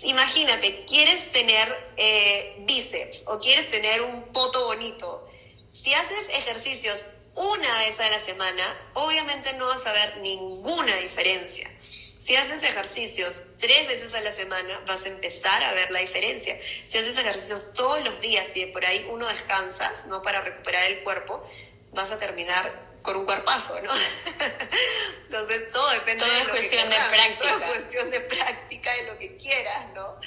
Imagínate, 0.05 0.85
quieres 0.87 1.31
tener 1.33 1.93
eh, 1.97 2.57
bíceps 2.61 3.25
o 3.29 3.39
quieres 3.41 3.71
tener 3.71 4.01
un 4.03 4.23
poto 4.33 4.65
bonito. 4.67 5.29
Si 5.73 5.93
haces 5.93 6.21
ejercicios 6.31 7.05
una 7.35 7.79
vez 7.79 8.01
a 8.01 8.11
la 8.11 8.19
semana, 8.19 8.63
obviamente 8.95 9.53
no 9.55 9.67
vas 9.67 9.87
a 9.87 9.93
ver 9.93 10.17
ninguna 10.19 10.95
diferencia. 10.97 11.71
Si 11.89 12.35
haces 12.37 12.63
ejercicios 12.63 13.47
tres 13.61 13.87
veces 13.87 14.15
a 14.15 14.21
la 14.21 14.33
semana, 14.33 14.81
vas 14.87 15.05
a 15.05 15.09
empezar 15.09 15.63
a 15.63 15.73
ver 15.73 15.91
la 15.91 16.01
diferencia. 16.01 16.59
Si 16.87 16.97
haces 16.97 17.19
ejercicios 17.19 17.75
todos 17.75 18.03
los 18.05 18.21
días 18.21 18.57
y 18.57 18.67
por 18.67 18.85
ahí 18.85 19.07
uno 19.11 19.27
descansas, 19.27 20.07
¿no? 20.07 20.23
Para 20.23 20.41
recuperar 20.41 20.85
el 20.91 21.03
cuerpo, 21.03 21.47
vas 21.93 22.11
a 22.13 22.19
terminar 22.19 22.71
con 23.03 23.17
un 23.17 23.27
cuerpazo, 23.27 23.79
¿no? 23.83 23.93
Entonces 25.27 25.71
todo 25.71 25.91
depende 25.91 26.25
de 26.25 26.45
lo 26.45 26.51
cuestión 26.51 26.89
de 26.89 26.97
práctica. 27.11 27.51
Todo 27.51 27.65
es 27.65 27.71
cuestión 27.71 28.11
de 28.11 28.21
práctica, 28.21 28.95
de 28.95 29.03
lo 29.05 29.19
que 29.19 29.37
quieras, 29.37 29.85
¿no? 29.95 30.19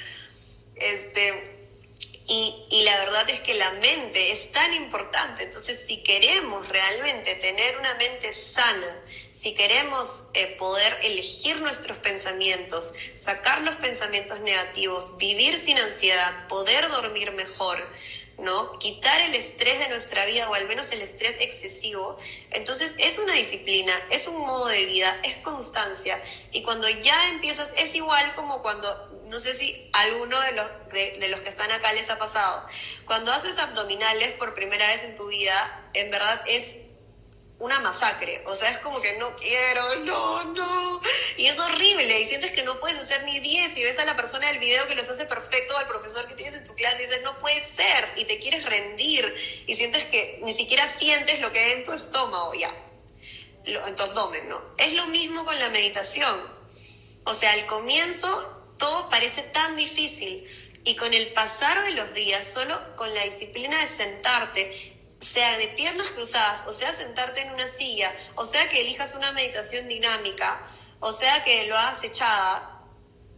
Este, 0.76 1.58
y, 2.28 2.66
y 2.70 2.82
la 2.84 2.96
verdad 3.00 3.28
es 3.30 3.40
que 3.40 3.54
la 3.54 3.70
mente 3.72 4.32
es 4.32 4.52
tan 4.52 4.72
importante. 4.74 5.42
Entonces, 5.42 5.82
si 5.86 6.04
queremos 6.04 6.68
realmente 6.68 7.34
tener 7.36 7.76
una 7.78 7.94
mente 7.94 8.32
sana, 8.32 9.02
si 9.38 9.54
queremos 9.54 10.24
eh, 10.34 10.56
poder 10.58 10.98
elegir 11.04 11.60
nuestros 11.60 11.96
pensamientos, 11.98 12.94
sacar 13.16 13.60
los 13.62 13.76
pensamientos 13.76 14.40
negativos, 14.40 15.16
vivir 15.16 15.54
sin 15.54 15.78
ansiedad, 15.78 16.48
poder 16.48 16.88
dormir 16.88 17.30
mejor, 17.32 17.78
¿no? 18.38 18.78
Quitar 18.80 19.20
el 19.20 19.34
estrés 19.36 19.78
de 19.78 19.90
nuestra 19.90 20.24
vida 20.26 20.48
o 20.50 20.54
al 20.54 20.66
menos 20.66 20.90
el 20.90 21.02
estrés 21.02 21.36
excesivo. 21.38 22.18
Entonces 22.50 22.94
es 22.98 23.18
una 23.18 23.32
disciplina, 23.34 23.92
es 24.10 24.26
un 24.26 24.38
modo 24.38 24.66
de 24.68 24.84
vida, 24.86 25.20
es 25.22 25.36
constancia. 25.38 26.20
Y 26.50 26.62
cuando 26.64 26.88
ya 26.88 27.28
empiezas, 27.28 27.74
es 27.76 27.94
igual 27.94 28.34
como 28.34 28.60
cuando, 28.62 29.22
no 29.30 29.38
sé 29.38 29.54
si 29.54 29.88
alguno 29.92 30.40
de 30.40 30.52
los, 30.52 30.66
de 31.20 31.28
los 31.28 31.40
que 31.42 31.50
están 31.50 31.70
acá 31.70 31.92
les 31.92 32.10
ha 32.10 32.18
pasado, 32.18 32.68
cuando 33.06 33.30
haces 33.30 33.56
abdominales 33.58 34.30
por 34.32 34.56
primera 34.56 34.86
vez 34.88 35.04
en 35.04 35.14
tu 35.14 35.28
vida, 35.28 35.90
en 35.94 36.10
verdad 36.10 36.42
es 36.48 36.87
una 37.58 37.80
masacre. 37.80 38.42
O 38.46 38.54
sea, 38.54 38.70
es 38.70 38.78
como 38.78 39.00
que 39.00 39.18
no 39.18 39.34
quiero, 39.36 39.96
no, 39.96 40.44
no. 40.44 41.00
Y 41.36 41.46
es 41.46 41.58
horrible. 41.58 42.20
Y 42.20 42.26
sientes 42.26 42.52
que 42.52 42.62
no 42.62 42.78
puedes 42.78 42.98
hacer 42.98 43.24
ni 43.24 43.40
10 43.40 43.76
y 43.76 43.82
ves 43.82 43.98
a 43.98 44.04
la 44.04 44.16
persona 44.16 44.46
del 44.48 44.58
video 44.58 44.86
que 44.86 44.94
los 44.94 45.08
hace 45.08 45.26
perfecto, 45.26 45.76
al 45.76 45.88
profesor 45.88 46.26
que 46.28 46.34
tienes 46.34 46.54
en 46.54 46.64
tu 46.64 46.74
clase 46.74 47.02
y 47.02 47.06
dices, 47.06 47.22
no 47.22 47.38
puede 47.38 47.60
ser. 47.60 48.08
Y 48.16 48.24
te 48.24 48.38
quieres 48.38 48.64
rendir. 48.64 49.64
Y 49.66 49.74
sientes 49.74 50.04
que 50.04 50.40
ni 50.42 50.52
siquiera 50.54 50.86
sientes 50.86 51.40
lo 51.40 51.50
que 51.50 51.58
hay 51.58 51.72
en 51.72 51.84
tu 51.84 51.92
estómago, 51.92 52.54
ya. 52.54 52.72
en 53.64 53.96
tu 53.96 54.02
abdomen, 54.02 54.48
¿no? 54.48 54.62
Es 54.78 54.92
lo 54.92 55.06
mismo 55.06 55.44
con 55.44 55.58
la 55.58 55.68
meditación. 55.70 56.58
O 57.24 57.34
sea, 57.34 57.52
al 57.52 57.66
comienzo 57.66 58.54
todo 58.78 59.10
parece 59.10 59.42
tan 59.42 59.76
difícil. 59.76 60.48
Y 60.84 60.96
con 60.96 61.12
el 61.12 61.32
pasar 61.32 61.82
de 61.82 61.90
los 61.90 62.14
días, 62.14 62.46
solo 62.46 62.78
con 62.96 63.12
la 63.12 63.24
disciplina 63.24 63.76
de 63.78 63.86
sentarte 63.86 64.87
sea 65.18 65.58
de 65.58 65.68
piernas 65.68 66.08
cruzadas, 66.10 66.66
o 66.66 66.72
sea 66.72 66.92
sentarte 66.92 67.42
en 67.42 67.50
una 67.52 67.66
silla, 67.66 68.14
o 68.36 68.44
sea 68.44 68.68
que 68.68 68.80
elijas 68.82 69.14
una 69.14 69.32
meditación 69.32 69.88
dinámica, 69.88 70.60
o 71.00 71.12
sea 71.12 71.44
que 71.44 71.66
lo 71.66 71.76
hagas 71.76 72.04
echada, 72.04 72.82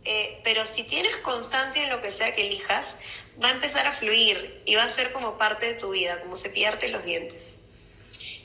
eh, 0.05 0.41
pero 0.45 0.65
si 0.65 0.85
tienes 0.85 1.17
constancia 1.19 1.83
en 1.83 1.91
lo 1.91 2.01
que 2.01 2.13
sea 2.13 2.35
que 2.35 2.47
elijas, 2.47 2.97
va 3.43 3.49
a 3.49 3.53
empezar 3.53 3.87
a 3.87 3.93
fluir 3.93 4.63
y 4.67 4.75
va 4.75 4.83
a 4.83 4.89
ser 4.89 5.13
como 5.13 5.39
parte 5.39 5.67
de 5.67 5.75
tu 5.75 5.91
vida, 5.91 6.21
como 6.21 6.37
cepillarte 6.37 6.89
los 6.89 7.05
dientes. 7.05 7.57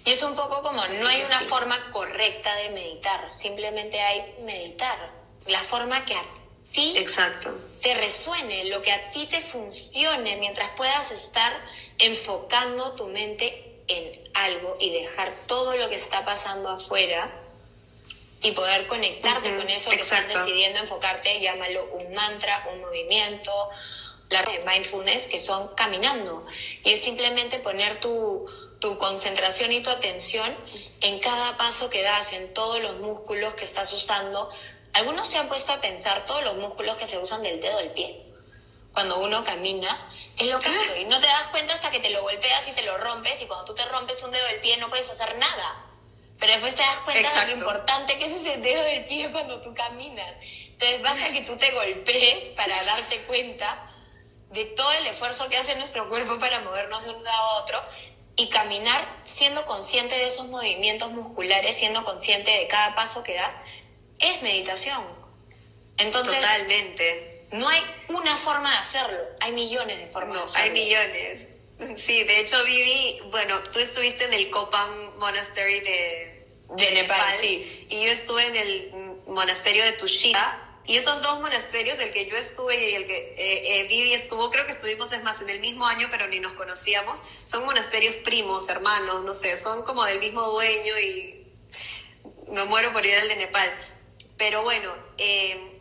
Y 0.05 0.11
es 0.11 0.21
un 0.21 0.35
poco 0.35 0.61
como, 0.61 0.85
no 0.85 1.07
hay 1.07 1.23
una 1.23 1.39
forma 1.41 1.75
correcta 1.91 2.53
de 2.57 2.69
meditar, 2.69 3.29
simplemente 3.29 3.99
hay 3.99 4.35
meditar, 4.43 5.11
la 5.47 5.63
forma 5.63 6.05
que 6.05 6.13
a 6.13 6.23
ti 6.71 6.97
Exacto. 6.97 7.57
te 7.81 7.93
resuene, 7.95 8.65
lo 8.65 8.81
que 8.81 8.91
a 8.91 9.11
ti 9.11 9.25
te 9.25 9.41
funcione 9.41 10.35
mientras 10.37 10.71
puedas 10.71 11.11
estar 11.11 11.51
enfocando 11.99 12.93
tu 12.93 13.07
mente 13.07 13.81
en 13.87 14.31
algo 14.33 14.77
y 14.79 14.91
dejar 14.91 15.33
todo 15.47 15.75
lo 15.75 15.89
que 15.89 15.95
está 15.95 16.25
pasando 16.25 16.69
afuera 16.69 17.41
y 18.41 18.51
poder 18.51 18.85
conectarte 18.87 19.55
con 19.55 19.69
eso 19.69 19.89
que 19.89 19.95
estás 19.95 20.27
decidiendo 20.27 20.79
enfocarte, 20.79 21.39
llámalo 21.39 21.85
un 21.93 22.13
mantra, 22.13 22.67
un 22.71 22.81
movimiento, 22.81 23.51
la 24.29 24.43
mindfulness, 24.67 25.27
que 25.27 25.39
son 25.39 25.67
caminando. 25.75 26.45
Y 26.83 26.91
es 26.91 27.03
simplemente 27.03 27.59
poner 27.59 27.99
tu, 27.99 28.47
tu 28.79 28.97
concentración 28.97 29.71
y 29.71 29.81
tu 29.81 29.89
atención 29.89 30.55
en 31.01 31.19
cada 31.19 31.57
paso 31.57 31.89
que 31.89 32.03
das, 32.03 32.33
en 32.33 32.53
todos 32.53 32.81
los 32.81 32.97
músculos 32.97 33.55
que 33.55 33.63
estás 33.63 33.91
usando. 33.93 34.47
Algunos 34.93 35.27
se 35.27 35.37
han 35.37 35.47
puesto 35.47 35.73
a 35.73 35.81
pensar 35.81 36.25
todos 36.25 36.43
los 36.43 36.57
músculos 36.57 36.97
que 36.97 37.07
se 37.07 37.17
usan 37.17 37.41
del 37.41 37.59
dedo 37.59 37.77
del 37.77 37.91
pie. 37.91 38.21
Cuando 38.93 39.17
uno 39.19 39.43
camina, 39.43 39.89
es 40.37 40.47
lo 40.47 40.59
que 40.59 40.69
y 40.99 41.05
no 41.05 41.19
te 41.19 41.27
das 41.27 41.47
cuenta 41.47 41.73
hasta 41.73 41.91
que 41.91 41.99
te 41.99 42.09
lo 42.09 42.21
golpeas 42.21 42.67
y 42.67 42.71
te 42.71 42.81
lo 42.81 42.97
rompes 42.97 43.41
y 43.41 43.45
cuando 43.45 43.65
tú 43.65 43.75
te 43.75 43.85
rompes 43.85 44.21
un 44.23 44.31
dedo 44.31 44.45
del 44.47 44.59
pie 44.59 44.77
no 44.77 44.89
puedes 44.89 45.09
hacer 45.09 45.37
nada. 45.37 45.85
Pero 46.39 46.51
después 46.51 46.75
te 46.75 46.81
das 46.81 46.99
cuenta 46.99 47.45
de 47.45 47.51
lo 47.51 47.57
importante 47.59 48.17
que 48.17 48.25
es 48.25 48.33
ese 48.33 48.57
dedo 48.57 48.83
del 48.83 49.05
pie 49.05 49.31
cuando 49.31 49.61
tú 49.61 49.73
caminas. 49.73 50.35
Entonces 50.67 51.01
basta 51.01 51.31
que 51.31 51.41
tú 51.41 51.55
te 51.57 51.71
golpees 51.71 52.49
para 52.49 52.83
darte 52.83 53.19
cuenta 53.21 53.89
de 54.49 54.65
todo 54.65 54.91
el 54.93 55.07
esfuerzo 55.07 55.47
que 55.47 55.57
hace 55.57 55.75
nuestro 55.75 56.09
cuerpo 56.09 56.37
para 56.37 56.59
movernos 56.59 57.03
de 57.05 57.11
un 57.11 57.23
lado 57.23 57.37
a 57.37 57.63
otro 57.63 57.81
y 58.35 58.49
caminar 58.49 59.07
siendo 59.23 59.65
consciente 59.65 60.15
de 60.15 60.25
esos 60.25 60.47
movimientos 60.47 61.11
musculares, 61.11 61.77
siendo 61.77 62.03
consciente 62.03 62.51
de 62.51 62.67
cada 62.67 62.95
paso 62.95 63.23
que 63.23 63.33
das, 63.33 63.59
es 64.19 64.41
meditación. 64.41 65.01
Entonces, 65.97 66.35
Totalmente 66.35 67.34
no 67.55 67.67
hay 67.69 67.81
una 68.09 68.35
forma 68.35 68.69
de 68.69 68.77
hacerlo, 68.77 69.19
hay 69.39 69.53
millones 69.53 69.97
de 69.99 70.07
formas 70.07 70.37
de 70.37 70.43
hacerlo. 70.43 70.65
Hay 70.65 70.71
millones. 70.71 71.47
Sí, 71.97 72.23
de 72.23 72.39
hecho, 72.39 72.63
Vivi, 72.63 73.19
bueno, 73.31 73.57
tú 73.71 73.79
estuviste 73.79 74.25
en 74.25 74.33
el 74.33 74.49
Kopan 74.49 75.19
Monastery 75.19 75.79
de, 75.81 76.47
de, 76.77 76.91
Nepal, 76.91 77.21
sí. 77.39 77.87
y 77.89 78.05
yo 78.05 78.11
estuve 78.11 78.45
en 78.47 78.55
el 78.55 78.91
monasterio 79.27 79.83
de 79.83 79.91
Tushita. 79.93 80.61
Y 80.87 80.97
esos 80.97 81.19
dos 81.23 81.41
monasterios, 81.41 81.97
el 81.97 82.13
que 82.13 82.27
yo 82.27 82.37
estuve 82.37 82.75
y 82.75 82.93
el 82.93 83.07
que 83.07 83.17
eh, 83.17 83.79
eh, 83.79 83.87
Vivi 83.87 84.13
estuvo, 84.13 84.51
creo 84.51 84.67
que 84.67 84.71
estuvimos, 84.71 85.11
es 85.13 85.23
más, 85.23 85.41
en 85.41 85.49
el 85.49 85.59
mismo 85.59 85.83
año, 85.87 86.07
pero 86.11 86.27
ni 86.27 86.39
nos 86.39 86.53
conocíamos, 86.53 87.23
son 87.43 87.65
monasterios 87.65 88.13
primos, 88.17 88.69
hermanos, 88.69 89.23
no 89.23 89.33
sé, 89.33 89.59
son 89.59 89.83
como 89.83 90.05
del 90.05 90.19
mismo 90.19 90.43
dueño 90.43 90.99
y 90.99 91.47
me 92.49 92.65
muero 92.65 92.93
por 92.93 93.03
ir 93.03 93.15
al 93.15 93.27
de 93.29 93.35
Nepal. 93.37 93.71
Pero 94.37 94.61
bueno, 94.61 94.93
eh, 95.17 95.74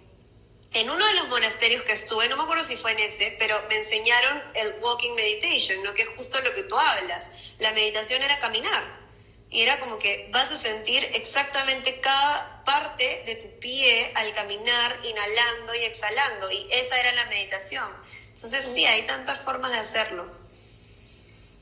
en 0.74 0.90
uno 0.90 1.06
de 1.06 1.14
los 1.14 1.28
monasterios 1.28 1.82
que 1.84 1.92
estuve, 1.92 2.28
no 2.28 2.36
me 2.36 2.42
acuerdo 2.42 2.64
si 2.64 2.76
fue 2.76 2.92
en 2.92 2.98
ese, 2.98 3.36
pero 3.38 3.56
me 3.68 3.78
enseñaron 3.78 4.42
el 4.54 4.74
walking 4.82 5.14
meditation, 5.14 5.82
¿no? 5.84 5.94
que 5.94 6.02
es 6.02 6.08
justo 6.16 6.40
lo 6.40 6.52
que 6.54 6.64
tú 6.64 6.76
hablas. 6.76 7.30
La 7.60 7.70
meditación 7.72 8.20
era 8.22 8.38
caminar. 8.40 9.04
Y 9.50 9.62
era 9.62 9.78
como 9.78 10.00
que 10.00 10.28
vas 10.32 10.50
a 10.50 10.58
sentir 10.58 11.04
exactamente 11.14 12.00
cada 12.00 12.64
parte 12.64 13.22
de 13.24 13.36
tu 13.36 13.60
pie 13.60 14.10
al 14.16 14.34
caminar, 14.34 14.96
inhalando 15.04 15.74
y 15.76 15.84
exhalando. 15.84 16.50
Y 16.50 16.68
esa 16.72 16.98
era 16.98 17.12
la 17.12 17.26
meditación. 17.26 17.88
Entonces 18.34 18.66
sí, 18.74 18.84
hay 18.84 19.02
tantas 19.02 19.38
formas 19.38 19.70
de 19.70 19.78
hacerlo. 19.78 20.26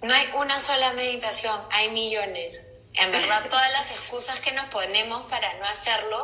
No 0.00 0.14
hay 0.14 0.26
una 0.36 0.58
sola 0.58 0.94
meditación, 0.94 1.60
hay 1.70 1.90
millones. 1.90 2.68
En 2.94 3.10
verdad, 3.10 3.44
todas 3.48 3.70
las 3.72 3.90
excusas 3.90 4.40
que 4.40 4.52
nos 4.52 4.66
ponemos 4.70 5.28
para 5.30 5.52
no 5.54 5.66
hacerlo 5.66 6.22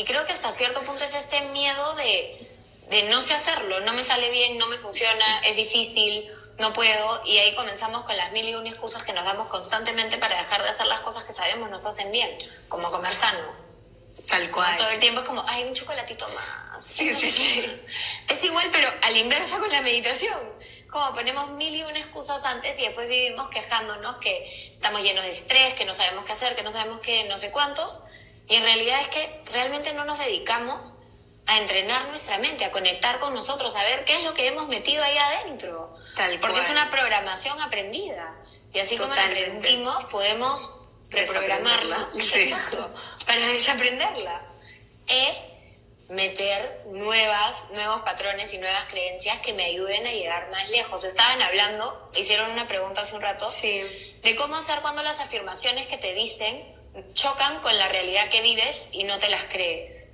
y 0.00 0.04
creo 0.04 0.24
que 0.24 0.32
hasta 0.32 0.50
cierto 0.50 0.80
punto 0.80 1.04
es 1.04 1.14
este 1.14 1.38
miedo 1.52 1.94
de, 1.96 2.48
de 2.88 3.02
no 3.10 3.20
sé 3.20 3.34
hacerlo, 3.34 3.80
no 3.80 3.92
me 3.92 4.02
sale 4.02 4.30
bien, 4.30 4.56
no 4.56 4.66
me 4.68 4.78
funciona, 4.78 5.40
es 5.44 5.56
difícil, 5.56 6.26
no 6.58 6.72
puedo. 6.72 7.22
Y 7.26 7.36
ahí 7.36 7.54
comenzamos 7.54 8.06
con 8.06 8.16
las 8.16 8.32
mil 8.32 8.48
y 8.48 8.54
una 8.54 8.70
excusas 8.70 9.02
que 9.02 9.12
nos 9.12 9.26
damos 9.26 9.48
constantemente 9.48 10.16
para 10.16 10.38
dejar 10.38 10.62
de 10.62 10.70
hacer 10.70 10.86
las 10.86 11.00
cosas 11.00 11.24
que 11.24 11.34
sabemos 11.34 11.68
nos 11.68 11.84
hacen 11.84 12.10
bien, 12.12 12.34
como 12.68 12.90
comer 12.90 13.12
sano. 13.12 13.40
Tal 14.26 14.50
cual. 14.50 14.74
Todo 14.78 14.88
el 14.88 15.00
tiempo 15.00 15.20
es 15.20 15.26
como, 15.26 15.44
ay, 15.46 15.64
un 15.64 15.74
chocolatito 15.74 16.26
más. 16.28 16.82
Sí, 16.82 17.14
sí, 17.14 17.30
sí. 17.30 17.82
Es 18.26 18.42
igual, 18.42 18.70
pero 18.72 18.88
a 19.02 19.10
la 19.10 19.18
inversa 19.18 19.58
con 19.58 19.70
la 19.70 19.82
meditación. 19.82 20.38
Como 20.88 21.14
ponemos 21.14 21.50
mil 21.50 21.76
y 21.76 21.82
una 21.82 21.98
excusas 21.98 22.42
antes 22.46 22.78
y 22.78 22.84
después 22.84 23.06
vivimos 23.06 23.50
quejándonos 23.50 24.16
que 24.16 24.46
estamos 24.72 25.02
llenos 25.02 25.24
de 25.24 25.30
estrés, 25.30 25.74
que 25.74 25.84
no 25.84 25.92
sabemos 25.92 26.24
qué 26.24 26.32
hacer, 26.32 26.56
que 26.56 26.62
no 26.62 26.70
sabemos 26.70 27.00
qué, 27.00 27.24
no 27.24 27.36
sé 27.36 27.50
cuántos. 27.50 28.04
Y 28.50 28.56
en 28.56 28.64
realidad 28.64 29.00
es 29.00 29.08
que 29.08 29.42
realmente 29.52 29.92
no 29.92 30.04
nos 30.04 30.18
dedicamos 30.18 31.04
a 31.46 31.58
entrenar 31.58 32.08
nuestra 32.08 32.36
mente, 32.38 32.64
a 32.64 32.72
conectar 32.72 33.20
con 33.20 33.32
nosotros, 33.32 33.76
a 33.76 33.82
ver 33.84 34.04
qué 34.04 34.16
es 34.16 34.24
lo 34.24 34.34
que 34.34 34.48
hemos 34.48 34.66
metido 34.66 35.02
ahí 35.04 35.16
adentro. 35.16 35.96
Porque 36.40 36.58
es 36.58 36.68
una 36.68 36.90
programación 36.90 37.60
aprendida. 37.60 38.36
Y 38.72 38.80
así 38.80 38.96
como 38.98 39.14
la 39.14 39.24
aprendimos, 39.24 40.04
podemos 40.06 40.80
reprogramarla 41.10 42.08
para 43.26 43.46
desaprenderla. 43.46 44.42
Es 45.06 45.36
meter 46.08 46.86
nuevas, 46.86 47.66
nuevos 47.70 48.00
patrones 48.00 48.52
y 48.52 48.58
nuevas 48.58 48.86
creencias 48.86 49.38
que 49.40 49.52
me 49.52 49.64
ayuden 49.64 50.08
a 50.08 50.10
llegar 50.10 50.50
más 50.50 50.68
lejos. 50.70 51.04
Estaban 51.04 51.40
hablando, 51.40 52.10
hicieron 52.16 52.50
una 52.50 52.66
pregunta 52.66 53.02
hace 53.02 53.14
un 53.14 53.22
rato, 53.22 53.48
de 53.62 54.36
cómo 54.36 54.56
hacer 54.56 54.80
cuando 54.80 55.04
las 55.04 55.20
afirmaciones 55.20 55.86
que 55.86 55.98
te 55.98 56.14
dicen 56.14 56.69
chocan 57.14 57.60
con 57.60 57.76
la 57.76 57.88
realidad 57.88 58.30
que 58.30 58.42
vives 58.42 58.88
y 58.92 59.04
no 59.04 59.18
te 59.18 59.28
las 59.28 59.44
crees. 59.44 60.08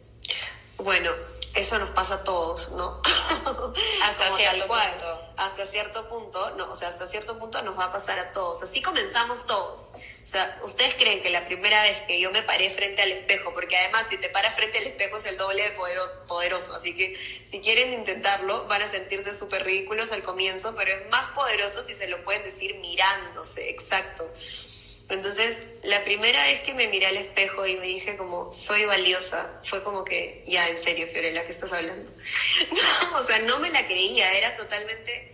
Bueno, 0.78 1.10
eso 1.56 1.78
nos 1.78 1.90
pasa 1.90 2.16
a 2.16 2.24
todos, 2.24 2.72
¿no? 2.72 3.00
Hasta 4.02 4.30
cierto 4.30 4.66
punto. 4.66 5.26
Hasta 5.38 5.66
cierto 5.66 6.08
punto, 6.08 6.50
no, 6.56 6.70
o 6.70 6.74
sea, 6.74 6.88
hasta 6.88 7.06
cierto 7.06 7.38
punto 7.38 7.60
nos 7.62 7.78
va 7.78 7.84
a 7.84 7.92
pasar 7.92 8.18
a 8.18 8.32
todos. 8.32 8.62
Así 8.62 8.80
comenzamos 8.80 9.46
todos. 9.46 9.92
O 9.94 10.26
sea, 10.26 10.60
ustedes 10.64 10.94
creen 10.94 11.22
que 11.22 11.30
la 11.30 11.44
primera 11.46 11.80
vez 11.82 11.96
que 12.06 12.18
yo 12.18 12.30
me 12.30 12.42
paré 12.42 12.70
frente 12.70 13.02
al 13.02 13.12
espejo, 13.12 13.52
porque 13.52 13.76
además 13.76 14.06
si 14.08 14.18
te 14.18 14.28
paras 14.30 14.54
frente 14.54 14.78
al 14.78 14.86
espejo 14.86 15.16
es 15.16 15.26
el 15.26 15.36
doble 15.36 15.62
de 15.62 15.76
poderoso, 16.26 16.74
así 16.74 16.96
que 16.96 17.44
si 17.48 17.60
quieren 17.60 17.92
intentarlo 17.92 18.66
van 18.66 18.82
a 18.82 18.90
sentirse 18.90 19.38
súper 19.38 19.62
ridículos 19.64 20.10
al 20.12 20.22
comienzo, 20.22 20.74
pero 20.74 20.90
es 20.90 21.08
más 21.10 21.24
poderoso 21.32 21.82
si 21.82 21.94
se 21.94 22.08
lo 22.08 22.24
pueden 22.24 22.42
decir 22.44 22.74
mirándose, 22.76 23.68
exacto. 23.70 24.28
Entonces, 25.08 25.58
la 25.84 26.02
primera 26.02 26.42
vez 26.44 26.60
que 26.62 26.74
me 26.74 26.88
miré 26.88 27.06
al 27.06 27.16
espejo 27.16 27.64
y 27.66 27.76
me 27.76 27.86
dije 27.86 28.16
como, 28.16 28.52
soy 28.52 28.84
valiosa, 28.86 29.60
fue 29.64 29.82
como 29.84 30.04
que, 30.04 30.42
ya, 30.46 30.68
en 30.68 30.78
serio, 30.78 31.06
Fiorella, 31.12 31.46
¿qué 31.46 31.52
estás 31.52 31.72
hablando? 31.72 32.10
o 33.14 33.26
sea, 33.26 33.38
no 33.40 33.58
me 33.60 33.70
la 33.70 33.86
creía, 33.86 34.32
era 34.38 34.56
totalmente 34.56 35.32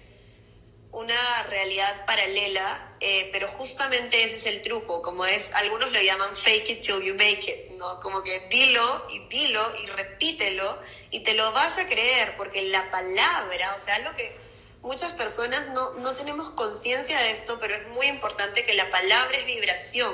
una 0.93 1.43
realidad 1.45 2.07
paralela, 2.07 2.97
eh, 3.01 3.31
pero 3.33 3.49
justamente 3.49 4.23
ese 4.23 4.37
es 4.37 4.47
el 4.47 4.62
truco, 4.62 5.01
como 5.01 5.25
es, 5.25 5.53
algunos 5.55 5.91
lo 5.91 6.01
llaman 6.01 6.37
fake 6.37 6.70
it 6.70 6.83
till 6.83 7.03
you 7.03 7.14
make 7.14 7.51
it, 7.51 7.70
¿no? 7.79 7.99
Como 8.01 8.23
que 8.23 8.39
dilo 8.51 9.07
y 9.11 9.20
dilo 9.29 9.73
y 9.83 9.87
repítelo 9.87 10.79
y 11.11 11.20
te 11.20 11.33
lo 11.33 11.51
vas 11.53 11.79
a 11.79 11.89
creer, 11.89 12.35
porque 12.37 12.62
la 12.64 12.91
palabra, 12.91 13.75
o 13.75 13.83
sea, 13.83 13.99
lo 14.01 14.14
que 14.16 14.41
muchas 14.83 15.12
personas 15.12 15.68
no, 15.68 15.95
no 15.95 16.12
tenemos 16.16 16.51
conciencia 16.51 17.18
de 17.18 17.30
esto, 17.30 17.59
pero 17.61 17.74
es 17.74 17.89
muy 17.89 18.07
importante 18.07 18.64
que 18.66 18.74
la 18.74 18.91
palabra 18.91 19.39
es 19.39 19.47
vibración 19.47 20.12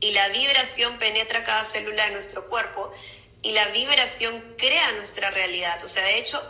y 0.00 0.12
la 0.12 0.28
vibración 0.28 0.98
penetra 0.98 1.42
cada 1.42 1.64
célula 1.64 2.04
de 2.06 2.12
nuestro 2.12 2.48
cuerpo 2.48 2.92
y 3.42 3.52
la 3.52 3.66
vibración 3.68 4.54
crea 4.58 4.92
nuestra 4.92 5.30
realidad. 5.30 5.82
O 5.84 5.88
sea, 5.88 6.04
de 6.04 6.18
hecho, 6.18 6.40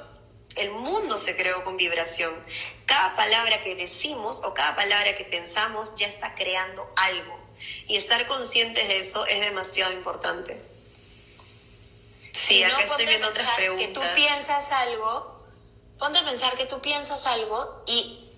el 0.56 0.70
mundo 0.70 1.18
se 1.18 1.36
creó 1.36 1.62
con 1.64 1.76
vibración. 1.76 2.32
Cada 2.86 3.14
palabra 3.16 3.62
que 3.62 3.74
decimos 3.76 4.40
o 4.44 4.54
cada 4.54 4.74
palabra 4.74 5.16
que 5.16 5.24
pensamos 5.24 5.96
ya 5.96 6.06
está 6.06 6.34
creando 6.34 6.90
algo. 6.96 7.46
Y 7.86 7.96
estar 7.96 8.26
conscientes 8.26 8.86
de 8.88 8.98
eso 8.98 9.24
es 9.26 9.40
demasiado 9.40 9.92
importante. 9.92 10.60
Sí, 12.32 12.62
acá 12.62 12.82
estoy 12.82 13.06
viendo 13.06 13.28
otras 13.28 13.54
preguntas. 13.56 13.86
Que 13.86 13.94
tú 13.94 14.00
piensas 14.14 14.72
algo, 14.72 15.35
ponte 15.98 16.18
a 16.18 16.24
pensar 16.24 16.54
que 16.54 16.66
tú 16.66 16.80
piensas 16.80 17.26
algo 17.26 17.82
y 17.86 18.30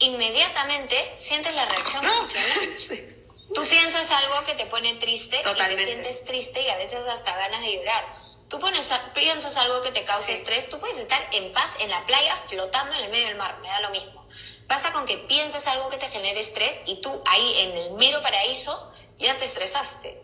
inmediatamente 0.00 0.96
sientes 1.16 1.54
la 1.54 1.64
reacción 1.66 2.04
emocional. 2.04 3.14
Tú 3.54 3.66
piensas 3.66 4.10
algo 4.10 4.44
que 4.44 4.52
te 4.52 4.66
pone 4.66 4.96
triste 4.96 5.40
y 5.40 5.54
te 5.54 5.84
sientes 5.84 6.24
triste 6.24 6.60
y 6.60 6.68
a 6.68 6.76
veces 6.76 7.00
hasta 7.08 7.34
ganas 7.34 7.62
de 7.62 7.76
llorar 7.76 8.04
Tú 8.48 8.58
pones, 8.60 8.90
piensas 9.12 9.56
algo 9.58 9.82
que 9.82 9.90
te 9.90 10.04
cause 10.04 10.32
estrés, 10.32 10.70
tú 10.70 10.80
puedes 10.80 10.96
estar 10.96 11.22
en 11.32 11.52
paz 11.52 11.70
en 11.80 11.90
la 11.90 12.04
playa 12.06 12.34
flotando 12.46 12.94
en 12.96 13.04
el 13.04 13.10
medio 13.10 13.26
del 13.28 13.36
mar, 13.36 13.58
me 13.60 13.68
da 13.68 13.80
lo 13.80 13.90
mismo. 13.90 14.26
Basta 14.66 14.90
con 14.92 15.04
que 15.04 15.18
pienses 15.18 15.66
algo 15.66 15.90
que 15.90 15.98
te 15.98 16.08
genere 16.08 16.40
estrés 16.40 16.80
y 16.86 17.00
tú 17.02 17.22
ahí 17.26 17.54
en 17.60 17.76
el 17.76 17.92
mero 17.92 18.22
paraíso 18.22 18.92
ya 19.18 19.34
te 19.38 19.44
estresaste. 19.44 20.22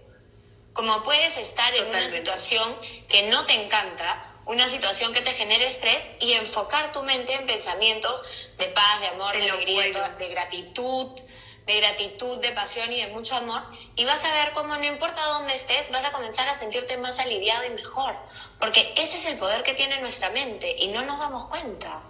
Como 0.72 1.02
puedes 1.02 1.36
estar 1.36 1.74
en 1.74 1.86
una 1.86 2.10
situación 2.10 2.76
que 3.08 3.28
no 3.28 3.44
te 3.44 3.62
encanta, 3.62 4.33
una 4.46 4.68
situación 4.68 5.12
que 5.12 5.22
te 5.22 5.32
genere 5.32 5.66
estrés 5.66 6.12
y 6.20 6.32
enfocar 6.32 6.92
tu 6.92 7.02
mente 7.02 7.34
en 7.34 7.46
pensamientos 7.46 8.22
de 8.58 8.66
paz, 8.66 9.00
de 9.00 9.06
amor, 9.08 9.34
de 9.34 9.50
alegría, 9.50 9.84
de 10.18 10.28
gratitud, 10.28 11.20
de 11.66 11.76
gratitud, 11.80 12.40
de 12.40 12.52
pasión 12.52 12.92
y 12.92 13.00
de 13.00 13.08
mucho 13.08 13.34
amor, 13.36 13.62
y 13.96 14.04
vas 14.04 14.22
a 14.24 14.32
ver 14.32 14.52
cómo 14.52 14.76
no 14.76 14.84
importa 14.84 15.24
dónde 15.26 15.54
estés, 15.54 15.90
vas 15.90 16.04
a 16.04 16.12
comenzar 16.12 16.48
a 16.48 16.54
sentirte 16.54 16.96
más 16.98 17.18
aliviado 17.18 17.64
y 17.64 17.70
mejor, 17.70 18.14
porque 18.60 18.92
ese 18.96 19.16
es 19.16 19.26
el 19.26 19.38
poder 19.38 19.62
que 19.62 19.74
tiene 19.74 19.98
nuestra 20.00 20.30
mente 20.30 20.74
y 20.78 20.88
no 20.88 21.02
nos 21.02 21.18
damos 21.18 21.46
cuenta. 21.48 22.02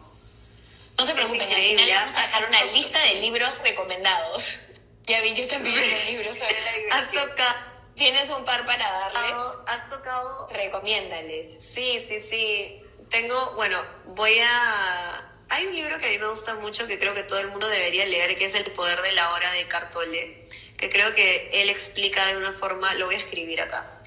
No 0.98 1.04
se 1.04 1.14
preocupen, 1.14 1.42
al 1.42 1.60
final 1.60 1.88
vamos 1.90 2.16
a 2.16 2.22
dejar 2.22 2.48
una 2.48 2.64
lista 2.66 3.00
de 3.00 3.14
libros 3.16 3.50
recomendados. 3.62 4.54
Ya 5.06 5.20
vi 5.20 5.34
que 5.34 5.42
están 5.42 5.62
pidiendo 5.62 5.96
libros 6.08 6.38
sobre 6.38 6.62
la 6.64 6.72
vibración. 6.72 7.04
Has 7.04 7.28
tocado. 7.28 7.73
Tienes 7.96 8.28
un 8.30 8.44
par 8.44 8.66
para 8.66 8.90
darles. 8.90 9.32
Has 9.68 9.90
tocado. 9.90 10.48
Recomiéndales. 10.50 11.60
Sí, 11.74 12.04
sí, 12.08 12.20
sí. 12.20 12.82
Tengo, 13.10 13.52
bueno, 13.52 13.78
voy 14.06 14.38
a 14.38 15.34
hay 15.50 15.66
un 15.66 15.76
libro 15.76 15.98
que 15.98 16.06
a 16.06 16.08
mí 16.08 16.18
me 16.18 16.28
gusta 16.28 16.54
mucho 16.54 16.86
que 16.86 16.98
creo 16.98 17.14
que 17.14 17.22
todo 17.22 17.38
el 17.38 17.48
mundo 17.48 17.68
debería 17.68 18.06
leer, 18.06 18.36
que 18.36 18.46
es 18.46 18.54
El 18.54 18.64
poder 18.72 19.00
de 19.02 19.12
la 19.12 19.30
hora 19.30 19.50
de 19.52 19.64
Cartole, 19.68 20.48
que 20.76 20.90
creo 20.90 21.14
que 21.14 21.62
él 21.62 21.70
explica 21.70 22.24
de 22.26 22.38
una 22.38 22.52
forma, 22.52 22.92
lo 22.94 23.06
voy 23.06 23.14
a 23.14 23.18
escribir 23.18 23.60
acá. 23.60 24.02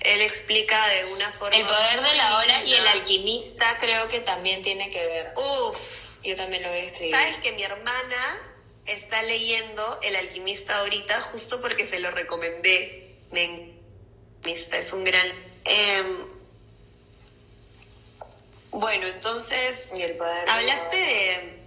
Él 0.00 0.20
explica 0.22 0.76
de 0.88 1.06
una 1.06 1.30
forma. 1.32 1.56
El 1.56 1.64
poder 1.64 2.00
de 2.02 2.16
la 2.16 2.38
hora 2.38 2.64
y 2.64 2.74
el 2.74 2.86
alquimista 2.88 3.76
creo 3.78 4.08
que 4.08 4.20
también 4.20 4.62
tiene 4.62 4.90
que 4.90 5.06
ver. 5.06 5.32
Uf. 5.36 5.78
Yo 6.22 6.36
también 6.36 6.62
lo 6.62 6.68
voy 6.68 6.78
a 6.78 6.84
escribir. 6.84 7.14
¿Sabes 7.14 7.36
que 7.38 7.52
mi 7.52 7.62
hermana 7.62 8.40
está 8.84 9.22
leyendo 9.22 10.00
El 10.02 10.16
alquimista 10.16 10.78
ahorita 10.80 11.20
justo 11.22 11.60
porque 11.62 11.86
se 11.86 12.00
lo 12.00 12.10
recomendé? 12.10 12.99
Me 13.32 13.74
es 14.50 14.92
un 14.92 15.04
gran. 15.04 15.26
Eh, 15.64 16.26
bueno, 18.70 19.06
entonces, 19.06 19.90
hablaste 20.48 20.96
de, 20.96 21.60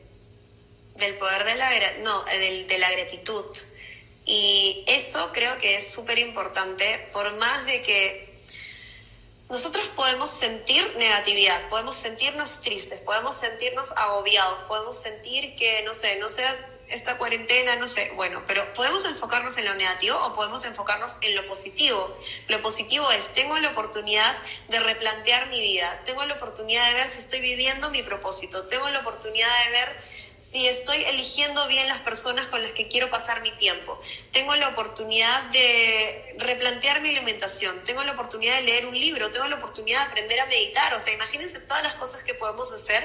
del 0.96 1.16
poder 1.18 1.44
de 1.44 1.56
la, 1.56 1.70
no, 2.04 2.24
de 2.26 2.78
la 2.80 2.92
gratitud. 2.92 3.46
Y 4.26 4.86
eso 4.88 5.32
creo 5.34 5.58
que 5.60 5.76
es 5.76 5.92
súper 5.92 6.18
importante, 6.20 7.10
por 7.12 7.34
más 7.38 7.66
de 7.66 7.82
que 7.84 8.34
nosotros 9.50 9.88
podemos 9.96 10.30
sentir 10.30 10.96
negatividad, 10.98 11.70
podemos 11.70 11.96
sentirnos 11.96 12.62
tristes, 12.62 13.00
podemos 13.02 13.36
sentirnos 13.36 13.92
agobiados, 13.92 14.64
podemos 14.68 14.98
sentir 14.98 15.56
que, 15.58 15.84
no 15.84 15.94
sé, 15.94 16.18
no 16.20 16.30
seas 16.30 16.56
esta 16.90 17.18
cuarentena, 17.18 17.76
no 17.78 17.88
sé, 17.88 18.12
bueno, 18.16 18.44
pero 18.48 18.62
podemos 18.74 19.06
enfocarnos 19.06 19.58
en 19.58 19.66
lo 19.66 19.76
negativo 19.76 20.18
o 20.26 20.36
podemos 20.36 20.64
enfocarnos 20.66 21.18
en 21.22 21.36
lo 21.36 21.46
positivo. 21.48 22.18
Lo 22.48 22.62
positivo 22.62 23.10
es, 23.12 23.34
tengo 23.34 23.58
la 23.60 23.70
oportunidad 23.70 24.36
de 24.70 24.80
replantear 24.80 25.48
mi 25.48 25.60
vida, 25.60 26.02
tengo 26.06 26.24
la 26.26 26.36
oportunidad 26.36 26.86
de 26.88 26.94
ver 26.96 27.10
si 27.10 27.20
estoy 27.20 27.40
viviendo 27.40 27.90
mi 27.90 28.04
propósito, 28.04 28.68
tengo 28.68 28.88
la 28.90 29.00
oportunidad 29.00 29.50
de 29.66 29.72
ver 29.72 30.14
si 30.38 30.68
estoy 30.68 31.02
eligiendo 31.06 31.66
bien 31.68 31.88
las 31.88 32.00
personas 32.00 32.46
con 32.48 32.62
las 32.62 32.72
que 32.72 32.90
quiero 32.90 33.10
pasar 33.10 33.42
mi 33.42 33.52
tiempo. 33.52 34.00
Tengo 34.34 34.54
la 34.58 34.68
oportunidad 34.68 35.42
de 35.52 36.36
replantear 36.38 37.00
mi 37.00 37.10
alimentación, 37.10 37.82
tengo 37.86 38.04
la 38.04 38.12
oportunidad 38.12 38.58
de 38.58 38.64
leer 38.64 38.86
un 38.88 39.00
libro, 39.00 39.32
tengo 39.32 39.48
la 39.48 39.56
oportunidad 39.56 40.00
de 40.00 40.12
aprender 40.12 40.42
a 40.42 40.46
meditar. 40.48 40.94
O 40.96 41.00
sea, 41.00 41.14
imagínense 41.14 41.60
todas 41.62 41.84
las 41.84 41.94
cosas 41.94 42.24
que 42.24 42.34
podemos 42.34 42.72
hacer 42.74 43.02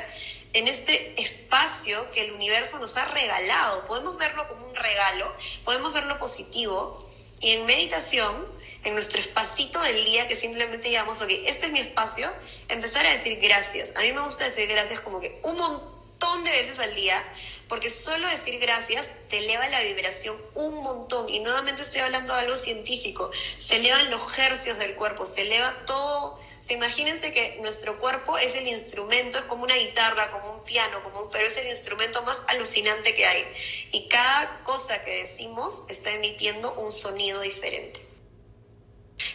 en 0.52 0.68
este 0.68 1.20
espacio 1.20 2.10
que 2.12 2.22
el 2.22 2.32
universo 2.32 2.78
nos 2.78 2.96
ha 2.96 3.04
regalado. 3.06 3.86
Podemos 3.86 4.16
verlo 4.16 4.46
como 4.48 4.66
un 4.66 4.74
regalo, 4.74 5.32
podemos 5.64 5.92
verlo 5.92 6.18
positivo 6.18 7.06
y 7.40 7.52
en 7.52 7.66
meditación, 7.66 8.58
en 8.84 8.94
nuestro 8.94 9.20
espacito 9.20 9.80
del 9.82 10.04
día 10.04 10.28
que 10.28 10.36
simplemente 10.36 10.88
digamos, 10.88 11.20
ok, 11.20 11.30
este 11.46 11.66
es 11.66 11.72
mi 11.72 11.80
espacio, 11.80 12.30
empezar 12.68 13.04
a 13.06 13.10
decir 13.10 13.38
gracias. 13.40 13.94
A 13.96 14.00
mí 14.02 14.12
me 14.12 14.20
gusta 14.20 14.44
decir 14.44 14.68
gracias 14.68 15.00
como 15.00 15.20
que 15.20 15.40
un 15.42 15.56
montón 15.56 16.44
de 16.44 16.50
veces 16.50 16.78
al 16.78 16.94
día, 16.94 17.22
porque 17.68 17.90
solo 17.90 18.26
decir 18.28 18.58
gracias 18.60 19.08
te 19.28 19.38
eleva 19.38 19.68
la 19.68 19.82
vibración 19.82 20.36
un 20.54 20.82
montón. 20.82 21.28
Y 21.28 21.40
nuevamente 21.40 21.82
estoy 21.82 22.00
hablando 22.00 22.34
de 22.34 22.40
algo 22.40 22.54
científico. 22.54 23.30
Se 23.58 23.76
elevan 23.76 24.10
los 24.10 24.38
hercios 24.38 24.78
del 24.78 24.94
cuerpo, 24.94 25.26
se 25.26 25.42
eleva 25.42 25.70
todo 25.86 26.40
imagínense 26.70 27.32
que 27.32 27.58
nuestro 27.62 27.98
cuerpo 27.98 28.36
es 28.38 28.56
el 28.56 28.66
instrumento, 28.66 29.38
es 29.38 29.44
como 29.44 29.64
una 29.64 29.74
guitarra, 29.74 30.30
como 30.30 30.54
un 30.54 30.64
piano, 30.64 31.02
como 31.02 31.30
pero 31.30 31.46
es 31.46 31.56
el 31.58 31.68
instrumento 31.68 32.22
más 32.22 32.42
alucinante 32.48 33.14
que 33.14 33.26
hay. 33.26 33.44
Y 33.92 34.08
cada 34.08 34.62
cosa 34.64 35.02
que 35.04 35.22
decimos 35.22 35.84
está 35.88 36.10
emitiendo 36.12 36.72
un 36.74 36.92
sonido 36.92 37.40
diferente. 37.42 38.04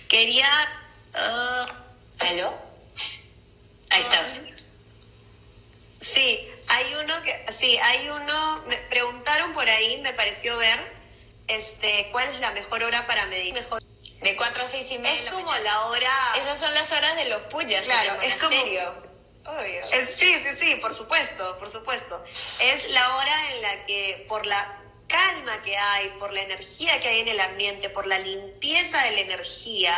Quería... 0.08 0.48
Uh, 1.14 2.24
¿Aló? 2.24 2.54
Ahí 3.90 4.02
estás. 4.02 4.42
Sí, 6.02 6.52
hay 6.68 6.94
uno 6.96 7.24
que... 7.24 7.46
Sí, 7.58 7.78
hay 7.78 8.10
uno... 8.10 8.64
Me 8.68 8.78
preguntaron 8.90 9.54
por 9.54 9.68
ahí, 9.68 10.02
me 10.02 10.14
pareció 10.14 10.58
ver, 10.58 10.80
este, 11.48 12.10
cuál 12.12 12.28
es 12.28 12.40
la 12.40 12.52
mejor 12.52 12.84
hora 12.84 13.06
para 13.08 13.26
medir. 13.28 13.54
Mejor 13.54 13.82
de 14.24 14.36
4 14.36 14.64
a 14.64 14.66
6 14.66 14.92
y 14.92 14.98
media. 15.00 15.30
Es 15.30 15.34
como 15.34 15.54
la 15.56 15.86
hora. 15.88 16.12
Esas 16.38 16.60
son 16.60 16.74
las 16.74 16.92
horas 16.92 17.16
de 17.16 17.26
los 17.26 17.44
puyas. 17.44 17.86
Claro, 17.86 18.14
es 18.22 18.42
como. 18.42 18.56
Obvio. 19.46 19.82
sí, 19.84 20.34
sí, 20.34 20.50
sí, 20.60 20.76
por 20.76 20.94
supuesto, 20.94 21.60
por 21.60 21.70
supuesto. 21.70 22.24
Es 22.62 22.90
la 22.92 23.16
hora 23.16 23.52
en 23.52 23.62
la 23.62 23.86
que, 23.86 24.26
por 24.30 24.46
la 24.46 24.80
calma 25.08 25.64
que 25.64 25.78
hay, 25.78 26.10
por 26.18 26.32
la 26.32 26.42
energía 26.42 27.00
que 27.02 27.10
hay 27.10 27.20
en 27.20 27.28
el 27.28 27.40
ambiente, 27.42 27.90
por 27.90 28.08
la 28.08 28.18
limpieza 28.20 29.04
de 29.04 29.12
la 29.12 29.20
energía, 29.20 29.94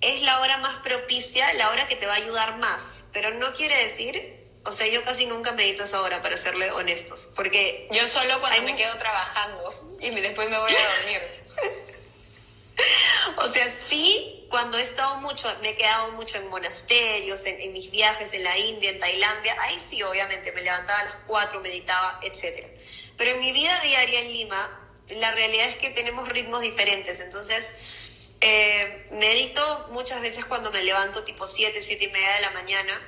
es 0.00 0.22
la 0.22 0.40
hora 0.40 0.56
más 0.58 0.76
propicia, 0.84 1.52
la 1.54 1.68
hora 1.70 1.88
que 1.88 1.96
te 1.96 2.06
va 2.06 2.12
a 2.12 2.16
ayudar 2.16 2.58
más. 2.58 3.04
Pero 3.12 3.32
no 3.32 3.52
quiere 3.54 3.76
decir, 3.76 4.40
o 4.64 4.72
sea, 4.72 4.86
yo 4.86 5.02
casi 5.04 5.26
nunca 5.26 5.52
medito 5.52 5.82
esa 5.82 6.00
hora, 6.02 6.22
para 6.22 6.36
serle 6.36 6.70
honestos, 6.72 7.30
porque... 7.34 7.88
Yo 7.90 8.06
solo 8.06 8.40
cuando 8.40 8.62
me 8.62 8.76
quedo 8.76 8.96
trabajando 8.96 9.74
y 10.00 10.10
después 10.10 10.48
me 10.48 10.58
voy 10.58 10.72
a 10.72 10.88
dormir. 10.96 11.20
o 13.36 13.48
sea, 13.52 13.74
sí, 13.88 14.46
cuando 14.50 14.78
he 14.78 14.82
estado 14.82 15.16
mucho, 15.16 15.48
me 15.62 15.70
he 15.70 15.76
quedado 15.76 16.12
mucho 16.12 16.36
en 16.38 16.48
monasterios, 16.48 17.44
en, 17.46 17.72
mis 17.72 17.90
viajes 17.90 18.32
en 18.32 18.44
la 18.44 18.56
India, 18.58 18.90
en 18.90 19.00
Tailandia, 19.00 19.56
ahí 19.62 19.78
sí, 19.78 20.02
obviamente, 20.02 20.52
me 20.52 20.62
levantaba 20.62 20.98
a 21.00 21.04
las 21.04 21.14
4, 21.26 21.60
meditaba, 21.60 22.20
etc. 22.22 22.66
Pero 23.16 23.30
en 23.32 23.40
mi 23.40 23.52
vida 23.52 23.78
diaria 23.80 24.20
en 24.20 24.32
Lima, 24.32 24.92
la 25.08 25.30
realidad 25.32 25.68
es 25.68 25.76
que 25.76 25.90
tenemos 25.90 26.28
ritmos 26.28 26.60
diferentes, 26.60 27.20
entonces... 27.20 27.64
Eh, 28.42 29.06
medito 29.10 29.88
muchas 29.90 30.22
veces 30.22 30.46
cuando 30.46 30.70
me 30.72 30.82
levanto 30.82 31.22
tipo 31.24 31.46
7, 31.46 31.78
7 31.78 32.04
y 32.06 32.08
media 32.08 32.32
de 32.36 32.40
la 32.40 32.50
mañana 32.52 33.00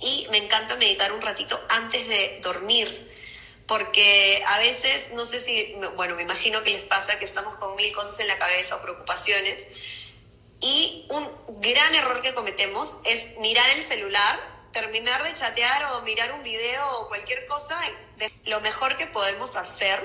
y 0.00 0.26
me 0.30 0.38
encanta 0.38 0.76
meditar 0.76 1.12
un 1.12 1.20
ratito 1.20 1.60
antes 1.68 2.08
de 2.08 2.40
dormir 2.42 3.09
porque 3.70 4.42
a 4.48 4.58
veces, 4.58 5.10
no 5.12 5.24
sé 5.24 5.38
si, 5.38 5.76
bueno, 5.94 6.16
me 6.16 6.22
imagino 6.22 6.60
que 6.64 6.70
les 6.70 6.82
pasa 6.82 7.16
que 7.20 7.24
estamos 7.24 7.54
con 7.54 7.76
mil 7.76 7.94
cosas 7.94 8.18
en 8.18 8.26
la 8.26 8.36
cabeza 8.36 8.74
o 8.74 8.82
preocupaciones, 8.82 9.68
y 10.60 11.06
un 11.08 11.60
gran 11.60 11.94
error 11.94 12.20
que 12.20 12.34
cometemos 12.34 12.96
es 13.04 13.38
mirar 13.38 13.70
el 13.70 13.80
celular 13.80 14.40
terminar 14.72 15.22
de 15.22 15.34
chatear 15.34 15.84
o 15.92 16.02
mirar 16.02 16.32
un 16.32 16.42
video 16.42 16.90
o 16.98 17.08
cualquier 17.08 17.46
cosa, 17.46 17.78
lo 18.46 18.60
mejor 18.60 18.96
que 18.96 19.06
podemos 19.06 19.54
hacer 19.54 20.00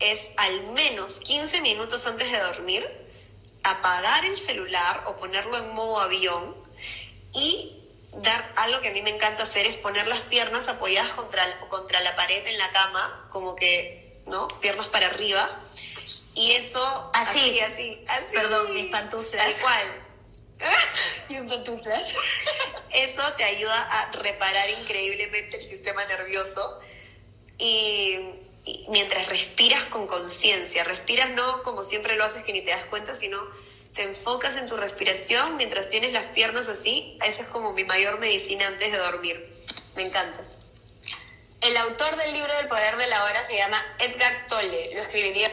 es 0.00 0.30
al 0.38 0.72
menos 0.72 1.20
15 1.20 1.60
minutos 1.60 2.06
antes 2.06 2.32
de 2.32 2.38
dormir 2.38 2.86
apagar 3.62 4.24
el 4.24 4.38
celular 4.38 5.04
o 5.06 5.16
ponerlo 5.16 5.56
en 5.58 5.74
modo 5.74 6.00
avión 6.00 6.56
y 7.34 7.81
dar 8.16 8.52
algo 8.56 8.80
que 8.80 8.88
a 8.88 8.92
mí 8.92 9.02
me 9.02 9.10
encanta 9.10 9.42
hacer 9.42 9.66
es 9.66 9.76
poner 9.76 10.06
las 10.06 10.20
piernas 10.22 10.68
apoyadas 10.68 11.12
contra, 11.12 11.44
contra 11.68 12.00
la 12.00 12.14
pared 12.16 12.46
en 12.46 12.58
la 12.58 12.70
cama, 12.72 13.28
como 13.30 13.56
que, 13.56 14.22
¿no? 14.26 14.48
Piernas 14.60 14.86
para 14.88 15.06
arriba. 15.06 15.46
Y 16.34 16.52
eso, 16.52 17.10
así, 17.14 17.60
así, 17.60 18.04
así. 18.08 18.24
Perdón, 18.32 18.74
mis 18.74 18.90
pantuflas. 18.90 19.44
Tal 19.44 19.62
cual. 19.62 19.86
y 21.28 21.34
en 21.34 21.48
pantuflas. 21.48 22.14
Eso 22.90 23.32
te 23.36 23.44
ayuda 23.44 23.82
a 23.90 24.12
reparar 24.12 24.70
increíblemente 24.80 25.58
el 25.58 25.68
sistema 25.68 26.04
nervioso 26.06 26.80
y, 27.58 28.18
mientras 28.88 29.26
respiras 29.26 29.84
con 29.84 30.06
conciencia, 30.06 30.84
respiras 30.84 31.30
no 31.30 31.62
como 31.62 31.82
siempre 31.82 32.16
lo 32.16 32.24
haces 32.24 32.44
que 32.44 32.52
ni 32.52 32.62
te 32.62 32.70
das 32.70 32.84
cuenta, 32.86 33.16
sino 33.16 33.38
te 33.94 34.02
enfocas 34.02 34.56
en 34.56 34.68
tu 34.68 34.76
respiración 34.76 35.56
mientras 35.56 35.90
tienes 35.90 36.12
las 36.12 36.24
piernas 36.26 36.68
así, 36.68 37.18
esa 37.22 37.42
es 37.42 37.48
como 37.48 37.72
mi 37.72 37.84
mayor 37.84 38.18
medicina 38.20 38.66
antes 38.66 38.90
de 38.90 38.98
dormir. 38.98 39.64
Me 39.96 40.02
encanta. 40.02 40.42
El 41.60 41.76
autor 41.76 42.16
del 42.16 42.32
libro 42.32 42.54
del 42.56 42.66
poder 42.66 42.96
de 42.96 43.06
la 43.06 43.24
hora 43.24 43.42
se 43.42 43.56
llama 43.56 43.80
Edgar 44.00 44.46
Tolle, 44.48 44.94
lo 44.94 45.02
escribiría 45.02 45.50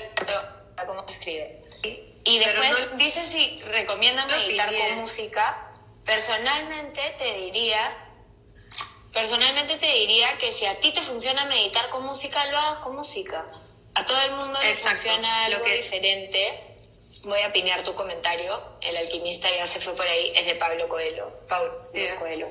como 0.87 1.05
se 1.07 1.13
escribe. 1.13 1.59
Y 2.23 2.39
después 2.39 2.97
dice 2.97 3.27
si 3.29 3.61
recomienda 3.63 4.25
meditar 4.25 4.69
con 4.69 4.99
música. 4.99 5.71
Personalmente 6.05 7.15
te 7.17 7.33
diría, 7.33 7.79
personalmente 9.13 9.77
te 9.77 9.87
diría 9.87 10.27
que 10.37 10.51
si 10.51 10.65
a 10.65 10.79
ti 10.79 10.91
te 10.91 11.01
funciona 11.01 11.45
meditar 11.45 11.87
con 11.89 12.05
música, 12.05 12.43
lo 12.45 12.57
hagas 12.57 12.79
con 12.79 12.95
música. 12.95 13.45
A 13.95 14.05
todo 14.05 14.21
el 14.23 14.31
mundo 14.31 14.59
le 14.61 14.75
funciona 14.75 15.45
algo 15.45 15.63
diferente. 15.65 16.68
Voy 17.23 17.41
a 17.41 17.51
pinear 17.51 17.83
tu 17.83 17.93
comentario. 17.95 18.59
El 18.81 18.97
alquimista 18.97 19.49
ya 19.55 19.65
se 19.65 19.79
fue 19.79 19.95
por 19.95 20.07
ahí. 20.07 20.31
Es 20.35 20.45
de 20.45 20.55
Pablo 20.55 20.87
Coelho. 20.87 21.27
Pablo 21.47 21.89
Coelho. 22.17 22.47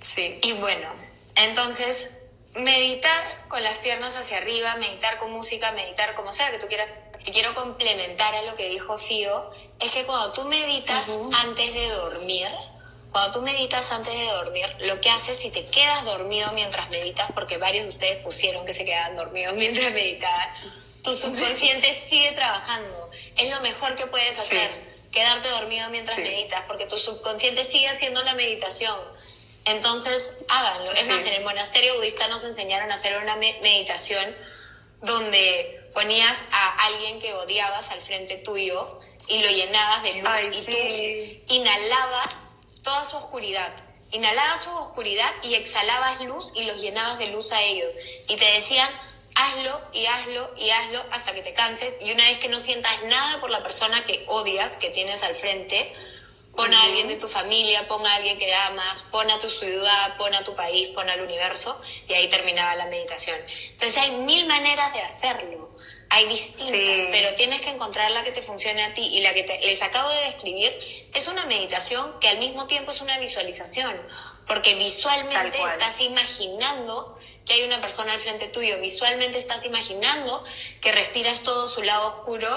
Sí. 0.00 0.38
Y 0.42 0.52
bueno, 0.54 0.88
entonces 1.36 2.10
meditar 2.54 3.46
con 3.48 3.62
las 3.62 3.78
piernas 3.78 4.16
hacia 4.16 4.38
arriba, 4.38 4.74
meditar 4.76 5.16
con 5.18 5.30
música, 5.30 5.70
meditar 5.72 6.14
como 6.14 6.32
sea 6.32 6.50
que 6.50 6.58
tú 6.58 6.66
quieras 6.66 6.88
y 7.24 7.30
quiero 7.32 7.54
complementar 7.54 8.34
a 8.34 8.42
lo 8.42 8.54
que 8.54 8.68
dijo 8.68 8.96
Fío, 8.98 9.50
es 9.78 9.92
que 9.92 10.04
cuando 10.04 10.32
tú 10.32 10.44
meditas 10.44 11.06
antes 11.32 11.74
de 11.74 11.88
dormir, 11.90 12.48
cuando 13.12 13.32
tú 13.34 13.42
meditas 13.42 13.92
antes 13.92 14.12
de 14.12 14.26
dormir, 14.26 14.66
lo 14.80 15.00
que 15.00 15.10
haces 15.10 15.36
si 15.36 15.50
te 15.50 15.66
quedas 15.66 16.04
dormido 16.04 16.50
mientras 16.52 16.90
meditas, 16.90 17.30
porque 17.34 17.58
varios 17.58 17.84
de 17.84 17.88
ustedes 17.90 18.22
pusieron 18.22 18.64
que 18.64 18.72
se 18.72 18.84
quedaban 18.84 19.16
dormidos 19.16 19.54
mientras 19.56 19.92
meditaban, 19.92 20.48
tu 21.02 21.14
subconsciente 21.14 21.92
sigue 21.94 22.32
trabajando. 22.32 23.10
Es 23.36 23.50
lo 23.50 23.60
mejor 23.60 23.96
que 23.96 24.06
puedes 24.06 24.38
hacer, 24.38 24.70
quedarte 25.10 25.48
dormido 25.50 25.88
mientras 25.90 26.18
meditas, 26.18 26.62
porque 26.66 26.86
tu 26.86 26.98
subconsciente 26.98 27.64
sigue 27.64 27.88
haciendo 27.88 28.22
la 28.24 28.34
meditación. 28.34 28.96
Entonces, 29.66 30.32
háganlo. 30.48 30.92
Es 30.92 31.08
más, 31.08 31.22
en 31.22 31.34
el 31.34 31.44
monasterio 31.44 31.94
budista 31.96 32.28
nos 32.28 32.44
enseñaron 32.44 32.90
a 32.90 32.94
hacer 32.94 33.16
una 33.18 33.36
meditación 33.36 34.34
donde 35.02 35.90
ponías 35.94 36.36
a 36.50 36.86
alguien 36.86 37.20
que 37.20 37.32
odiabas 37.34 37.90
al 37.90 38.00
frente 38.00 38.36
tuyo 38.36 39.00
y 39.28 39.40
lo 39.40 39.48
llenabas 39.48 40.02
de 40.02 40.14
luz 40.14 40.68
y 40.68 41.42
tú 41.46 41.54
inhalabas 41.54 42.56
toda 42.82 43.08
su 43.08 43.16
oscuridad. 43.16 43.72
Inhalabas 44.12 44.64
su 44.64 44.70
oscuridad 44.70 45.30
y 45.42 45.54
exhalabas 45.54 46.20
luz 46.22 46.52
y 46.56 46.64
los 46.64 46.80
llenabas 46.80 47.18
de 47.18 47.28
luz 47.28 47.52
a 47.52 47.62
ellos. 47.62 47.94
Y 48.28 48.36
te 48.36 48.44
decían, 48.44 48.88
hazlo 49.34 49.80
y 49.92 50.06
hazlo 50.06 50.50
y 50.56 50.70
hazlo 50.70 51.04
hasta 51.12 51.34
que 51.34 51.42
te 51.42 51.52
canses. 51.52 51.98
Y 52.00 52.12
una 52.12 52.24
vez 52.24 52.38
que 52.38 52.48
no 52.48 52.60
sientas 52.60 52.92
nada 53.04 53.40
por 53.40 53.50
la 53.50 53.62
persona 53.62 54.04
que 54.04 54.24
odias, 54.28 54.76
que 54.76 54.90
tienes 54.90 55.22
al 55.22 55.34
frente, 55.34 55.92
pon 56.56 56.72
a 56.72 56.82
alguien 56.84 57.08
de 57.08 57.16
tu 57.16 57.28
familia, 57.28 57.86
pon 57.88 58.06
a 58.06 58.16
alguien 58.16 58.38
que 58.38 58.52
amas, 58.52 59.02
pon 59.10 59.30
a 59.30 59.40
tu 59.40 59.48
ciudad, 59.48 60.16
pon 60.18 60.34
a 60.34 60.44
tu 60.44 60.54
país, 60.54 60.88
pon 60.88 61.08
al 61.08 61.20
universo. 61.22 61.80
Y 62.08 62.14
ahí 62.14 62.28
terminaba 62.28 62.74
la 62.76 62.86
meditación. 62.86 63.38
Entonces 63.70 63.96
hay 63.98 64.10
mil 64.12 64.46
maneras 64.46 64.92
de 64.92 65.00
hacerlo. 65.00 65.70
Hay 66.12 66.26
distintas, 66.26 67.08
pero 67.12 67.36
tienes 67.36 67.60
que 67.60 67.70
encontrar 67.70 68.10
la 68.10 68.24
que 68.24 68.32
te 68.32 68.42
funcione 68.42 68.82
a 68.82 68.92
ti 68.92 69.00
y 69.00 69.20
la 69.20 69.32
que 69.32 69.60
les 69.64 69.80
acabo 69.80 70.10
de 70.10 70.24
describir 70.24 71.08
es 71.14 71.28
una 71.28 71.46
meditación 71.46 72.18
que 72.18 72.28
al 72.28 72.38
mismo 72.38 72.66
tiempo 72.66 72.90
es 72.90 73.00
una 73.00 73.16
visualización, 73.20 73.96
porque 74.48 74.74
visualmente 74.74 75.62
estás 75.62 76.00
imaginando 76.00 77.16
que 77.44 77.54
hay 77.54 77.62
una 77.64 77.80
persona 77.80 78.12
al 78.12 78.18
frente 78.18 78.48
tuyo, 78.48 78.80
visualmente 78.80 79.38
estás 79.38 79.64
imaginando 79.64 80.44
que 80.80 80.92
respiras 80.92 81.42
todo 81.42 81.68
su 81.68 81.82
lado 81.82 82.06
oscuro, 82.06 82.48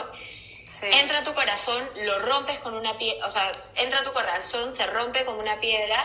entra 1.02 1.20
a 1.20 1.24
tu 1.24 1.34
corazón, 1.34 1.84
lo 2.04 2.20
rompes 2.20 2.60
con 2.60 2.74
una 2.76 2.98
piedra, 2.98 3.26
o 3.26 3.30
sea, 3.30 3.52
entra 3.78 4.00
a 4.00 4.04
tu 4.04 4.14
corazón, 4.14 4.76
se 4.76 4.86
rompe 4.88 5.26
como 5.26 5.40
una 5.40 5.60
piedra 5.60 6.02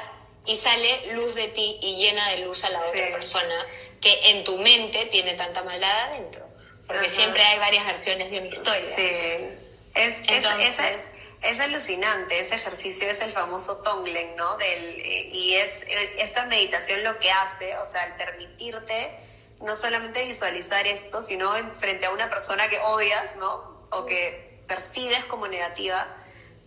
y 0.46 0.56
sale 0.56 1.12
luz 1.12 1.34
de 1.34 1.48
ti 1.48 1.78
y 1.82 1.96
llena 1.96 2.28
de 2.30 2.38
luz 2.38 2.64
a 2.64 2.70
la 2.70 2.80
otra 2.80 3.10
persona 3.12 3.66
que 4.00 4.30
en 4.30 4.44
tu 4.44 4.58
mente 4.58 5.06
tiene 5.06 5.34
tanta 5.34 5.62
maldad 5.62 6.10
adentro. 6.10 6.46
Porque 6.86 7.08
siempre 7.08 7.42
hay 7.42 7.58
varias 7.58 7.84
versiones 7.84 8.30
de 8.30 8.38
una 8.38 8.46
historia. 8.46 8.96
Sí, 8.96 9.10
es, 9.94 10.16
es, 10.26 10.78
es, 10.80 11.12
alucinante, 11.60 12.40
ese 12.40 12.56
ejercicio 12.56 13.08
es 13.08 13.20
el 13.20 13.32
famoso 13.32 13.78
Tonglen, 13.78 14.36
¿no? 14.36 14.56
Del, 14.56 15.00
eh, 15.00 15.30
y 15.32 15.54
es 15.54 15.84
esta 16.18 16.46
meditación 16.46 17.04
lo 17.04 17.18
que 17.18 17.30
hace, 17.30 17.76
o 17.76 17.90
sea, 17.90 18.02
al 18.02 18.16
permitirte 18.16 19.18
no 19.60 19.74
solamente 19.74 20.24
visualizar 20.24 20.86
esto, 20.86 21.20
sino 21.20 21.54
en, 21.56 21.70
frente 21.72 22.06
a 22.06 22.10
una 22.10 22.28
persona 22.28 22.68
que 22.68 22.78
odias, 22.78 23.36
¿no? 23.36 23.88
O 23.90 24.06
que 24.06 24.62
percibes 24.68 25.24
como 25.24 25.48
negativa, 25.48 26.06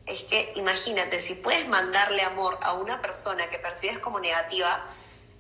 es 0.05 0.23
que 0.23 0.53
imagínate, 0.55 1.19
si 1.19 1.35
puedes 1.35 1.67
mandarle 1.67 2.21
amor 2.23 2.57
a 2.61 2.73
una 2.73 3.01
persona 3.01 3.47
que 3.49 3.59
percibes 3.59 3.99
como 3.99 4.19
negativa, 4.19 4.83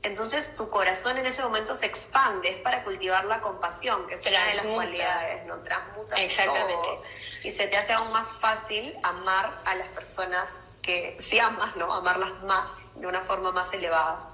entonces 0.03 0.55
tu 0.55 0.69
corazón 0.69 1.17
en 1.17 1.25
ese 1.25 1.43
momento 1.43 1.75
se 1.75 1.85
expande, 1.85 2.49
es 2.49 2.57
para 2.57 2.83
cultivar 2.83 3.23
la 3.25 3.39
compasión, 3.41 4.07
que 4.07 4.15
es 4.15 4.25
una 4.25 4.43
de 4.45 4.55
las 4.55 4.65
cualidades, 4.65 5.45
¿no? 5.45 5.59
Transmutas 5.59 6.19
todo. 6.43 7.03
Y 7.43 7.51
se 7.51 7.67
te 7.67 7.77
hace 7.77 7.93
aún 7.93 8.11
más 8.11 8.27
fácil 8.39 8.95
amar 9.03 9.61
a 9.65 9.75
las 9.75 9.87
personas 9.89 10.49
que 10.81 11.15
si 11.19 11.37
amas, 11.39 11.75
¿no? 11.75 11.93
Amarlas 11.93 12.31
más, 12.43 12.99
de 12.99 13.07
una 13.07 13.21
forma 13.21 13.51
más 13.51 13.73
elevada. 13.73 14.27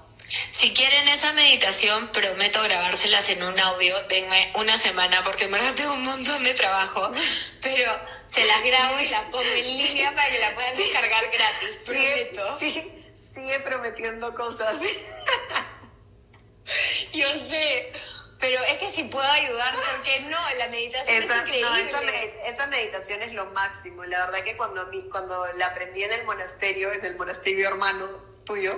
Si 0.50 0.72
quieren 0.74 1.08
esa 1.08 1.32
meditación, 1.34 2.12
prometo 2.12 2.62
grabárselas 2.62 3.28
en 3.30 3.42
un 3.42 3.58
audio. 3.58 3.94
Denme 4.08 4.52
una 4.56 4.76
semana 4.76 5.22
porque 5.24 5.44
en 5.44 5.52
verdad 5.52 5.74
tengo 5.74 5.92
un 5.92 6.04
montón 6.04 6.44
de 6.44 6.54
trabajo. 6.54 7.10
Pero 7.62 7.92
se 8.26 8.44
las 8.44 8.62
grabo 8.62 9.00
y 9.00 9.08
las 9.08 9.24
pongo 9.24 9.42
en 9.42 9.66
línea 9.66 10.14
para 10.14 10.28
que 10.28 10.38
la 10.38 10.54
puedan 10.54 10.76
descargar 10.76 11.30
gratis. 11.30 11.68
Prometo. 11.84 12.58
Sí 12.58 12.94
sigue 13.38 13.60
prometiendo 13.60 14.34
cosas. 14.34 14.82
Yo 17.12 17.26
sé, 17.48 17.92
pero 18.38 18.62
es 18.64 18.78
que 18.78 18.90
si 18.90 19.04
puedo 19.04 19.26
ayudar, 19.26 19.74
¿por 19.74 20.02
qué 20.02 20.20
no? 20.28 20.38
La 20.58 20.68
meditación 20.68 21.22
es 21.22 21.24
increíble. 21.24 21.66
esa, 22.46 22.66
meditación 22.66 23.22
es 23.22 23.32
lo 23.32 23.46
máximo. 23.46 24.04
La 24.04 24.26
verdad 24.26 24.40
que 24.44 24.56
cuando, 24.56 24.88
cuando 25.10 25.46
la 25.54 25.66
aprendí 25.66 26.02
en 26.02 26.12
el 26.12 26.24
monasterio, 26.24 26.92
en 26.92 27.04
el 27.04 27.16
monasterio 27.16 27.68
hermano 27.68 28.06
tuyo, 28.44 28.72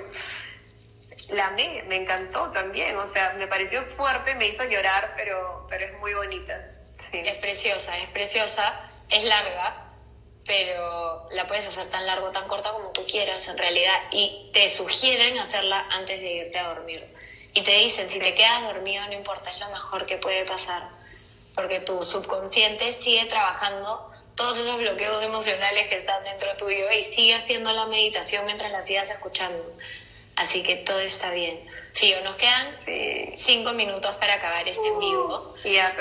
la 1.30 1.48
amé, 1.48 1.84
me 1.88 1.96
encantó 1.96 2.50
también. 2.52 2.96
O 2.96 3.06
sea, 3.06 3.34
me 3.38 3.46
pareció 3.48 3.82
fuerte, 3.82 4.34
me 4.36 4.46
hizo 4.46 4.64
llorar, 4.64 5.14
pero, 5.16 5.66
pero 5.68 5.86
es 5.86 5.92
muy 5.98 6.14
bonita. 6.14 6.70
Es 7.12 7.38
preciosa, 7.38 7.96
es 7.98 8.08
preciosa, 8.08 8.90
es 9.08 9.24
larga, 9.24 9.89
pero 10.46 11.28
la 11.32 11.46
puedes 11.46 11.66
hacer 11.66 11.88
tan 11.88 12.06
largo 12.06 12.26
o 12.26 12.30
tan 12.30 12.48
corta 12.48 12.72
como 12.72 12.90
tú 12.90 13.04
quieras 13.04 13.46
en 13.48 13.58
realidad 13.58 13.94
y 14.10 14.50
te 14.52 14.68
sugieren 14.68 15.38
hacerla 15.38 15.86
antes 15.90 16.20
de 16.20 16.32
irte 16.32 16.58
a 16.58 16.74
dormir. 16.74 17.04
Y 17.54 17.62
te 17.62 17.72
dicen, 17.72 18.08
si 18.08 18.18
te 18.18 18.34
quedas 18.34 18.62
dormido 18.62 19.06
no 19.06 19.12
importa, 19.12 19.50
es 19.50 19.58
lo 19.58 19.68
mejor 19.70 20.06
que 20.06 20.16
puede 20.16 20.44
pasar, 20.44 20.82
porque 21.54 21.80
tu 21.80 22.00
subconsciente 22.02 22.92
sigue 22.92 23.24
trabajando 23.26 24.10
todos 24.36 24.58
esos 24.58 24.78
bloqueos 24.78 25.22
emocionales 25.22 25.88
que 25.88 25.98
están 25.98 26.24
dentro 26.24 26.56
tuyo 26.56 26.90
y 26.92 27.04
sigue 27.04 27.34
haciendo 27.34 27.72
la 27.72 27.86
meditación 27.86 28.46
mientras 28.46 28.72
la 28.72 28.82
sigas 28.82 29.10
escuchando. 29.10 29.62
Así 30.36 30.62
que 30.62 30.76
todo 30.76 31.00
está 31.00 31.30
bien. 31.30 31.60
Sí, 31.94 32.14
nos 32.24 32.36
quedan 32.36 32.76
cinco 33.36 33.72
minutos 33.72 34.14
para 34.16 34.34
acabar 34.34 34.66
este 34.66 34.86
en 34.86 34.98
vivo. 34.98 35.54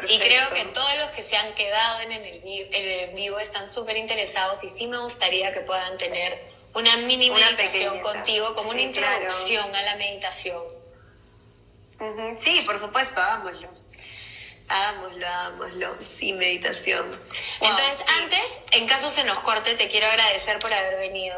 y 0.08 0.20
creo 0.20 0.50
que 0.52 0.66
todos 0.66 0.98
los 0.98 1.10
que 1.10 1.24
se 1.24 1.36
han 1.36 1.54
quedado 1.56 2.02
en 2.02 2.12
el, 2.12 2.40
vivo, 2.42 3.16
vivo 3.16 3.40
están 3.40 3.68
súper 3.68 3.98
interesados 3.98 4.64
y 4.64 4.70
sí 4.70 4.88
me 4.88 4.98
gustaría 5.00 5.52
que 5.52 5.62
puedan 5.62 5.98
tener 5.98 6.40
una 6.74 6.96
mini 6.98 7.30
meditación 7.30 8.00
contigo 8.02 8.54
como 8.54 8.70
una 8.70 8.82
introducción 8.82 9.76
a 9.76 9.82
la 9.82 9.96
meditación. 9.96 10.62
Sí, 12.38 12.64
por 12.66 12.78
supuesto, 12.78 13.20
hagámoslo. 13.20 13.68
Hagámoslo, 14.70 15.28
hagámoslo. 15.28 15.96
Sí, 16.00 16.34
meditación. 16.34 17.06
Entonces, 17.60 18.06
antes, 18.22 18.62
en 18.72 18.88
caso 18.88 19.10
se 19.10 19.24
nos 19.24 19.40
corte, 19.40 19.74
te 19.74 19.90
quiero 19.90 20.08
agradecer 20.08 20.60
por 20.60 20.72
haber 20.72 20.98
venido 20.98 21.36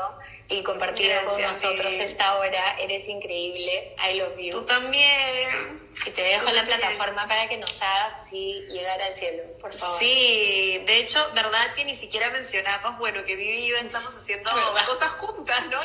y 0.51 0.63
compartido 0.63 1.15
con 1.25 1.41
nosotros 1.41 1.93
esta 1.93 2.37
hora. 2.37 2.77
Eres 2.79 3.07
increíble. 3.07 3.95
I 4.09 4.17
love 4.17 4.37
you. 4.37 4.51
Tú 4.51 4.65
también. 4.65 5.81
Y 6.05 6.11
te 6.11 6.21
dejo 6.23 6.49
la 6.51 6.63
plataforma 6.63 7.27
para 7.27 7.47
que 7.47 7.57
nos 7.57 7.81
hagas 7.81 8.15
así 8.21 8.65
llegar 8.69 9.01
al 9.01 9.13
cielo, 9.13 9.43
por 9.61 9.71
favor. 9.71 9.99
Sí, 9.99 10.81
de 10.85 10.97
hecho, 10.97 11.23
verdad 11.35 11.73
que 11.75 11.85
ni 11.85 11.95
siquiera 11.95 12.29
mencionamos, 12.31 12.97
bueno, 12.97 13.23
que 13.23 13.35
Vivi 13.35 13.65
y 13.65 13.67
yo 13.67 13.77
estamos 13.77 14.15
haciendo 14.15 14.49
cosas 14.87 15.09
juntas, 15.11 15.65
¿no? 15.67 15.79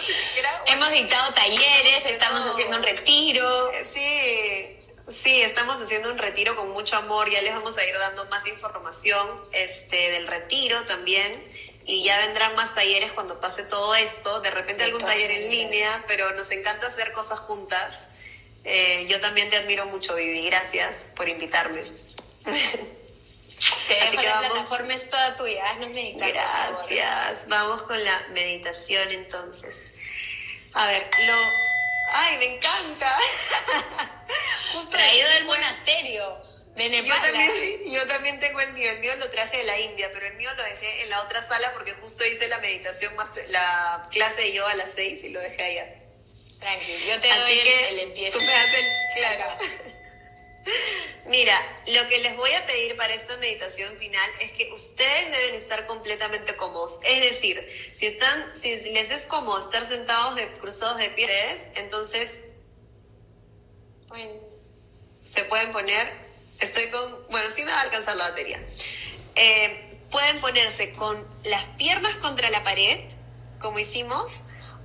Hemos 0.67 0.91
dictado 0.91 1.35
talleres, 1.35 2.07
estamos 2.07 2.51
haciendo 2.51 2.79
un 2.79 2.83
retiro. 2.83 3.71
Eh, 3.73 3.87
sí, 3.93 5.13
sí, 5.13 5.43
estamos 5.43 5.77
haciendo 5.77 6.11
un 6.11 6.19
retiro 6.19 6.57
con 6.57 6.71
mucho 6.71 6.97
amor. 6.97 7.29
Ya 7.31 7.43
les 7.43 7.55
vamos 7.55 7.77
a 7.77 7.87
ir 7.87 7.95
dando 7.99 8.25
más 8.27 8.47
información 8.47 9.29
este, 9.53 10.13
del 10.13 10.27
retiro 10.27 10.83
también 10.87 11.56
y 11.89 12.03
ya 12.03 12.19
vendrán 12.27 12.55
más 12.57 12.75
talleres 12.75 13.13
cuando 13.13 13.41
pase 13.41 13.63
todo 13.63 13.95
esto, 13.95 14.41
de 14.41 14.51
repente 14.51 14.83
algún 14.83 15.03
taller 15.03 15.31
en 15.31 15.51
línea, 15.51 16.05
pero 16.09 16.29
nos 16.33 16.51
encanta 16.51 16.89
hacer 16.89 17.13
cosas 17.13 17.39
juntas. 17.41 18.07
Eh, 18.65 19.07
yo 19.09 19.21
también 19.21 19.49
te 19.51 19.57
admiro 19.57 19.87
mucho, 19.87 20.17
Vivi, 20.17 20.45
gracias 20.47 21.11
por 21.15 21.29
invitarme. 21.29 21.81
Te 21.81 21.87
Así 24.03 24.17
que 24.17 24.27
la 24.27 24.35
vamos. 24.35 24.53
plataforma 24.53 24.95
es 24.95 25.09
toda 25.09 25.37
tuya, 25.37 25.65
Gracias, 25.75 27.47
vamos 27.47 27.83
con 27.83 28.03
la 28.05 28.27
meditación 28.31 29.13
entonces. 29.13 29.93
A 30.75 30.87
ver, 30.89 31.09
lo... 31.25 31.35
¡Ay, 32.15 32.39
me 32.39 32.57
encanta! 32.57 33.17
Traído 34.91 35.29
del 35.31 35.45
monasterio. 35.45 36.46
Yo 36.77 37.15
también, 37.23 37.53
yo 37.87 38.07
también 38.07 38.39
tengo 38.39 38.61
el 38.61 38.73
mío, 38.75 38.91
el 38.91 39.01
mío 39.01 39.17
lo 39.17 39.31
traje 39.31 39.57
de 39.59 39.65
la 39.65 39.81
India, 39.81 40.11
pero 40.13 40.27
el 40.27 40.35
mío 40.35 40.53
lo 40.55 40.63
dejé 40.63 41.05
en 41.05 41.11
la 41.11 41.23
otra 41.23 41.43
sala 41.43 41.73
porque 41.73 41.93
justo 41.95 42.25
hice 42.27 42.49
la 42.49 42.59
meditación, 42.59 43.17
más 43.17 43.31
la 43.49 44.09
clase 44.11 44.43
de 44.43 44.53
yoga 44.53 44.73
a 44.73 44.77
las 44.77 44.93
seis 44.93 45.25
y 45.25 45.31
lo 45.31 45.41
dejé 45.41 45.63
allá. 45.63 46.03
Tranquilo, 46.61 47.07
yo 47.07 47.21
te 47.21 47.29
doy 47.29 47.61
que 47.61 47.89
el, 47.89 47.99
empiezo. 48.01 48.39
Tú 48.39 48.45
me 48.45 48.55
haces 48.55 48.85
claro. 49.17 49.57
Mira, 51.27 51.83
lo 51.87 52.09
que 52.09 52.19
les 52.19 52.37
voy 52.37 52.53
a 52.53 52.67
pedir 52.67 52.97
para 52.97 53.15
esta 53.15 53.37
meditación 53.39 53.97
final 53.99 54.31
es 54.41 54.53
que 54.53 54.71
ustedes 54.73 55.31
deben 55.31 55.55
estar 55.55 55.87
completamente 55.87 56.57
cómodos. 56.57 57.01
Es 57.05 57.21
decir, 57.23 57.93
si 57.95 58.07
están, 58.07 58.61
si 58.61 58.91
les 58.93 59.11
es 59.11 59.27
cómodo 59.27 59.61
estar 59.61 59.89
sentados 59.89 60.35
de, 60.35 60.47
cruzados 60.59 60.99
de 60.99 61.09
pies, 61.11 61.69
entonces 61.77 62.41
bueno. 64.09 64.33
se 65.25 65.45
pueden 65.45 65.73
poner 65.73 66.26
Estoy 66.61 66.89
con, 66.91 67.27
bueno, 67.31 67.49
sí 67.55 67.65
me 67.65 67.71
va 67.71 67.79
a 67.79 67.83
alcanzar 67.83 68.17
la 68.17 68.29
batería. 68.29 68.61
Eh, 69.35 70.01
pueden 70.11 70.41
ponerse 70.41 70.93
con 70.95 71.17
las 71.45 71.65
piernas 71.77 72.15
contra 72.17 72.49
la 72.51 72.63
pared, 72.63 73.01
como 73.61 73.79
hicimos, 73.79 74.41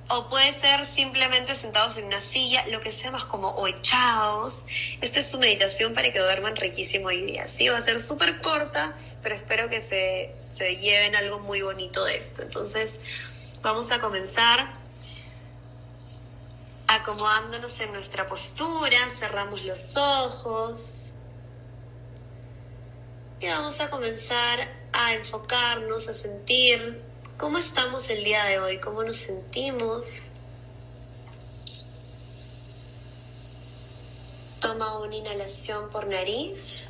o 0.09 0.27
puede 0.27 0.51
ser 0.51 0.85
simplemente 0.85 1.55
sentados 1.55 1.97
en 1.97 2.05
una 2.05 2.19
silla, 2.19 2.65
lo 2.67 2.81
que 2.81 2.91
sea 2.91 3.11
más 3.11 3.23
como 3.25 3.49
o 3.49 3.67
echados. 3.67 4.67
Esta 4.99 5.19
es 5.19 5.31
su 5.31 5.39
meditación 5.39 5.93
para 5.93 6.11
que 6.11 6.19
duerman 6.19 6.55
riquísimo 6.57 7.07
hoy 7.07 7.21
día. 7.21 7.47
Sí, 7.47 7.69
va 7.69 7.77
a 7.77 7.81
ser 7.81 8.01
súper 8.01 8.41
corta, 8.41 8.93
pero 9.23 9.35
espero 9.35 9.69
que 9.69 9.79
se, 9.79 10.35
se 10.57 10.75
lleven 10.75 11.15
algo 11.15 11.39
muy 11.39 11.61
bonito 11.61 12.03
de 12.03 12.17
esto. 12.17 12.41
Entonces, 12.41 12.95
vamos 13.61 13.91
a 13.91 14.01
comenzar 14.01 14.67
acomodándonos 16.87 17.79
en 17.79 17.93
nuestra 17.93 18.27
postura, 18.27 18.97
cerramos 19.17 19.61
los 19.61 19.95
ojos. 19.95 21.10
Y 23.41 23.47
vamos 23.47 23.79
a 23.79 23.89
comenzar 23.89 24.71
a 24.93 25.13
enfocarnos, 25.15 26.07
a 26.07 26.13
sentir 26.13 27.01
cómo 27.39 27.57
estamos 27.57 28.07
el 28.11 28.23
día 28.23 28.43
de 28.45 28.59
hoy, 28.59 28.79
cómo 28.79 29.03
nos 29.03 29.15
sentimos. 29.15 30.27
Toma 34.59 34.99
una 34.99 35.15
inhalación 35.15 35.89
por 35.89 36.05
nariz 36.05 36.89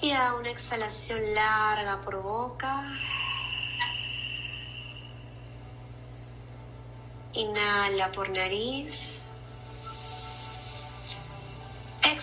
y 0.00 0.12
da 0.12 0.34
una 0.36 0.48
exhalación 0.48 1.20
larga 1.34 2.00
por 2.06 2.22
boca. 2.22 2.82
Inhala 7.34 8.10
por 8.12 8.30
nariz. 8.30 9.33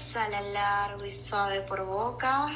Exhala 0.01 0.41
largo 0.41 1.05
y 1.05 1.11
suave 1.11 1.61
por 1.61 1.85
boca. 1.85 2.49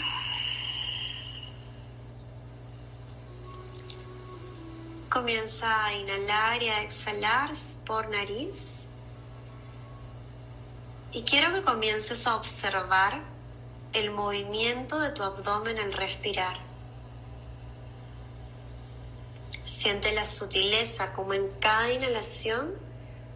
Comienza 5.09 5.85
a 5.85 5.93
inhalar 5.93 6.63
y 6.63 6.69
a 6.69 6.81
exhalar 6.81 7.51
por 7.85 8.09
nariz. 8.09 8.85
Y 11.11 11.21
quiero 11.21 11.53
que 11.53 11.61
comiences 11.61 12.25
a 12.25 12.35
observar 12.35 13.21
el 13.93 14.09
movimiento 14.09 14.99
de 14.99 15.11
tu 15.11 15.21
abdomen 15.21 15.77
al 15.77 15.93
respirar. 15.93 16.57
Siente 19.63 20.11
la 20.13 20.25
sutileza 20.25 21.13
como 21.13 21.35
en 21.35 21.47
cada 21.59 21.91
inhalación 21.91 22.73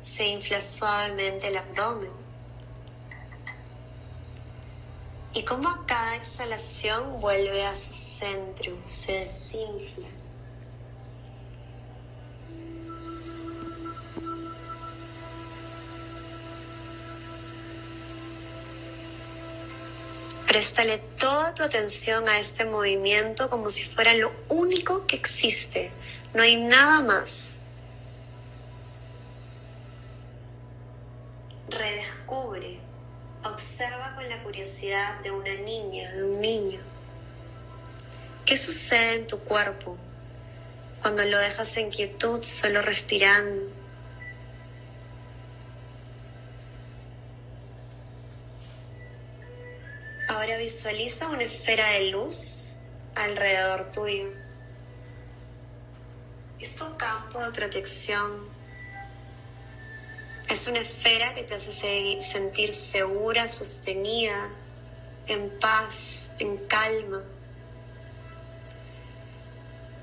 se 0.02 0.28
infla 0.30 0.60
suavemente 0.60 1.50
el 1.50 1.58
abdomen. 1.58 2.19
Y 5.34 5.44
como 5.44 5.70
a 5.70 5.86
cada 5.86 6.16
exhalación 6.16 7.22
vuelve 7.22 7.66
a 7.66 7.76
su 7.76 7.94
centro, 7.94 8.76
se 8.86 9.12
desinfla. 9.14 10.08
Préstale 20.48 20.98
toda 20.98 21.54
tu 21.54 21.62
atención 21.62 22.28
a 22.28 22.40
este 22.40 22.66
movimiento 22.66 23.50
como 23.52 23.70
si 23.70 23.84
fuera 23.84 24.16
lo 24.16 24.32
único 24.50 25.06
que 25.06 25.16
existe. 25.16 25.92
No 26.34 26.42
hay 26.42 26.56
nada 26.64 27.02
más. 27.02 27.60
Redescubre 31.70 32.89
Observa 33.46 34.16
con 34.16 34.28
la 34.28 34.44
curiosidad 34.44 35.20
de 35.22 35.32
una 35.32 35.54
niña, 35.54 36.12
de 36.12 36.24
un 36.24 36.42
niño. 36.42 36.80
¿Qué 38.46 38.58
sucede 38.58 39.16
en 39.16 39.28
tu 39.28 39.40
cuerpo 39.40 39.98
cuando 41.02 41.24
lo 41.24 41.38
dejas 41.38 41.78
en 41.78 41.90
quietud, 41.90 42.44
solo 42.44 42.82
respirando? 42.82 43.72
Ahora 50.28 50.58
visualiza 50.58 51.30
una 51.30 51.44
esfera 51.44 51.88
de 51.92 52.12
luz 52.12 52.80
alrededor 53.16 53.90
tuyo. 53.92 54.34
Es 56.60 56.76
tu 56.76 56.98
campo 56.98 57.42
de 57.42 57.52
protección 57.52 58.49
es 60.50 60.66
una 60.68 60.80
esfera 60.80 61.34
que 61.36 61.44
te 61.44 61.54
hace 61.54 62.20
sentir 62.20 62.74
segura, 62.74 63.48
sostenida, 63.48 64.50
en 65.28 65.50
paz, 65.60 66.32
en 66.40 66.58
calma. 66.66 67.24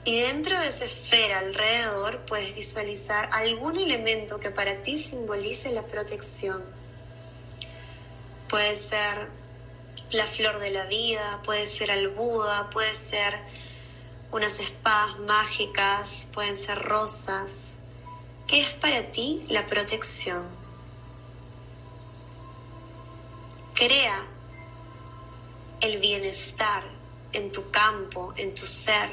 Y 0.05 0.21
dentro 0.21 0.57
de 0.61 0.69
esa 0.69 0.85
esfera 0.85 1.41
alrededor 1.41 2.25
puedes 2.27 2.55
visualizar 2.55 3.29
algún 3.33 3.77
elemento 3.77 4.39
que 4.39 4.53
para 4.53 4.83
ti 4.83 4.97
simbolice 4.97 5.73
la 5.73 5.83
protección. 5.83 6.65
Puede 8.49 8.77
ser 8.77 9.29
la 10.13 10.27
flor 10.29 10.61
de 10.61 10.71
la 10.71 10.85
vida, 10.85 11.43
puede 11.45 11.67
ser 11.67 11.91
el 11.91 12.11
Buda, 12.11 12.71
puede 12.71 12.95
ser 12.95 13.37
unas 14.31 14.61
espadas 14.61 15.19
mágicas, 15.19 16.29
pueden 16.33 16.57
ser 16.57 16.79
rosas, 16.79 17.79
¿Qué 18.47 18.61
es 18.61 18.75
para 18.75 19.11
ti 19.11 19.45
la 19.49 19.67
protección? 19.67 20.47
Crea 23.75 24.27
el 25.81 25.99
bienestar 25.99 26.85
en 27.33 27.51
tu 27.51 27.69
campo, 27.73 28.33
en 28.37 28.55
tu 28.55 28.65
ser. 28.65 29.11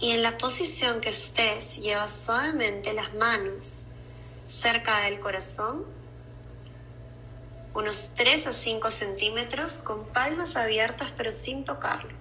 Y 0.00 0.10
en 0.10 0.22
la 0.22 0.36
posición 0.36 1.00
que 1.00 1.10
estés, 1.10 1.76
lleva 1.76 2.08
suavemente 2.08 2.92
las 2.92 3.14
manos 3.14 3.86
cerca 4.44 4.92
del 5.02 5.20
corazón, 5.20 5.86
unos 7.74 8.10
3 8.16 8.48
a 8.48 8.52
5 8.52 8.90
centímetros, 8.90 9.78
con 9.78 10.04
palmas 10.08 10.56
abiertas 10.56 11.12
pero 11.16 11.30
sin 11.30 11.64
tocarlo. 11.64 12.16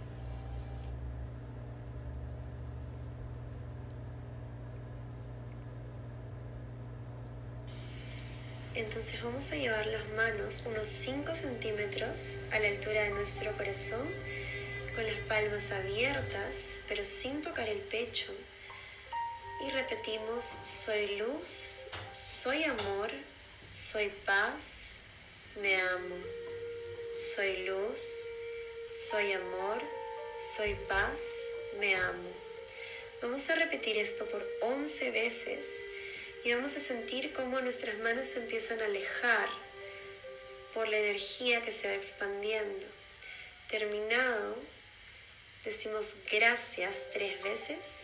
Entonces 8.75 9.14
vamos 9.25 9.51
a 9.51 9.55
llevar 9.55 9.87
las 9.87 10.07
manos 10.09 10.61
unos 10.67 10.85
5 10.85 11.33
centímetros 11.33 12.41
a 12.51 12.59
la 12.59 12.67
altura 12.67 13.01
de 13.01 13.09
nuestro 13.09 13.51
corazón 13.57 14.07
con 14.93 15.03
las 15.03 15.15
palmas 15.27 15.71
abiertas, 15.71 16.81
pero 16.87 17.03
sin 17.03 17.41
tocar 17.41 17.67
el 17.67 17.79
pecho. 17.79 18.31
Y 19.65 19.71
repetimos, 19.71 20.45
soy 20.45 21.17
luz, 21.17 21.87
soy 22.11 22.63
amor, 22.65 23.09
soy 23.71 24.09
paz, 24.25 24.97
me 25.59 25.75
amo. 25.75 26.15
Soy 27.35 27.65
luz, 27.65 27.99
soy 29.09 29.31
amor, 29.33 29.81
soy 30.55 30.75
paz, 30.87 31.19
me 31.79 31.95
amo. 31.95 32.29
Vamos 33.23 33.49
a 33.49 33.55
repetir 33.55 33.97
esto 33.97 34.25
por 34.27 34.47
11 34.61 35.11
veces 35.11 35.67
y 36.45 36.53
vamos 36.53 36.77
a 36.77 36.79
sentir 36.79 37.33
cómo 37.33 37.59
nuestras 37.59 37.97
manos 37.97 38.27
se 38.27 38.39
empiezan 38.39 38.79
a 38.79 38.85
alejar 38.85 39.49
por 40.75 40.87
la 40.87 40.97
energía 40.97 41.65
que 41.65 41.71
se 41.71 41.87
va 41.87 41.95
expandiendo. 41.95 42.85
Terminado, 43.67 44.55
decimos 45.63 46.17
gracias 46.31 47.07
tres 47.11 47.41
veces 47.41 48.03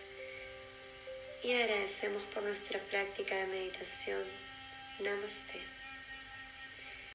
y 1.44 1.54
agradecemos 1.54 2.24
por 2.34 2.42
nuestra 2.42 2.80
práctica 2.80 3.36
de 3.36 3.46
meditación. 3.46 4.24
Namaste. 5.02 5.71